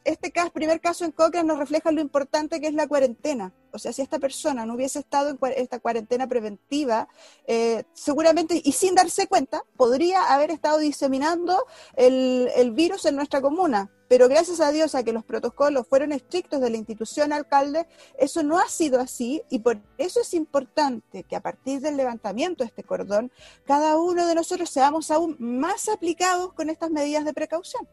este 0.04 0.32
caso, 0.32 0.52
primer 0.52 0.82
caso 0.82 1.06
en 1.06 1.12
Cochrane 1.12 1.48
nos 1.48 1.60
refleja 1.60 1.92
lo 1.92 2.02
importante 2.02 2.60
que 2.60 2.68
es 2.68 2.74
la 2.74 2.88
cuarentena. 2.88 3.54
O 3.72 3.80
sea, 3.80 3.94
si 3.94 4.02
esta 4.02 4.20
persona 4.20 4.66
no 4.66 4.74
hubiese 4.74 5.00
estado 5.00 5.30
en 5.30 5.38
esta 5.56 5.80
cuarentena 5.80 6.28
preventiva, 6.28 7.08
eh, 7.48 7.84
seguramente 7.94 8.62
y 8.64 8.72
sin 8.74 8.96
darse 8.96 9.28
cuenta, 9.28 9.64
podría 9.78 10.34
haber 10.34 10.52
estado 10.52 10.80
diseminando 10.80 11.66
el, 11.96 12.50
el, 12.56 12.72
virus 12.72 13.06
en 13.06 13.16
nuestra 13.16 13.42
comuna. 13.42 13.90
Pero 14.10 14.28
gracias 14.28 14.60
a 14.60 14.72
Dios 14.72 14.94
a 14.94 15.04
que 15.04 15.14
los 15.14 15.24
protocolos 15.24 15.88
fueron 15.88 16.12
estrictos 16.12 16.60
de 16.60 16.70
la 16.70 16.76
institución 16.76 17.32
alcalde, 17.32 17.88
eso 18.18 18.44
no 18.44 18.60
ha 18.60 18.68
sido 18.68 19.00
así 19.00 19.42
y 19.50 19.60
por 19.60 19.80
eso 19.98 20.20
es 20.20 20.34
importante 20.34 21.24
que 21.24 21.38
a 21.38 21.42
partir 21.42 21.80
del 21.80 21.96
levantamiento 21.96 22.64
de 22.64 22.68
este 22.68 22.84
cordón, 22.84 23.32
cada 23.66 23.98
uno 23.98 24.28
de 24.28 24.36
nosotros 24.36 24.70
seamos 24.70 25.12
aún 25.12 25.38
más 25.40 25.88
aplicados 25.88 26.52
con 26.52 26.70
estas 26.70 26.92
medidas 26.92 27.24
de 27.24 27.34
precaución. 27.34 27.88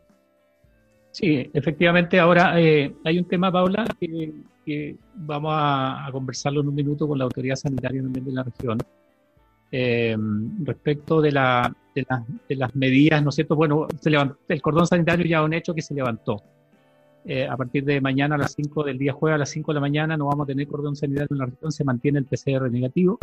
Sí, 1.18 1.50
efectivamente, 1.52 2.20
ahora 2.20 2.60
eh, 2.60 2.94
hay 3.04 3.18
un 3.18 3.24
tema, 3.24 3.50
Paula, 3.50 3.84
que, 3.98 4.96
vamos 5.16 5.50
a, 5.52 6.08
conversarlo 6.12 6.60
en 6.60 6.68
un 6.68 6.74
minuto 6.76 7.08
con 7.08 7.18
la 7.18 7.24
autoridad 7.24 7.56
sanitaria 7.56 8.00
también 8.00 8.24
de 8.24 8.32
la 8.32 8.44
región, 8.44 8.78
eh, 9.72 10.16
respecto 10.62 11.20
de, 11.20 11.32
la, 11.32 11.74
de, 11.92 12.06
de, 12.48 12.54
las 12.54 12.76
medidas, 12.76 13.20
¿no 13.20 13.30
es 13.30 13.34
cierto? 13.34 13.56
Bueno, 13.56 13.88
se 14.00 14.10
levantó, 14.10 14.36
el 14.46 14.62
cordón 14.62 14.86
sanitario 14.86 15.26
ya 15.26 15.40
es 15.40 15.44
un 15.44 15.54
hecho 15.54 15.74
que 15.74 15.82
se 15.82 15.92
levantó. 15.92 16.40
Eh, 17.24 17.48
a 17.48 17.56
partir 17.56 17.84
de 17.84 18.00
mañana 18.00 18.36
a 18.36 18.38
las 18.38 18.52
5 18.52 18.84
del 18.84 18.96
día 18.96 19.12
jueves 19.12 19.34
a 19.34 19.38
las 19.38 19.50
5 19.50 19.72
de 19.72 19.74
la 19.74 19.80
mañana 19.80 20.16
no 20.16 20.26
vamos 20.26 20.44
a 20.44 20.46
tener 20.46 20.68
cordón 20.68 20.94
sanitario 20.94 21.26
en 21.32 21.38
la 21.38 21.46
región, 21.46 21.72
se 21.72 21.82
mantiene 21.82 22.20
el 22.20 22.26
PCR 22.26 22.70
negativo. 22.70 23.18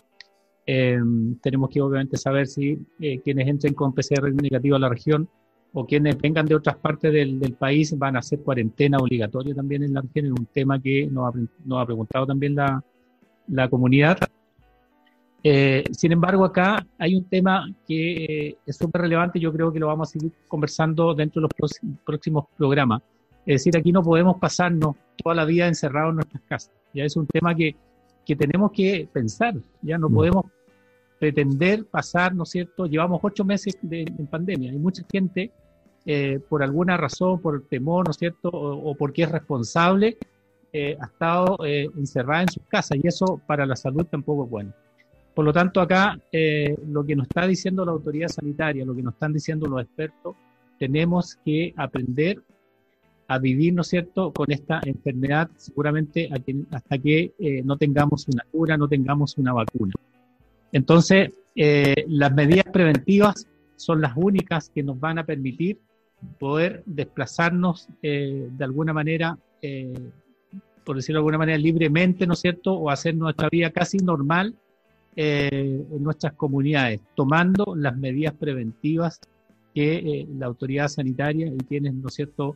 tenemos 0.66 1.70
que 1.70 1.80
obviamente 1.80 2.18
saber 2.18 2.48
si 2.48 2.78
quienes 3.24 3.48
entren 3.48 3.74
con 3.74 3.94
PCR 3.94 4.34
negativo 4.34 4.76
a 4.76 4.80
la 4.80 4.90
región 4.90 5.30
o 5.78 5.86
quienes 5.86 6.18
vengan 6.18 6.46
de 6.46 6.56
otras 6.56 6.78
partes 6.78 7.12
del, 7.12 7.54
país 7.60 7.98
van 7.98 8.16
a 8.16 8.20
hacer 8.20 8.40
cuarentena 8.40 8.98
obligatoria 8.98 9.54
también 9.54 9.84
en 9.84 9.94
la 9.94 10.02
región, 10.02 10.28
es 10.28 10.32
un 10.32 10.46
tema 10.46 10.82
que 10.82 11.06
nos 11.12 11.28
ha, 11.28 11.86
preguntado 11.86 12.26
también 12.26 12.56
la, 12.56 12.82
la 13.50 13.68
comunidad. 13.68 14.18
Eh, 15.44 15.84
sin 15.92 16.14
embargo, 16.14 16.46
acá 16.46 16.88
hay 16.98 17.16
un 17.16 17.26
tema 17.26 17.70
que 17.86 18.14
eh, 18.24 18.58
es 18.66 18.78
súper 18.78 19.02
relevante 19.02 19.38
yo 19.38 19.52
creo 19.52 19.72
que 19.72 19.80
lo 19.80 19.88
vamos 19.88 20.08
a 20.08 20.12
seguir 20.14 20.32
conversando 20.48 21.14
dentro 21.14 21.42
de 21.42 21.50
los 21.60 21.72
próximos 22.06 22.46
programas. 22.58 23.02
Es 23.46 23.62
decir, 23.62 23.78
aquí 23.78 23.92
no 23.92 24.02
podemos 24.02 24.38
pasarnos 24.38 24.96
toda 25.22 25.36
la 25.36 25.44
vida 25.44 25.68
encerrados 25.68 26.12
en 26.12 26.16
nuestras 26.16 26.42
casas. 26.44 26.72
Ya 26.94 27.04
es 27.04 27.18
un 27.18 27.28
tema 27.28 27.54
que, 27.54 27.76
que 28.26 28.36
tenemos 28.38 28.72
que 28.72 29.10
pensar. 29.12 29.56
Ya 29.82 29.98
no 29.98 30.08
mm. 30.08 30.14
podemos 30.14 30.46
pretender 31.20 31.86
pasar, 31.86 32.34
¿no 32.34 32.44
es 32.44 32.50
cierto? 32.50 32.86
Llevamos 32.86 33.20
ocho 33.22 33.44
meses 33.44 33.78
de, 33.82 34.04
en 34.04 34.28
pandemia. 34.28 34.72
Hay 34.72 34.80
mucha 34.80 35.04
gente 35.12 35.52
eh, 36.08 36.39
por 36.50 36.62
alguna 36.62 36.98
razón, 36.98 37.41
por 37.41 37.63
temor, 37.68 38.06
¿no 38.06 38.12
es 38.12 38.18
cierto?, 38.18 38.50
o, 38.50 38.94
porque 38.96 39.24
es 39.24 39.32
responsable, 39.32 40.18
eh, 40.72 40.96
ha 41.02 41.06
estado 41.06 41.58
eh, 41.65 41.89
encerrada 41.98 42.44
en 42.44 42.50
sus 42.50 42.63
casas 42.68 43.00
y 43.02 43.08
eso 43.08 43.41
para 43.48 43.65
la 43.65 43.76
salud 43.76 44.06
tampoco 44.06 44.44
es 44.44 44.50
bueno. 44.52 44.74
Por 45.34 45.46
lo 45.46 45.52
tanto, 45.52 45.82
acá 45.82 46.18
lo 46.88 47.06
que 47.06 47.15
nos 47.15 47.28
está 47.28 47.46
diciendo 47.46 47.84
la 47.84 47.91
autoridad 47.91 48.30
sanitaria, 48.30 48.86
lo 48.86 48.96
que 48.96 49.02
nos 49.02 49.15
están 49.15 49.34
diciendo 49.34 49.68
los 49.68 49.82
expertos, 49.82 50.36
tenemos 50.80 51.38
que 51.44 51.74
aprender 51.76 52.41
a 53.28 53.38
vivir, 53.39 53.74
¿no 53.74 53.82
es 53.82 53.88
cierto?, 53.88 54.32
con 54.32 54.50
esta 54.50 54.80
enfermedad 54.86 55.50
seguramente 55.58 56.30
hasta 56.72 56.98
que 57.00 57.34
no 57.65 57.76
tengamos 57.76 58.30
una 58.30 58.46
cura, 58.50 58.78
no 58.78 58.88
tengamos 58.88 59.38
una 59.38 59.52
vacuna. 59.52 59.94
Entonces, 60.72 61.32
las 62.08 62.34
medidas 62.34 62.65
preventivas 62.72 63.46
son 63.76 64.00
las 64.00 64.13
únicas 64.15 64.70
que 64.70 64.84
nos 64.84 64.98
van 64.98 65.20
a 65.20 65.26
permitir 65.26 65.80
poder 66.39 66.84
desplazarnos 66.86 67.88
eh, 68.01 68.47
de 68.49 68.63
alguna 68.63 68.93
manera, 68.93 69.38
eh, 69.62 69.93
por 70.84 70.95
decirlo 70.95 71.17
de 71.17 71.21
alguna 71.21 71.38
manera, 71.38 71.58
libremente, 71.58 72.28
¿no 72.28 72.34
es 72.34 72.39
cierto?, 72.39 72.73
o 72.73 72.89
hacer 72.89 73.15
nuestra 73.15 73.49
vida 73.49 73.69
casi 73.71 73.97
normal 73.97 74.56
eh, 75.15 75.49
en 75.91 76.04
nuestras 76.04 76.34
comunidades, 76.34 76.99
tomando 77.15 77.75
las 77.75 77.97
medidas 77.97 78.34
preventivas 78.34 79.19
que 79.73 80.25
la 80.38 80.45
autoridad 80.45 80.88
sanitaria 80.88 81.47
y 81.47 81.58
quienes, 81.58 81.93
¿no 81.93 82.08
es 82.08 82.13
cierto?, 82.13 82.56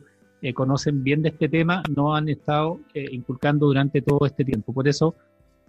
conocen 0.54 1.04
bien 1.04 1.20
de 1.20 1.28
este 1.28 1.50
tema, 1.50 1.82
no 1.94 2.16
han 2.16 2.30
estado 2.30 2.80
inculcando 2.94 3.66
durante 3.66 4.00
todo 4.00 4.24
este 4.24 4.42
tiempo. 4.42 4.72
Por 4.72 4.88
eso 4.88 5.14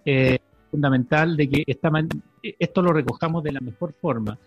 es 0.06 0.40
fundamental 0.70 1.36
de 1.36 1.50
que 1.50 1.64
esta 1.68 1.92
esto 2.42 2.82
lo 2.82 2.94
recojamos 2.94 3.44
de 3.44 3.52
la 3.52 3.60
mejor 3.60 3.94
forma 4.00 4.40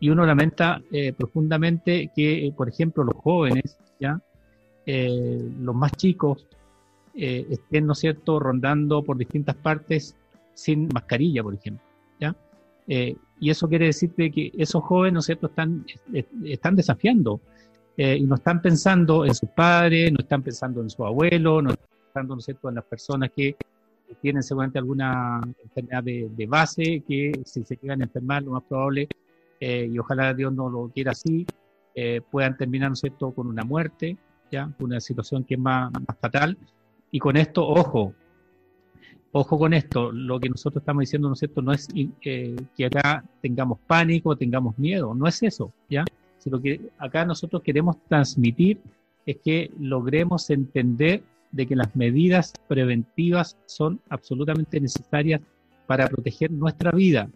y 0.00 0.08
uno 0.08 0.24
lamenta 0.24 0.82
eh, 0.90 1.12
profundamente 1.12 2.10
que, 2.16 2.46
eh, 2.46 2.52
por 2.56 2.68
ejemplo, 2.68 3.04
los 3.04 3.16
jóvenes, 3.16 3.76
ya 4.00 4.20
eh, 4.86 5.38
los 5.60 5.74
más 5.74 5.92
chicos, 5.92 6.46
estén, 7.12 7.86
¿no 7.86 7.92
es 7.92 7.98
cierto?, 7.98 8.38
rondando 8.38 9.02
por 9.02 9.18
distintas 9.18 9.56
partes 9.56 10.16
sin 10.54 10.88
mascarilla, 10.94 11.42
por 11.42 11.54
ejemplo, 11.54 11.84
¿ya? 12.18 12.34
y 12.86 13.50
eso 13.50 13.68
quiere 13.68 13.86
decir 13.86 14.12
que 14.14 14.52
esos 14.56 14.82
jóvenes, 14.84 15.12
¿no 15.14 15.18
es 15.18 15.26
cierto?, 15.26 15.48
están, 15.48 15.84
están 16.44 16.76
desafiando 16.76 17.40
y 17.96 18.22
no 18.22 18.36
están 18.36 18.62
pensando 18.62 19.26
en 19.26 19.34
sus 19.34 19.50
padres, 19.50 20.12
no 20.12 20.18
están 20.20 20.42
pensando 20.42 20.80
en 20.80 20.88
su 20.88 21.04
abuelo, 21.04 21.60
no 21.60 21.70
están 21.70 21.88
pensando, 22.04 22.34
¿no 22.36 22.38
es 22.38 22.44
cierto?, 22.44 22.68
en 22.68 22.74
las 22.76 22.84
personas 22.84 23.30
que 23.36 23.56
tienen 24.22 24.42
seguramente 24.42 24.78
alguna 24.78 25.42
enfermedad 25.64 26.04
de, 26.04 26.30
de 26.34 26.46
base, 26.46 27.02
que 27.06 27.42
si 27.44 27.64
se 27.64 27.76
llegan 27.76 28.00
a 28.02 28.04
enfermar, 28.04 28.44
lo 28.44 28.52
más 28.52 28.62
probable 28.62 29.08
eh, 29.60 29.88
y 29.92 29.98
ojalá 29.98 30.34
Dios 30.34 30.52
no 30.52 30.68
lo 30.68 30.88
quiera 30.88 31.12
así, 31.12 31.46
eh, 31.94 32.20
puedan 32.30 32.56
terminar, 32.56 32.90
¿no 33.20 33.30
con 33.32 33.46
una 33.46 33.62
muerte, 33.62 34.16
¿ya? 34.50 34.72
Una 34.80 35.00
situación 35.00 35.44
que 35.44 35.54
es 35.54 35.60
más, 35.60 35.92
fatal. 36.20 36.56
Y 37.10 37.18
con 37.18 37.36
esto, 37.36 37.66
ojo, 37.66 38.14
Ojo 39.32 39.58
con 39.58 39.72
esto, 39.74 40.10
lo 40.10 40.40
que 40.40 40.48
nosotros 40.48 40.82
estamos 40.82 41.02
diciendo, 41.02 41.28
¿no 41.28 41.34
es 41.34 41.38
cierto?, 41.38 41.62
no 41.62 41.72
es 41.72 41.86
eh, 41.94 42.56
que 42.76 42.86
acá 42.86 43.24
tengamos 43.40 43.78
pánico, 43.86 44.34
tengamos 44.34 44.76
miedo, 44.76 45.14
no 45.14 45.28
es 45.28 45.40
eso, 45.44 45.72
¿ya? 45.88 46.04
Sino 46.38 46.60
que 46.60 46.90
acá 46.98 47.24
nosotros 47.24 47.62
queremos 47.62 47.96
transmitir 48.08 48.80
es 49.26 49.36
que 49.38 49.70
logremos 49.78 50.50
entender 50.50 51.22
de 51.52 51.66
que 51.66 51.76
las 51.76 51.94
medidas 51.94 52.52
preventivas 52.66 53.56
son 53.66 54.00
absolutamente 54.08 54.80
necesarias 54.80 55.40
para 55.86 56.08
proteger 56.08 56.50
nuestra 56.50 56.90
vida. 56.90 57.30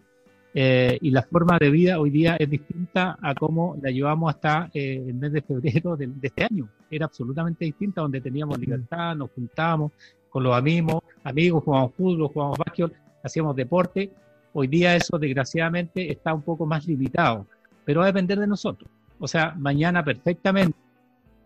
Eh, 0.57 0.97
y 1.01 1.11
la 1.11 1.21
forma 1.21 1.57
de 1.59 1.69
vida 1.69 1.99
hoy 1.99 2.09
día 2.09 2.37
es 2.39 2.49
distinta 2.49 3.17
a 3.21 3.35
cómo 3.35 3.75
la 3.81 3.91
llevamos 3.91 4.33
hasta 4.33 4.71
eh, 4.73 5.03
el 5.05 5.13
mes 5.13 5.33
de 5.33 5.41
febrero 5.41 5.97
de, 5.97 6.07
de, 6.07 6.27
este 6.27 6.45
año. 6.45 6.69
Era 6.89 7.07
absolutamente 7.07 7.65
distinta, 7.65 8.01
donde 8.01 8.21
teníamos 8.21 8.57
libertad, 8.57 9.15
nos 9.17 9.31
juntábamos, 9.31 9.91
con 10.35 10.43
los 10.43 10.53
amigos, 10.53 11.01
amigos, 11.23 11.63
jugamos 11.63 11.93
fútbol, 11.93 12.27
jugamos 12.27 12.57
básquetbol, 12.57 12.91
hacíamos 13.23 13.55
deporte. 13.55 14.11
Hoy 14.51 14.67
día 14.67 14.93
eso 14.93 15.17
desgraciadamente 15.17 16.11
está 16.11 16.33
un 16.33 16.41
poco 16.41 16.65
más 16.65 16.85
limitado, 16.85 17.47
pero 17.85 18.01
va 18.01 18.07
a 18.07 18.07
depender 18.07 18.39
de 18.39 18.47
nosotros. 18.47 18.89
O 19.17 19.29
sea, 19.29 19.53
mañana 19.57 20.03
perfectamente, 20.03 20.77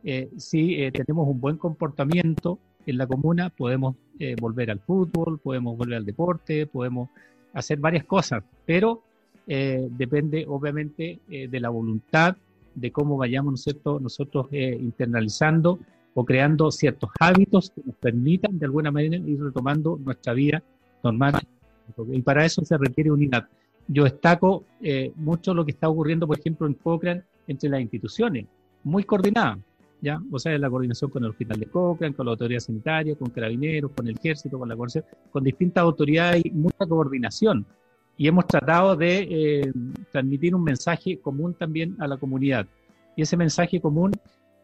eh, 0.03 0.29
si 0.37 0.81
eh, 0.81 0.91
tenemos 0.91 1.27
un 1.27 1.39
buen 1.39 1.57
comportamiento 1.57 2.57
en 2.85 2.97
la 2.97 3.05
comuna, 3.05 3.51
podemos 3.51 3.95
eh, 4.17 4.35
volver 4.41 4.71
al 4.71 4.79
fútbol, 4.79 5.39
podemos 5.39 5.77
volver 5.77 5.97
al 5.97 6.05
deporte, 6.05 6.65
podemos 6.65 7.09
hacer 7.53 7.79
varias 7.79 8.05
cosas, 8.05 8.43
pero 8.65 9.03
depende 9.47 10.45
obviamente 10.47 11.19
de 11.27 11.59
la 11.59 11.69
voluntad, 11.69 12.37
de 12.75 12.91
cómo 12.91 13.17
vayamos 13.17 13.65
¿no 13.83 13.99
nosotros 13.99 14.47
internalizando 14.51 15.79
o 16.13 16.25
creando 16.25 16.71
ciertos 16.71 17.09
hábitos 17.19 17.71
que 17.71 17.81
nos 17.85 17.95
permitan 17.95 18.59
de 18.59 18.65
alguna 18.65 18.91
manera 18.91 19.17
ir 19.17 19.41
retomando 19.41 19.99
nuestra 20.03 20.33
vida 20.33 20.61
normal. 21.03 21.33
Y 22.11 22.21
para 22.21 22.45
eso 22.45 22.63
se 22.63 22.77
requiere 22.77 23.11
unidad. 23.11 23.47
Yo 23.87 24.03
destaco 24.03 24.65
eh, 24.81 25.11
mucho 25.15 25.53
lo 25.53 25.65
que 25.65 25.71
está 25.71 25.89
ocurriendo, 25.89 26.27
por 26.27 26.37
ejemplo, 26.37 26.67
en 26.67 26.75
Cochrane 26.75 27.23
entre 27.47 27.69
las 27.69 27.81
instituciones, 27.81 28.45
muy 28.83 29.03
coordinadas, 29.03 29.57
¿ya? 30.01 30.21
O 30.31 30.39
sea, 30.39 30.57
la 30.57 30.69
coordinación 30.69 31.09
con 31.11 31.23
el 31.23 31.31
hospital 31.31 31.59
de 31.59 31.65
Cochrane, 31.67 32.15
con 32.15 32.25
la 32.25 32.31
autoridad 32.31 32.59
sanitaria, 32.59 33.15
con 33.15 33.29
carabineros, 33.29 33.91
con 33.91 34.07
el 34.07 34.15
ejército, 34.15 34.57
con 34.57 34.69
la 34.69 34.75
con 35.31 35.43
distintas 35.43 35.81
autoridades 35.81 36.43
y 36.45 36.51
mucha 36.51 36.85
coordinación. 36.87 37.65
Y 38.17 38.27
hemos 38.27 38.47
tratado 38.47 38.95
de 38.95 39.27
eh, 39.29 39.73
transmitir 40.11 40.53
un 40.53 40.63
mensaje 40.63 41.19
común 41.19 41.53
también 41.53 41.95
a 41.99 42.07
la 42.07 42.17
comunidad. 42.17 42.67
Y 43.15 43.21
ese 43.21 43.37
mensaje 43.37 43.79
común 43.79 44.11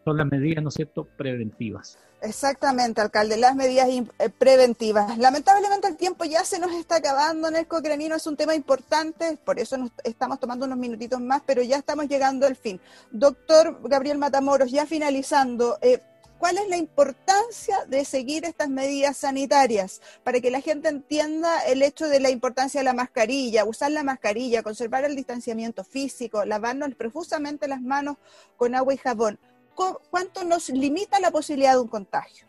son 0.06 0.18
las 0.18 0.28
medidas, 0.28 0.64
¿no 0.64 0.70
es 0.70 0.76
cierto?, 0.76 1.06
preventivas. 1.18 1.98
Exactamente, 2.22 3.02
alcalde, 3.02 3.38
las 3.38 3.56
medidas 3.56 3.90
eh, 3.90 4.30
preventivas. 4.30 5.18
Lamentablemente 5.18 5.88
el 5.88 5.98
tiempo 5.98 6.26
ya 6.26 6.46
se 6.46 6.60
nos 6.60 6.72
está 6.74 6.98
acabando 6.98 7.48
en 7.48 7.56
el 7.56 7.68
cocranino, 7.68 8.16
es 8.16 8.26
un 8.28 8.38
tema 8.38 8.56
importante, 8.56 9.38
por 9.44 9.60
eso 9.60 9.78
nos 9.78 9.92
estamos 10.04 10.40
tomando 10.40 10.66
unos 10.66 10.78
minutitos 10.78 11.20
más, 11.20 11.42
pero 11.46 11.62
ya 11.64 11.78
estamos 11.78 12.08
llegando 12.08 12.46
al 12.46 12.56
fin. 12.56 12.80
Doctor 13.12 13.80
Gabriel 13.84 14.20
Matamoros, 14.20 14.72
ya 14.72 14.86
finalizando, 14.86 15.78
eh, 15.82 16.00
¿cuál 16.38 16.58
es 16.60 16.70
la 16.70 16.78
importancia 16.78 17.86
de 17.88 18.06
seguir 18.06 18.46
estas 18.46 18.70
medidas 18.70 19.18
sanitarias 19.18 20.02
para 20.24 20.40
que 20.40 20.52
la 20.52 20.62
gente 20.62 20.90
entienda 20.90 21.60
el 21.66 21.82
hecho 21.82 22.08
de 22.08 22.20
la 22.20 22.30
importancia 22.30 22.80
de 22.80 22.86
la 22.86 22.94
mascarilla, 22.94 23.66
usar 23.66 23.92
la 23.92 24.04
mascarilla, 24.04 24.62
conservar 24.62 25.04
el 25.04 25.16
distanciamiento 25.16 25.84
físico, 25.84 26.46
lavarnos 26.46 26.94
profusamente 26.94 27.68
las 27.68 27.82
manos 27.82 28.18
con 28.56 28.76
agua 28.76 28.94
y 28.94 28.98
jabón? 28.98 29.40
¿Cuánto 29.76 30.44
nos 30.44 30.70
limita 30.70 31.20
la 31.20 31.32
posibilidad 31.32 31.74
de 31.74 31.80
un 31.80 31.88
contagio? 31.88 32.46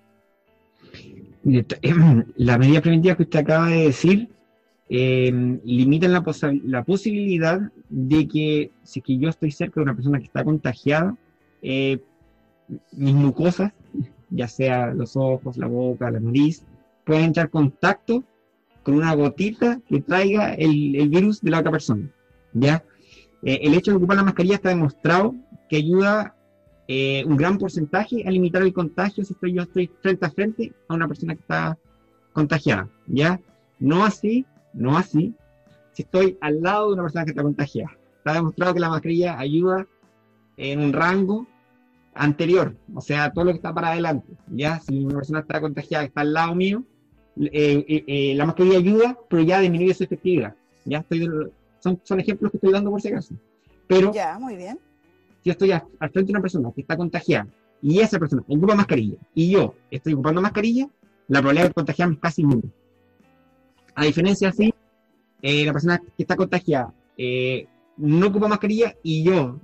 La 2.37 2.59
medida 2.59 2.81
preventiva 2.81 3.17
que 3.17 3.23
usted 3.23 3.41
acaba 3.41 3.69
de 3.69 3.85
decir 3.85 4.29
eh, 4.89 5.33
limitan 5.65 6.13
la, 6.13 6.25
la, 6.65 6.85
posibilidad 6.85 7.61
de 7.89 8.29
que 8.29 8.71
si 8.85 9.01
que 9.01 9.19
yo 9.19 9.29
estoy 9.29 9.51
cerca 9.51 9.81
de 9.81 9.83
una 9.83 9.95
persona 9.97 10.19
que 10.19 10.27
está 10.27 10.45
contagiada, 10.45 11.17
eh, 11.63 11.99
mis 12.93 13.15
mucosas, 13.15 13.73
ya 14.31 14.47
sea 14.47 14.95
los 14.95 15.17
ojos, 15.17 15.57
la 15.57 15.67
boca, 15.67 16.11
la 16.11 16.21
nariz, 16.21 16.63
pueden 17.05 17.25
entrar 17.25 17.47
en 17.47 17.51
contacto 17.51 18.25
con 18.85 18.95
una 18.95 19.15
gotita 19.15 19.81
que 19.89 20.01
traiga 20.01 20.55
el, 20.55 21.09
virus 21.09 21.41
de 21.41 21.51
la 21.51 21.59
otra 21.59 21.73
persona. 21.73 22.09
¿ya? 22.53 22.85
Eh, 23.43 23.59
el 23.63 23.75
hecho 23.75 23.91
de 23.91 23.97
ocupar 23.97 24.17
la 24.17 24.23
mascarilla 24.23 24.55
está 24.55 24.69
demostrado 24.69 25.35
que 25.69 25.77
ayuda 25.79 26.36
eh, 26.89 27.25
un 27.27 27.37
gran 27.37 27.59
porcentaje 27.59 28.23
a 28.27 28.31
limitar 28.31 28.63
el 28.63 28.73
contagio 28.73 29.25
si 29.25 29.33
estoy, 29.33 29.55
yo 29.55 29.63
estoy 29.63 29.91
frente 30.01 30.27
a 30.27 30.31
frente 30.31 30.73
a 30.89 30.95
una 30.95 31.09
persona 31.09 31.35
que 31.35 31.41
está 31.41 31.77
contagiada, 32.33 32.89
¿ya? 33.07 33.41
No 33.81 34.05
así, 34.05 34.47
no 34.73 34.97
así, 34.97 35.35
si 35.93 36.03
estoy 36.03 36.39
al 36.41 36.63
lado 36.63 36.89
de 36.89 36.95
una 36.95 37.03
persona 37.03 37.25
que 37.25 37.31
está 37.31 37.43
contagiada. 37.43 37.97
Está 38.19 38.35
demostrado 38.35 38.75
que 38.75 38.81
la 38.81 38.91
mascarilla 38.91 39.39
ayuda 39.39 39.87
en 40.57 40.81
un 40.81 40.93
rango 40.93 41.47
anterior, 42.15 42.77
o 42.95 43.01
sea, 43.01 43.33
todo 43.33 43.47
lo 43.47 43.51
que 43.51 43.57
está 43.57 43.75
para 43.75 43.91
adelante, 43.91 44.33
¿ya? 44.49 44.79
Si 44.79 45.05
una 45.05 45.17
persona 45.17 45.41
está 45.41 45.61
contagiada, 45.61 46.05
está 46.05 46.21
al 46.21 46.33
lado 46.33 46.55
mío, 46.55 46.85
eh, 47.37 48.05
eh, 48.07 48.35
la 48.37 48.47
mascarilla 48.47 48.79
ayuda, 48.79 49.19
pero 49.29 49.43
ya 49.43 49.61
disminuye 49.61 49.93
su 49.93 50.05
efectividad, 50.05 50.55
¿ya? 50.85 50.99
Estoy, 50.99 51.29
son, 51.81 52.01
son 52.05 52.21
ejemplos 52.21 52.53
que 52.53 52.59
estoy 52.59 52.73
dando 52.73 52.91
por 52.91 53.03
si 53.03 53.09
acaso. 53.09 53.35
Pero, 53.89 54.13
ya, 54.13 54.39
muy 54.39 54.57
bien 54.57 54.79
yo 55.47 55.53
estoy 55.53 55.71
al 55.71 56.11
frente 56.11 56.25
de 56.25 56.33
una 56.33 56.41
persona 56.41 56.73
que 56.75 56.81
está 56.81 56.97
contagiada 56.97 57.47
y 57.81 58.01
esa 58.01 58.19
persona 58.19 58.43
ocupa 58.49 58.75
mascarilla 58.75 59.17
y 59.33 59.53
yo 59.53 59.75
estoy 59.93 60.15
ocupando 60.15 60.43
mascarilla, 60.43 60.89
la 61.29 61.39
probabilidad 61.39 61.69
de 61.69 61.75
contagiarme 61.75 62.15
es 62.15 62.21
casi 62.21 62.43
nula. 62.43 62.69
A 63.95 64.05
diferencia 64.05 64.49
así, 64.49 64.75
eh, 65.41 65.65
la 65.65 65.73
persona 65.73 65.99
que 65.99 66.23
está 66.25 66.35
contagiada 66.35 66.93
eh, 67.17 67.69
no 67.97 68.27
ocupa 68.27 68.49
mascarilla 68.49 68.97
y 69.05 69.23
yo 69.23 69.61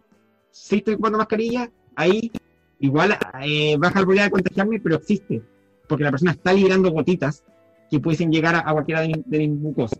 sí 0.52 0.76
estoy 0.76 0.94
ocupando 0.94 1.18
mascarilla, 1.18 1.68
ahí 1.96 2.30
igual 2.78 3.18
eh, 3.42 3.76
baja 3.76 3.94
la 3.94 4.02
probabilidad 4.02 4.26
de 4.26 4.30
contagiarme, 4.30 4.78
pero 4.78 4.94
existe, 4.94 5.42
porque 5.88 6.04
la 6.04 6.12
persona 6.12 6.30
está 6.30 6.52
liberando 6.52 6.92
gotitas 6.92 7.42
que 7.90 7.98
pueden 7.98 8.30
llegar 8.30 8.54
a, 8.54 8.72
cualquiera 8.72 9.00
de, 9.00 9.20
de 9.26 9.38
mis 9.38 9.50
mucosas. 9.50 9.98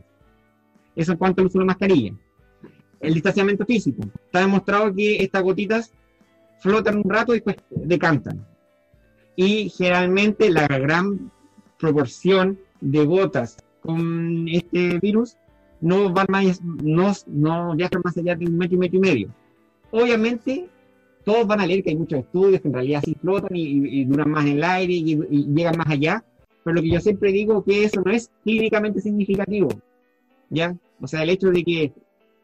Eso 0.95 1.11
en 1.11 1.19
cuanto 1.19 1.41
al 1.41 1.49
uso 1.49 1.59
de 1.59 1.65
la 1.65 1.73
mascarilla 1.73 2.15
el 3.03 3.15
distanciamiento 3.15 3.67
físico. 3.67 4.05
Está 4.25 4.41
demostrado 4.41 4.95
que 4.95 5.17
estas 5.17 5.43
gotitas 5.43 5.93
flotan 6.61 6.99
un 6.99 7.11
rato 7.11 7.33
y 7.33 7.41
después 7.41 7.57
decantan. 7.71 8.47
Y 9.37 9.69
generalmente 9.71 10.49
la 10.51 10.67
gran 10.67 11.31
proporción 11.79 12.59
de 12.81 13.05
gotas 13.05 13.57
con 13.81 14.49
este 14.49 14.99
virus 15.01 15.37
no 15.81 16.13
van 16.13 16.27
más, 16.29 16.63
no, 16.63 17.13
no 17.27 17.75
viajan 17.75 18.03
más 18.05 18.17
allá 18.17 18.37
de 18.37 18.47
un 18.47 18.57
metro 18.57 18.77
y 18.77 18.79
metro 18.79 18.99
y 18.99 19.01
medio. 19.01 19.29
Obviamente, 19.91 20.69
todos 21.25 21.47
van 21.47 21.61
a 21.61 21.67
leer 21.67 21.83
que 21.83 21.91
hay 21.91 21.97
muchos 21.97 22.21
estudios 22.21 22.61
que 22.61 22.69
en 22.69 22.75
realidad 22.75 23.03
sí 23.05 23.17
flotan 23.21 23.51
y, 23.53 24.05
duran 24.05 24.31
más 24.31 24.47
en 24.47 24.53
el 24.53 24.65
aire 24.65 24.93
y, 24.93 25.13
y, 25.29 25.47
llegan 25.53 25.77
más 25.77 25.89
allá, 25.89 26.25
pero 26.63 26.77
lo 26.77 26.83
que 26.83 26.91
yo 26.91 27.01
siempre 27.01 27.33
digo 27.33 27.59
es 27.59 27.65
que 27.65 27.85
eso 27.85 28.01
no 28.05 28.13
es 28.13 28.31
clínicamente 28.45 29.01
significativo, 29.01 29.71
¿ya? 30.51 30.77
O 31.01 31.09
sea, 31.09 31.25
el 31.25 31.31
hecho 31.31 31.51
de 31.51 31.65
que 31.65 31.93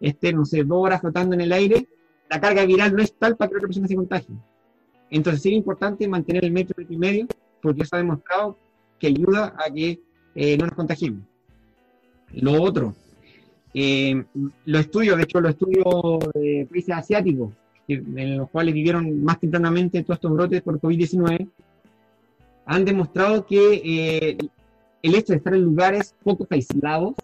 esté, 0.01 0.33
no 0.33 0.45
sé, 0.45 0.65
dos 0.65 0.79
horas 0.85 1.01
flotando 1.01 1.35
en 1.35 1.41
el 1.41 1.53
aire, 1.53 1.87
la 2.31 2.41
carga 2.41 2.65
viral 2.65 2.95
no 2.95 3.03
es 3.03 3.15
tal 3.15 3.37
para 3.37 3.51
que 3.51 3.57
otra 3.57 3.69
persona 3.69 3.89
se 3.89 3.97
contagie. 3.97 4.35
Entonces 5.11 5.43
sí 5.43 5.51
es 5.51 5.57
importante 5.57 6.07
mantener 6.07 6.45
el 6.45 6.53
metro 6.53 6.83
y 6.87 6.97
medio, 6.97 7.27
porque 7.63 7.83
eso 7.83 7.97
ha 7.97 7.99
demostrado 7.99 8.57
que 8.99 9.07
ayuda 9.07 9.55
a 9.57 9.73
que 9.73 10.01
eh, 10.35 10.57
no 10.59 10.67
nos 10.67 10.75
contagiemos. 10.75 11.23
Lo 12.33 12.63
otro, 12.63 12.95
eh, 13.73 14.25
los 14.67 14.81
estudios, 14.81 15.17
de 15.17 15.23
hecho 15.23 15.41
los 15.41 15.53
estudios 15.53 15.85
de 16.35 16.67
países 16.71 16.95
asiáticos, 16.95 17.53
en 17.89 18.37
los 18.37 18.51
cuales 18.51 18.75
vivieron 18.75 19.23
más 19.25 19.41
tempranamente 19.41 20.03
todos 20.03 20.19
estos 20.19 20.33
brotes 20.33 20.61
por 20.63 20.79
COVID-19, 20.79 21.49
han 22.67 22.85
demostrado 22.85 23.47
que 23.47 23.81
eh, 23.83 24.39
el 25.03 25.15
hecho 25.15 25.33
de 25.33 25.39
estar 25.39 25.55
en 25.55 25.63
lugares 25.63 26.15
poco 26.23 26.47
aislados 26.51 27.15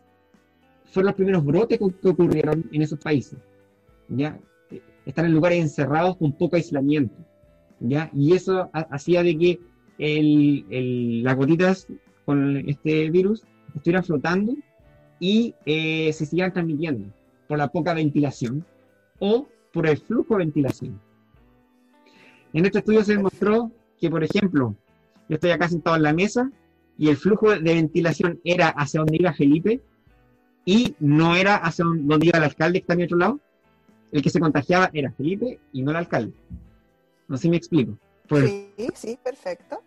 fueron 0.95 1.09
los 1.09 1.17
primeros 1.17 1.45
brotes 1.45 1.79
que 1.79 2.09
ocurrieron 2.09 2.65
en 2.73 2.83
esos 2.83 2.99
países. 2.99 3.39
¿ya? 4.09 4.39
Están 5.05 5.27
en 5.27 5.33
lugares 5.33 5.61
encerrados 5.61 6.17
con 6.17 6.33
poco 6.33 6.57
aislamiento. 6.57 7.17
¿ya? 7.81 8.11
Y 8.15 8.33
eso 8.33 8.71
hacía 8.73 9.23
de 9.23 9.37
que 9.37 9.61
las 11.23 11.37
gotitas 11.37 11.89
con 12.25 12.57
este 12.69 13.11
virus 13.11 13.43
estuvieran 13.75 14.05
flotando 14.05 14.55
y 15.21 15.55
eh, 15.67 16.13
se 16.13 16.27
sigan 16.27 16.53
transmitiendo 16.53 17.09
por 17.49 17.59
la 17.59 17.69
poca 17.69 17.93
ventilación 17.93 18.65
o 19.19 19.47
por 19.73 19.87
el 19.87 19.99
flujo 19.99 20.35
de 20.35 20.45
ventilación. 20.45 21.01
En 22.53 22.65
este 22.65 22.79
estudio 22.79 23.03
se 23.03 23.17
demostró 23.17 23.73
que, 24.01 24.09
por 24.09 24.23
ejemplo, 24.23 24.77
yo 25.29 25.35
estoy 25.35 25.51
acá 25.51 25.69
sentado 25.69 25.97
en 25.97 26.03
la 26.03 26.13
mesa 26.13 26.51
y 26.97 27.09
el 27.09 27.17
flujo 27.17 27.51
de 27.51 27.75
ventilación 27.75 28.41
era 28.45 28.69
hacia 28.69 29.01
donde 29.01 29.17
iba 29.17 29.33
Felipe, 29.33 29.81
y 30.65 30.95
no 30.99 31.37
era 31.37 31.57
hacia 31.57 31.85
donde 31.85 32.27
iba 32.27 32.39
el 32.39 32.45
alcalde 32.45 32.79
que 32.79 32.83
está 32.85 32.97
mi 32.97 33.05
otro 33.05 33.19
lado, 33.19 33.41
el 34.13 34.23
que 34.23 34.31
se 34.31 34.41
contagiaba 34.41 34.91
era 34.93 35.13
Felipe 35.13 35.59
y 35.73 35.83
no 35.83 35.91
el 35.91 35.97
alcalde. 35.97 36.33
No 37.29 37.37
sé 37.37 37.43
si 37.43 37.51
me 37.51 37.57
explico. 37.57 37.99
sí, 38.31 38.71
sí, 38.95 39.19
perfecto. 39.23 39.83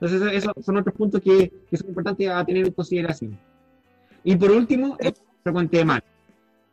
Entonces, 0.00 0.32
esos 0.34 0.52
son 0.64 0.76
otros 0.76 0.94
puntos 0.94 1.22
que, 1.22 1.50
que 1.70 1.76
son 1.76 1.88
importantes 1.88 2.28
a 2.28 2.44
tener 2.44 2.66
en 2.66 2.72
consideración. 2.72 3.38
Y 4.24 4.36
por 4.36 4.50
último, 4.50 4.96
el 5.00 5.14
frecuente 5.42 5.78
de 5.78 5.84
mano. 5.84 6.02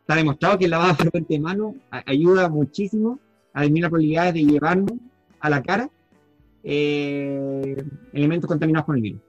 Está 0.00 0.16
demostrado 0.16 0.58
que 0.58 0.66
el 0.66 0.72
lavado 0.72 0.94
frecuente 0.96 1.32
de 1.32 1.40
mano 1.40 1.74
ayuda 1.90 2.48
muchísimo 2.50 3.18
a 3.54 3.62
disminuir 3.62 3.84
las 3.84 3.90
probabilidades 3.90 4.34
de 4.34 4.44
llevarnos 4.44 4.92
a 5.40 5.48
la 5.48 5.62
cara 5.62 5.88
eh, 6.62 7.76
elementos 8.12 8.48
contaminados 8.48 8.86
con 8.86 8.96
el 8.96 9.02
virus. 9.02 9.20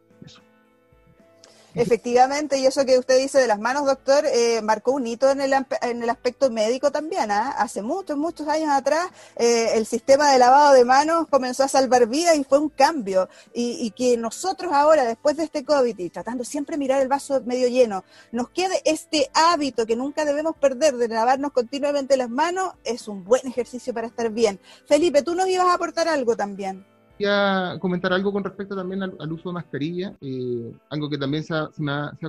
Efectivamente, 1.76 2.58
y 2.58 2.66
eso 2.66 2.86
que 2.86 2.98
usted 2.98 3.20
dice 3.20 3.38
de 3.38 3.48
las 3.48 3.60
manos, 3.60 3.86
doctor, 3.86 4.26
eh, 4.26 4.62
marcó 4.62 4.94
un 4.94 5.06
hito 5.06 5.30
en 5.30 5.42
el, 5.42 5.54
en 5.82 6.04
el 6.04 6.10
aspecto 6.10 6.50
médico 6.50 6.90
también. 6.90 7.32
¿ah? 7.32 7.52
Hace 7.58 7.82
muchos, 7.82 8.18
muchos 8.18 8.48
años 8.48 8.70
atrás, 8.70 9.10
eh, 9.36 9.72
el 9.74 9.86
sistema 9.86 10.32
de 10.32 10.40
lavado 10.40 10.74
de 10.74 10.86
manos 10.86 11.28
comenzó 11.30 11.64
a 11.64 11.68
salvar 11.68 12.08
vidas 12.08 12.38
y 12.38 12.46
fue 12.46 12.60
un 12.60 12.70
cambio. 12.70 13.28
Y, 13.54 13.92
que 13.92 14.18
nosotros 14.18 14.72
ahora, 14.74 15.04
después 15.04 15.36
de 15.36 15.44
este 15.44 15.66
COVID, 15.66 16.00
y 16.00 16.10
tratando 16.10 16.44
siempre 16.46 16.78
mirar 16.78 17.02
el 17.02 17.10
vaso 17.10 17.42
medio 17.46 17.68
lleno, 17.68 18.06
nos 18.32 18.50
quede 18.50 18.82
este 18.86 19.30
hábito 19.34 19.86
que 19.86 19.98
nunca 19.98 20.24
debemos 20.24 20.56
perder 20.56 20.96
de 20.96 21.10
lavarnos 21.10 21.52
continuamente 21.52 22.16
las 22.16 22.30
manos, 22.30 22.74
es 22.86 23.08
un 23.10 23.26
buen 23.26 23.46
ejercicio 23.48 23.94
para 23.94 24.08
estar 24.08 24.30
bien. 24.30 24.60
Felipe, 24.88 25.24
tú 25.24 25.36
nos 25.36 25.48
ibas 25.48 25.68
a 25.68 25.74
aportar 25.74 26.08
algo 26.08 26.38
también 26.38 26.86
quería 27.18 27.78
comentar 27.80 28.12
algo 28.14 28.32
con 28.32 28.44
respecto 28.44 28.76
también 28.76 29.04
al, 29.04 29.32
uso 29.32 29.50
de 29.50 29.54
mascarilla, 29.54 30.14
eh, 30.22 30.72
algo 30.90 31.10
que 31.10 31.18
también 31.18 31.44
se 31.44 31.54
ha, 31.54 31.70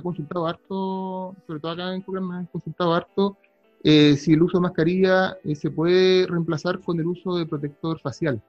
consultado 0.01 0.47
harto, 0.47 1.35
sobre 1.45 1.59
todo 1.59 1.71
acá 1.71 1.93
en 1.93 2.01
Cuba 2.01 2.21
me 2.21 2.35
han 2.35 2.45
consultado 2.45 2.93
harto, 2.93 3.37
eh, 3.83 4.15
si 4.15 4.33
el 4.33 4.41
uso 4.41 4.57
de 4.57 4.61
mascarilla 4.63 5.37
eh, 5.43 5.55
se 5.55 5.71
puede 5.71 6.25
reemplazar 6.27 6.79
con 6.79 6.99
el 6.99 7.07
uso 7.07 7.37
de 7.37 7.45
protector 7.45 7.99
facial. 7.99 8.41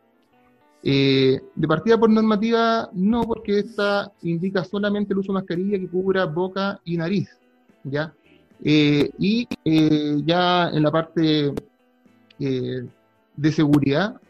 de 0.83 1.67
partida 1.67 1.99
por 1.99 2.09
normativa, 2.09 2.89
no, 2.93 3.23
porque 3.23 3.59
esta 3.59 4.13
indica 4.23 4.65
solamente 4.65 5.13
el 5.13 5.19
uso 5.19 5.33
de 5.33 5.41
mascarilla 5.41 5.79
que 5.79 5.89
cubra 5.89 6.25
boca 6.25 6.81
y 6.85 6.97
nariz, 6.97 7.29
¿ya? 7.83 8.15
y 8.61 9.47
ya 10.25 10.71
en 10.71 10.83
la 10.83 10.91
parte 10.91 11.53
de 12.39 13.53
seguridad, 13.53 14.21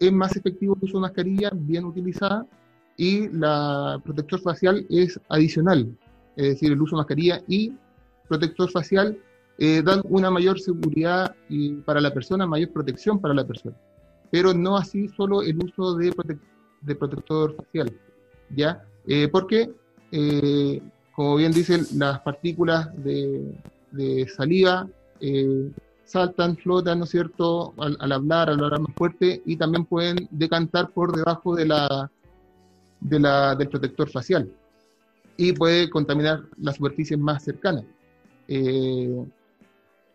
es 0.00 0.12
más 0.12 0.34
efectivo 0.34 0.76
uso 0.80 0.96
de 0.96 1.02
mascarilla 1.02 1.50
bien 1.54 1.84
utilizada 1.84 2.46
y 2.96 3.28
la 3.28 4.00
protector 4.02 4.40
facial 4.40 4.86
es 4.88 5.20
adicional, 5.28 5.94
es 6.36 6.48
decir, 6.48 6.72
el 6.72 6.80
uso 6.80 6.96
de 6.96 7.00
mascarilla 7.00 7.42
y 7.46 7.74
protector 8.26 8.70
facial 8.70 9.18
eh, 9.58 9.82
dan 9.84 10.00
una 10.04 10.30
mayor 10.30 10.58
seguridad 10.58 11.34
para 11.84 12.00
la 12.00 12.12
persona, 12.14 12.46
mayor 12.46 12.70
protección 12.70 13.20
para 13.20 13.34
la 13.34 13.46
persona, 13.46 13.76
pero 14.30 14.54
no 14.54 14.76
así 14.76 15.08
solo 15.08 15.42
el 15.42 15.58
uso 15.58 15.94
de, 15.96 16.12
protector 16.96 17.54
facial, 17.56 17.92
¿ya? 18.56 18.82
Eh, 19.06 19.28
porque, 19.28 19.70
eh, 20.12 20.80
como 21.14 21.36
bien 21.36 21.52
dicen, 21.52 21.86
las 21.96 22.20
partículas 22.20 22.88
de, 23.04 23.54
de 23.92 24.26
saliva 24.28 24.88
saltan, 26.10 26.56
flotan, 26.56 26.98
¿no 26.98 27.04
es 27.04 27.10
cierto?, 27.10 27.72
al, 27.78 28.12
hablar, 28.12 28.50
al 28.50 28.64
hablar 28.64 28.80
más 28.80 28.94
fuerte, 28.96 29.42
y 29.46 29.56
también 29.56 29.84
pueden 29.84 30.28
decantar 30.32 30.90
por 30.90 31.14
debajo 31.14 31.54
de 31.54 31.66
la, 31.66 32.10
de 33.00 33.20
la, 33.20 33.54
del 33.54 33.68
protector 33.68 34.10
facial 34.10 34.52
y 35.36 35.52
puede 35.52 35.88
contaminar 35.88 36.42
las 36.58 36.76
superficies 36.76 37.18
más 37.18 37.44
cercanas. 37.44 37.84
Eh, 38.48 39.24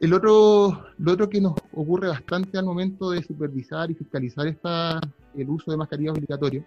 el 0.02 0.14
otro, 0.14 0.86
lo 0.98 1.12
otro 1.14 1.30
que 1.30 1.40
nos 1.40 1.54
ocurre 1.74 2.10
bastante 2.10 2.58
al 2.58 2.66
momento 2.66 3.12
de 3.12 3.24
supervisar 3.24 3.90
y 3.90 3.96
fiscalizar 3.96 4.46
esta, 4.48 5.00
el 5.34 5.50
uso 5.50 5.72
de 5.72 5.78
mascarillas 5.78 6.18
obligatorias, 6.18 6.66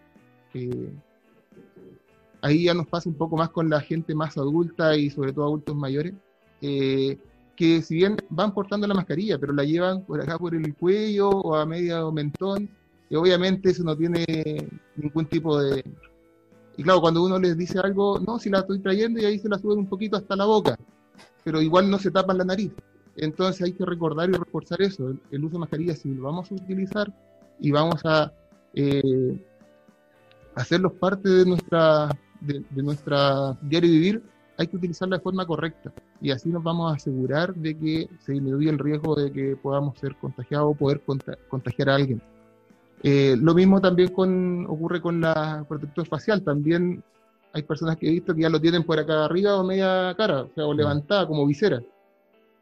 ahí 2.40 2.64
ya 2.64 2.72
nos 2.72 2.86
pasa 2.86 3.10
un 3.10 3.14
poco 3.14 3.36
más 3.36 3.50
con 3.50 3.68
la 3.68 3.80
gente 3.80 4.14
más 4.14 4.38
adulta 4.38 4.96
y 4.96 5.10
sobre 5.10 5.34
todo 5.34 5.44
adultos 5.44 5.76
mayores, 5.76 6.14
eh, 6.62 7.18
que 7.58 7.82
si 7.82 7.96
bien 7.96 8.16
van 8.30 8.54
portando 8.54 8.86
la 8.86 8.94
mascarilla, 8.94 9.36
pero 9.36 9.52
la 9.52 9.64
llevan 9.64 10.04
por 10.04 10.20
acá 10.20 10.38
por 10.38 10.54
el 10.54 10.76
cuello 10.76 11.28
o 11.28 11.56
a 11.56 11.66
medio 11.66 12.12
mentón, 12.12 12.70
y 13.10 13.16
obviamente 13.16 13.70
eso 13.70 13.82
no 13.82 13.96
tiene 13.96 14.24
ningún 14.94 15.26
tipo 15.26 15.60
de... 15.60 15.84
Y 16.76 16.84
claro, 16.84 17.00
cuando 17.00 17.24
uno 17.24 17.36
les 17.36 17.58
dice 17.58 17.80
algo, 17.80 18.20
no, 18.20 18.38
si 18.38 18.48
la 18.48 18.60
estoy 18.60 18.78
trayendo 18.78 19.18
y 19.20 19.24
ahí 19.24 19.40
se 19.40 19.48
la 19.48 19.58
suben 19.58 19.78
un 19.78 19.88
poquito 19.88 20.16
hasta 20.16 20.36
la 20.36 20.44
boca, 20.44 20.78
pero 21.42 21.60
igual 21.60 21.90
no 21.90 21.98
se 21.98 22.12
tapan 22.12 22.38
la 22.38 22.44
nariz. 22.44 22.70
Entonces 23.16 23.60
hay 23.62 23.72
que 23.72 23.84
recordar 23.84 24.30
y 24.30 24.34
reforzar 24.34 24.80
eso, 24.80 25.12
el, 25.32 25.44
uso 25.44 25.54
de 25.54 25.58
mascarilla 25.58 25.96
si 25.96 26.14
lo 26.14 26.22
vamos 26.22 26.52
a 26.52 26.54
utilizar 26.54 27.12
y 27.58 27.72
vamos 27.72 28.00
a 28.04 28.32
eh, 28.74 29.44
hacerlos 30.54 30.92
parte 30.92 31.28
de 31.28 31.44
nuestra, 31.44 32.16
de, 32.40 32.62
de 32.70 32.82
nuestra 32.84 33.58
diario 33.62 33.90
vivir, 33.90 34.22
hay 34.58 34.66
que 34.66 34.76
utilizarla 34.76 35.16
de 35.16 35.22
forma 35.22 35.46
correcta 35.46 35.92
y 36.20 36.32
así 36.32 36.48
nos 36.48 36.64
vamos 36.64 36.90
a 36.90 36.96
asegurar 36.96 37.54
de 37.54 37.78
que 37.78 38.08
se 38.18 38.32
disminuye 38.32 38.68
el 38.68 38.78
riesgo 38.78 39.14
de 39.14 39.30
que 39.30 39.56
podamos 39.56 39.96
ser 39.98 40.16
contagiados 40.16 40.72
o 40.72 40.74
poder 40.74 41.00
contagiar 41.48 41.88
a 41.88 41.94
alguien. 41.94 42.20
Eh, 43.04 43.36
lo 43.40 43.54
mismo 43.54 43.80
también 43.80 44.08
con, 44.12 44.66
ocurre 44.68 45.00
con 45.00 45.20
la 45.20 45.64
protector 45.68 46.06
facial, 46.08 46.42
también 46.42 47.04
hay 47.52 47.62
personas 47.62 47.96
que 47.96 48.08
he 48.08 48.10
visto 48.10 48.34
que 48.34 48.42
ya 48.42 48.50
lo 48.50 48.60
tienen 48.60 48.82
por 48.82 48.98
acá 48.98 49.24
arriba 49.24 49.54
o 49.54 49.64
media 49.64 50.12
cara, 50.16 50.42
o 50.42 50.50
sea, 50.52 50.66
o 50.66 50.74
levantada 50.74 51.26
como 51.28 51.46
visera. 51.46 51.80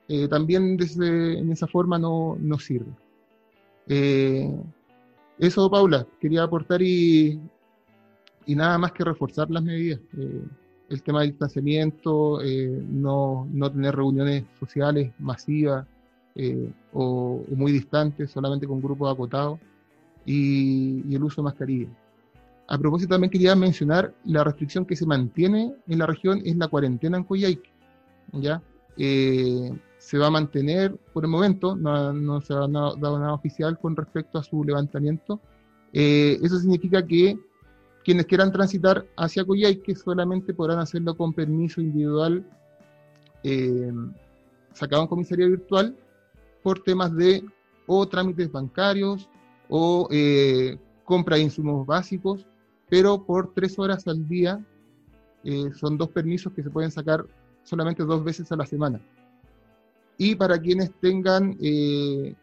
Eh, 0.07 0.29
también 0.29 0.77
desde, 0.77 1.39
en 1.39 1.51
esa 1.51 1.67
forma 1.67 1.99
no, 1.99 2.37
no 2.39 2.59
sirve. 2.59 2.93
Eh, 3.89 4.55
eso, 5.39 5.71
Paula, 5.71 6.07
quería 6.21 6.43
aportar 6.43 6.83
y, 6.83 7.41
y 8.45 8.55
nada 8.55 8.77
más 8.77 8.93
que 8.93 9.03
reforzar 9.03 9.51
las 9.51 9.63
medidas 9.63 10.01
el 10.89 11.03
tema 11.03 11.21
del 11.21 11.31
distanciamiento, 11.31 12.41
eh, 12.43 12.83
no, 12.89 13.49
no, 13.51 13.71
tener 13.71 13.95
reuniones 13.95 14.45
sociales 14.59 15.13
masivas 15.19 15.87
eh, 16.35 16.71
o, 16.93 17.45
muy 17.49 17.73
distantes, 17.73 18.31
solamente 18.31 18.67
con 18.67 18.81
grupos 18.81 19.13
acotados, 19.13 19.59
y, 20.25 21.15
el 21.15 21.23
uso 21.23 21.43
de 21.43 21.45
mascarilla. 21.45 21.89
A 22.69 22.79
propósito, 22.79 23.15
también 23.15 23.31
quería 23.31 23.55
mencionar 23.55 24.13
la 24.25 24.45
restricción 24.45 24.85
que 24.85 24.97
se 24.97 25.07
mantiene 25.07 25.73
en 25.87 25.99
la 25.99 26.07
región 26.07 26.43
es 26.45 26.57
la 26.57 26.69
cuarentena 26.69 27.17
en 27.17 27.25
Coyhaique. 27.25 27.71
¿ya? 28.33 28.61
Eh, 28.97 29.71
se 29.99 30.19
va 30.19 30.27
a 30.27 30.31
mantener 30.31 30.97
por 31.13 31.25
el 31.25 31.31
momento, 31.31 31.77
no, 31.77 32.13
no 32.13 32.41
se 32.41 32.53
ha 32.53 32.67
dado 32.69 33.19
nada 33.19 33.33
oficial 33.33 33.79
con 33.79 33.97
respecto 33.97 34.39
a 34.39 34.43
su 34.43 34.65
levantamiento. 34.65 35.41
eso 35.93 36.59
significa 36.59 37.05
que 37.07 37.39
quienes 38.07 38.27
quieran 38.27 38.53
transitar 38.53 39.05
hacia 39.17 39.45
Coyhaique 39.45 39.97
solamente 39.97 40.55
podrán 40.55 40.79
hacerlo 40.79 41.17
con 41.17 41.33
permiso 41.33 41.81
individual 41.81 42.47
eh, 43.43 43.93
sacado 44.73 45.03
en 45.03 45.09
comisaría 45.09 45.49
virtual 45.49 45.97
por 46.63 46.85
temas 46.85 47.13
de 47.17 47.45
o 47.85 48.07
trámites 48.07 48.53
bancarios 48.53 49.29
o 49.69 50.07
eh, 50.13 50.79
compra 51.03 51.35
de 51.35 51.43
insumos 51.43 51.85
básicos, 51.85 52.47
pero 52.89 53.25
por 53.25 53.53
tres 53.53 53.77
horas 53.77 54.07
al 54.07 54.29
día 54.29 54.65
eh, 55.43 55.73
son 55.75 55.99
dos 55.99 56.11
permisos 56.11 56.53
que 56.53 56.63
se 56.63 56.71
pueden 56.71 56.93
sacar 56.93 57.27
solamente 57.65 58.05
dos 58.05 58.23
veces 58.23 58.53
a 58.53 58.57
la 58.57 58.67
semana. 58.67 59.01
Y 60.17 60.37
para 60.37 60.61
quienes 60.61 60.93
tengan 61.01 61.59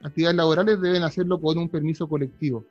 actividades 0.01 0.35
laborales 0.35 0.81
deben 0.81 1.03
hacerlo 1.03 1.39
con 1.39 1.57
un 1.57 1.69
permiso 1.69 2.05
colectivo 2.09 2.65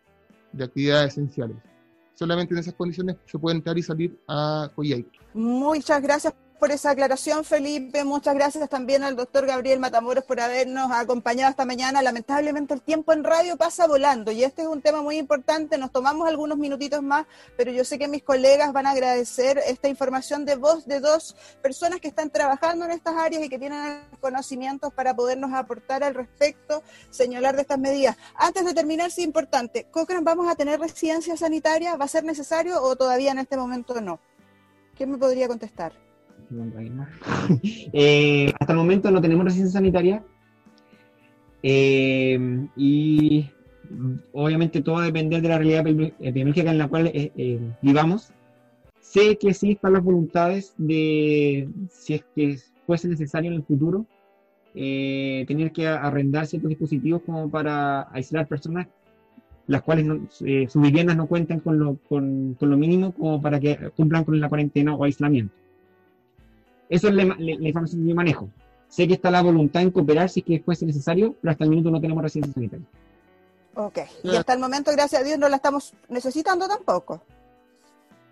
de 0.53 0.65
actividades 0.65 1.13
esenciales 1.13 1.72
solamente 2.15 2.55
en 2.55 2.61
esas 2.61 2.75
condiciones 2.75 3.17
se 3.27 3.39
puede 3.39 3.57
entrar 3.57 3.77
y 3.79 3.83
salir 3.83 4.19
a 4.29 4.71
Coyhaique. 4.75 5.19
Muchas 5.35 6.03
gracias 6.03 6.35
por 6.63 6.71
esa 6.71 6.91
aclaración, 6.91 7.43
Felipe. 7.43 8.05
Muchas 8.05 8.37
gracias 8.37 8.69
también 8.69 9.03
al 9.03 9.17
doctor 9.17 9.47
Gabriel 9.47 9.81
Matamoros 9.81 10.23
por 10.23 10.39
habernos 10.39 10.93
acompañado 10.93 11.51
esta 11.51 11.65
mañana. 11.65 12.03
Lamentablemente 12.03 12.73
el 12.73 12.83
tiempo 12.83 13.13
en 13.13 13.25
radio 13.25 13.57
pasa 13.57 13.89
volando 13.89 14.31
y 14.31 14.45
este 14.45 14.63
es 14.63 14.69
un 14.69 14.81
tema 14.81 15.03
muy 15.03 15.17
importante. 15.17 15.77
Nos 15.77 15.91
tomamos 15.91 16.29
algunos 16.29 16.59
minutitos 16.59 17.03
más, 17.03 17.27
pero 17.57 17.73
yo 17.73 17.85
sé 17.85 17.99
que 17.99 18.07
mis 18.07 18.23
colegas 18.23 18.73
van 18.73 18.87
a 18.87 18.93
agradecer 18.93 19.59
esta 19.67 19.89
información 19.89 20.45
de 20.45 20.55
voz 20.55 20.87
de 20.87 21.01
dos 21.01 21.35
personas 21.61 21.99
que 21.99 22.07
están 22.07 22.31
trabajando 22.31 22.85
en 22.85 22.93
estas 22.93 23.17
áreas 23.17 23.43
y 23.43 23.49
que 23.49 23.59
tienen 23.59 24.01
conocimientos 24.21 24.95
para 24.95 25.17
podernos 25.17 25.53
aportar 25.55 26.05
al 26.05 26.15
respecto, 26.15 26.85
señalar 27.11 27.57
de 27.57 27.63
estas 27.63 27.81
medidas. 27.81 28.17
Antes 28.37 28.65
de 28.65 28.73
terminar, 28.73 29.11
sí 29.11 29.25
importante, 29.25 29.89
Cochrane, 29.91 30.23
¿vamos 30.23 30.49
a 30.49 30.55
tener 30.55 30.79
residencia 30.79 31.37
sanitaria? 31.37 31.97
¿Va 31.97 32.05
a 32.05 32.09
ser 32.09 32.23
necesario 32.23 32.81
o 32.81 32.95
todavía 32.95 33.33
en 33.33 33.39
este 33.39 33.57
momento 33.57 34.01
no? 34.01 34.21
¿Quién 34.95 35.11
me 35.11 35.19
podría 35.19 35.49
contestar? 35.49 36.12
Eh, 37.93 38.53
hasta 38.59 38.73
el 38.73 38.79
momento 38.79 39.11
no 39.11 39.21
tenemos 39.21 39.45
residencia 39.45 39.79
sanitaria. 39.79 40.25
Eh, 41.63 42.67
y 42.77 43.49
obviamente 44.33 44.81
todo 44.81 44.97
va 44.97 45.03
a 45.03 45.07
depender 45.07 45.43
de 45.43 45.49
la 45.49 45.59
realidad 45.59 45.87
epidemiológica 45.87 46.71
en 46.71 46.79
la 46.79 46.89
cual 46.89 47.11
eh, 47.13 47.61
vivamos. 47.83 48.33
Sé 49.01 49.37
que 49.37 49.53
sí 49.53 49.73
están 49.73 49.93
las 49.93 50.03
voluntades 50.03 50.75
de, 50.79 51.69
si 51.91 52.15
es 52.15 52.25
que 52.35 52.59
fuese 52.87 53.09
necesario 53.09 53.51
en 53.51 53.57
el 53.59 53.65
futuro, 53.65 54.07
tener 54.73 55.73
que 55.73 55.87
arrendar 55.87 56.47
ciertos 56.47 56.71
dispositivos 56.71 57.23
como 57.23 57.51
para 57.51 58.09
aislar 58.13 58.47
personas 58.49 58.87
las 59.67 59.83
cuales 59.83 60.07
eh, 60.45 60.67
sus 60.69 60.83
viviendas 60.83 61.17
no 61.17 61.27
cuentan 61.27 61.61
con 61.61 61.79
lo 61.79 62.77
mínimo 62.77 63.13
como 63.13 63.41
para 63.41 63.61
que 63.61 63.91
cumplan 63.97 64.25
con 64.25 64.41
la 64.41 64.49
cuarentena 64.49 64.95
o 64.95 65.05
aislamiento. 65.05 65.55
Eso 66.93 67.09
es 67.09 67.15
la, 67.15 67.23
información 67.25 68.03
que 68.03 68.09
yo 68.11 68.15
manejo. 68.15 68.51
Sé 68.87 69.09
que 69.09 69.15
está 69.15 69.31
la 69.31 69.41
voluntad 69.41 69.81
en 69.81 69.91
cooperar 69.91 70.29
si 70.29 70.41
es 70.41 70.47
que 70.47 70.61
fuese 70.61 70.85
necesario, 70.85 71.35
pero 71.41 71.53
hasta 71.53 71.65
el 71.65 71.71
minuto 71.71 71.91
no 71.91 71.99
tenemos 71.99 72.23
residencia 72.23 72.53
sanitaria. 72.53 72.87
Ok, 73.75 73.99
y 74.23 74.37
hasta 74.37 74.53
el 74.53 74.59
momento, 74.59 74.93
gracias 74.93 75.23
a 75.23 75.25
Dios, 75.25 75.39
no 75.39 75.49
la 75.49 75.57
estamos 75.57 75.95
necesitando 76.11 76.69
tampoco. 76.69 77.23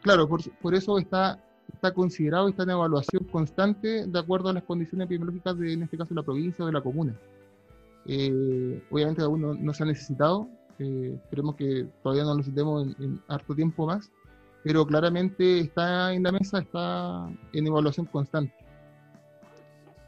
Claro, 0.03 0.29
por, 0.29 0.43
por 0.59 0.75
eso 0.75 0.99
está, 0.99 1.43
está 1.73 1.95
considerado 1.95 2.49
y 2.49 2.51
está 2.51 2.65
en 2.65 2.71
evaluación 2.71 3.25
constante 3.33 4.07
de 4.07 4.19
acuerdo 4.19 4.51
a 4.51 4.53
las 4.53 4.65
condiciones 4.65 5.07
epidemiológicas 5.07 5.59
de, 5.59 5.73
en 5.73 5.85
este 5.85 5.97
caso, 5.97 6.13
la 6.13 6.23
provincia 6.23 6.63
o 6.63 6.67
de 6.67 6.75
la 6.75 6.83
comuna. 6.83 7.17
Eh, 8.05 8.83
obviamente 8.91 9.23
aún 9.23 9.41
no, 9.41 9.55
no, 9.55 9.73
se 9.73 9.85
ha 9.85 9.87
necesitado, 9.87 10.49
eh, 10.79 11.19
esperemos 11.25 11.55
que 11.55 11.87
todavía 12.03 12.25
no 12.25 12.33
lo 12.33 12.37
necesitemos 12.37 12.95
en, 12.99 13.23
harto 13.27 13.55
tiempo 13.55 13.87
más, 13.87 14.11
pero 14.63 14.87
claramente 14.87 15.61
está 15.61 16.13
en 16.13 16.23
la 16.23 16.33
mesa, 16.33 16.59
está 16.59 17.29
en 17.53 17.67
evaluación 17.67 18.07
constante. 18.07 18.55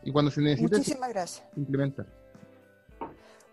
Y 0.04 0.10
cuando 0.10 0.30
se 0.30 0.40
necesite, 0.40 0.78
Muchísimas 0.78 1.08
gracias. 1.10 1.46
implementar. 1.56 2.06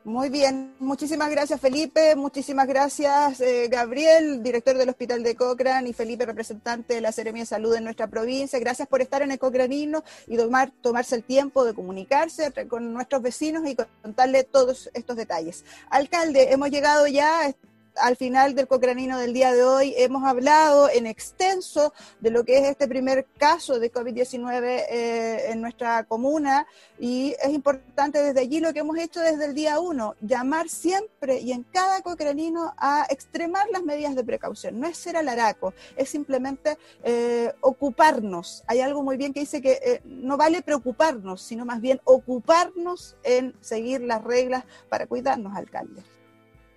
Muy 0.06 0.30
bien, 0.30 0.74
muchísimas 0.80 1.30
gracias 1.30 1.60
Felipe, 1.60 2.16
muchísimas 2.16 2.68
gracias 2.68 3.42
eh, 3.42 3.68
Gabriel, 3.70 4.42
director 4.42 4.78
del 4.78 4.90
Hospital 4.90 5.22
de 5.24 5.36
Cochrane 5.36 5.90
y 5.90 5.94
Felipe, 5.94 6.26
representante 6.26 6.96
de 6.96 7.02
la 7.02 7.12
Seremia 7.12 7.44
de 7.44 7.48
Salud 7.48 7.76
en 7.76 7.84
nuestra 7.84 8.08
provincia. 8.08 8.58
Gracias 8.60 8.88
por 8.88 9.02
estar 9.02 9.22
en 9.22 9.32
el 9.32 9.38
Cochranino 9.38 10.04
y 10.26 10.38
tomar, 10.38 10.72
tomarse 10.82 11.16
el 11.16 11.24
tiempo 11.24 11.66
de 11.66 11.74
comunicarse 11.74 12.52
con 12.70 12.94
nuestros 12.94 13.22
vecinos 13.22 13.68
y 13.68 13.76
contarle 13.76 14.46
todos 14.46 14.90
estos 14.94 15.18
detalles. 15.18 15.66
Alcalde, 15.90 16.54
hemos 16.54 16.72
llegado 16.72 17.06
ya 17.06 17.54
al 18.02 18.16
final 18.16 18.56
del 18.56 18.68
Cocranino 18.68 19.18
del 19.18 19.34
día 19.34 19.54
de 19.54 19.64
hoy 19.64 19.94
hemos 19.98 20.24
hablado 20.24 20.90
en 20.90 21.06
extenso 21.06 21.94
de 22.20 22.32
lo 22.32 22.44
que 22.44 22.58
es 22.58 22.66
este 22.66 22.88
primer 22.88 23.26
caso 23.38 23.80
de 23.80 23.92
COVID-19 23.92 24.64
eh, 24.64 25.52
en 25.52 25.62
nuestra 25.62 26.04
comuna 26.04 26.66
y 27.00 27.36
es 27.42 27.54
importante 27.54 28.22
desde 28.22 28.42
allí 28.42 28.60
lo 28.60 28.74
que 28.74 28.80
hemos 28.80 28.98
hecho 28.98 29.20
desde 29.20 29.46
el 29.46 29.54
día 29.54 29.80
uno, 29.80 30.16
llamar 30.22 30.70
siempre 30.70 31.40
y 31.40 31.52
en 31.52 31.64
cada 31.64 32.02
Cocranino 32.02 32.74
a 32.78 33.06
extremar 33.10 33.68
las 33.72 33.84
medidas 33.84 34.16
de 34.16 34.24
precaución. 34.24 34.80
No 34.80 34.88
es 34.88 34.98
ser 34.98 35.18
alaraco, 35.18 35.74
es 35.96 36.10
simplemente 36.10 36.78
eh, 37.04 37.54
ocuparnos. 37.62 38.64
Hay 38.68 38.82
algo 38.82 39.04
muy 39.04 39.18
bien 39.18 39.34
que 39.34 39.42
dice 39.42 39.62
que 39.62 39.80
eh, 39.84 40.02
no 40.06 40.38
vale 40.38 40.62
preocuparnos, 40.62 41.42
sino 41.42 41.66
más 41.66 41.82
bien 41.82 42.02
ocuparnos 42.04 43.16
en 43.24 43.56
seguir 43.62 44.02
las 44.02 44.24
reglas 44.24 44.64
para 44.90 45.08
cuidarnos, 45.08 45.56
alcalde. 45.56 46.02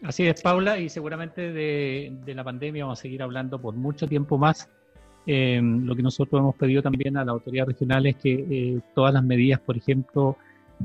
Así 0.02 0.26
es, 0.26 0.42
Paula, 0.42 0.80
y 0.80 0.88
seguramente 0.88 1.52
de, 1.52 2.12
la 2.34 2.42
pandemia 2.42 2.84
vamos 2.84 2.98
a 2.98 3.02
seguir 3.02 3.22
hablando 3.22 3.60
por 3.60 3.74
mucho 3.74 4.08
tiempo 4.08 4.36
más. 4.36 4.68
Eh, 5.26 5.60
lo 5.62 5.94
que 5.94 6.02
nosotros 6.02 6.40
hemos 6.40 6.56
pedido 6.56 6.82
también 6.82 7.16
a 7.16 7.24
la 7.24 7.30
autoridad 7.30 7.66
regional 7.66 8.04
es 8.06 8.16
que 8.16 8.32
eh, 8.32 8.80
todas 8.96 9.14
las 9.14 9.22
medidas, 9.22 9.60
por 9.60 9.76
ejemplo, 9.76 10.36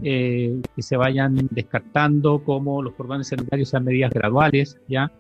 eh, 0.04 0.62
que 0.76 0.82
se 0.84 0.96
vayan 0.98 1.48
descartando, 1.50 2.44
como 2.44 2.84
los 2.84 2.94
cordones 2.94 3.30
sanitarios 3.30 3.70
sean 3.70 3.86
medidas 3.86 4.12
graduales, 4.14 4.80
ya, 4.88 5.12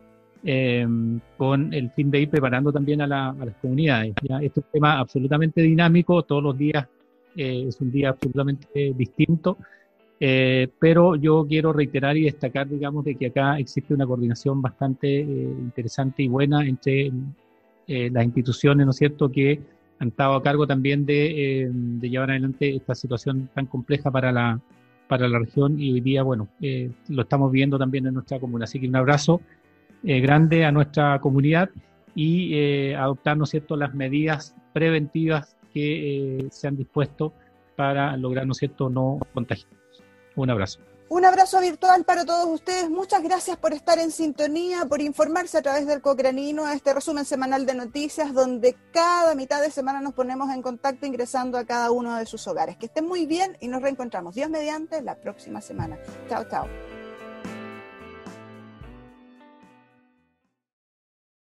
con 1.35 1.73
el 1.73 1.89
fin 1.91 2.11
de 2.11 2.21
ir 2.21 2.29
preparando 2.29 2.71
también 2.71 3.01
a, 3.01 3.07
las 3.07 3.55
comunidades. 3.59 4.13
¿ya? 4.21 4.37
Este 4.37 4.59
es 4.59 4.65
un 4.67 4.71
tema 4.73 4.99
absolutamente 4.99 5.61
dinámico, 5.61 6.21
todos 6.21 6.43
los 6.43 6.57
días 6.57 6.87
es 7.35 7.81
un 7.81 7.91
día 7.91 8.09
absolutamente 8.09 8.93
distinto. 8.95 9.57
Eh, 10.20 10.68
pero 10.80 11.15
yo 11.15 11.45
quiero 11.47 11.74
reiterar 11.74 12.18
y 12.18 12.24
destacar, 12.24 12.68
digamos, 12.68 13.05
de 13.05 13.15
que 13.15 13.28
acá 13.28 13.59
existe 13.59 13.93
una 13.93 14.07
coordinación 14.07 14.61
bastante 14.61 15.20
eh, 15.20 15.26
interesante 15.26 16.24
y 16.24 16.28
buena 16.28 16.65
entre 16.65 17.11
eh, 17.88 18.09
las 18.11 18.26
instituciones, 18.26 18.86
¿no 18.86 18.91
es 18.91 18.97
cierto?, 18.97 19.30
que 19.32 19.59
han 19.99 20.09
estado 20.09 20.36
a 20.36 20.43
cargo 20.43 20.68
también 20.68 21.05
de, 21.05 21.70
de, 21.72 22.09
llevar 22.09 22.30
adelante 22.30 22.76
esta 22.76 22.93
situación 22.93 23.49
tan 23.53 23.65
compleja 23.65 24.11
para 24.11 24.32
la, 24.32 24.59
para 25.07 25.28
la 25.28 25.39
región 25.39 25.80
y 25.80 25.93
hoy 25.93 26.01
día, 26.01 26.22
bueno, 26.22 26.47
lo 27.09 27.22
estamos 27.24 27.51
viendo 27.51 27.80
también 27.80 28.05
en 28.05 28.13
nuestra 28.13 28.39
comuna. 28.39 28.65
Así 28.65 28.80
que 28.80 28.88
un 28.88 28.95
abrazo 28.95 29.41
grande 30.03 30.65
a 30.65 30.72
nuestra 30.72 31.20
comunidad 31.20 31.72
y 32.13 32.93
adoptar, 32.93 33.38
¿no 33.38 33.45
es 33.45 33.49
cierto?, 33.49 33.76
las 33.76 33.95
medidas 33.95 34.55
preventivas 34.72 35.57
que 35.74 36.45
se 36.51 36.68
han 36.68 36.78
dispuesto 36.78 37.34
para 37.76 38.15
lograr, 38.18 38.45
¿no 38.45 38.51
es 38.51 38.59
cierto?, 38.59 38.91
no 38.91 39.18
contagiar. 39.34 39.68
Un 40.38 40.51
abrazo. 40.51 40.79
Un 41.09 41.25
abrazo 41.25 41.59
virtual 41.61 42.03
para 42.03 42.25
todos 42.25 42.45
ustedes. 42.47 42.89
Muchas 42.89 43.23
gracias 43.23 43.57
por 43.57 43.73
estar 43.73 43.97
en 43.97 44.11
sintonía, 44.11 44.85
por 44.85 45.01
informarse 45.01 45.57
a 45.57 45.61
través 45.61 45.88
del 45.88 46.01
Cocranino, 46.01 46.69
este 46.69 46.93
resumen 46.93 47.25
semanal 47.25 47.65
de 47.65 47.73
noticias, 47.73 48.33
donde 48.33 48.75
cada 48.91 49.33
mitad 49.33 49.61
de 49.61 49.71
semana 49.71 49.99
nos 50.01 50.13
ponemos 50.13 50.53
en 50.53 50.61
contacto 50.61 51.05
ingresando 51.05 51.57
a 51.57 51.65
cada 51.65 51.91
uno 51.91 52.17
de 52.17 52.25
sus 52.25 52.45
hogares. 52.47 52.77
Que 52.77 52.85
estén 52.85 53.07
muy 53.07 53.25
bien 53.25 53.57
y 53.61 53.67
nos 53.67 53.81
reencontramos, 53.81 54.35
Dios 54.35 54.49
mediante, 54.49 55.01
la 55.01 55.15
próxima 55.15 55.59
semana. 55.59 55.97
Chao, 56.29 56.43
chao. 56.49 56.67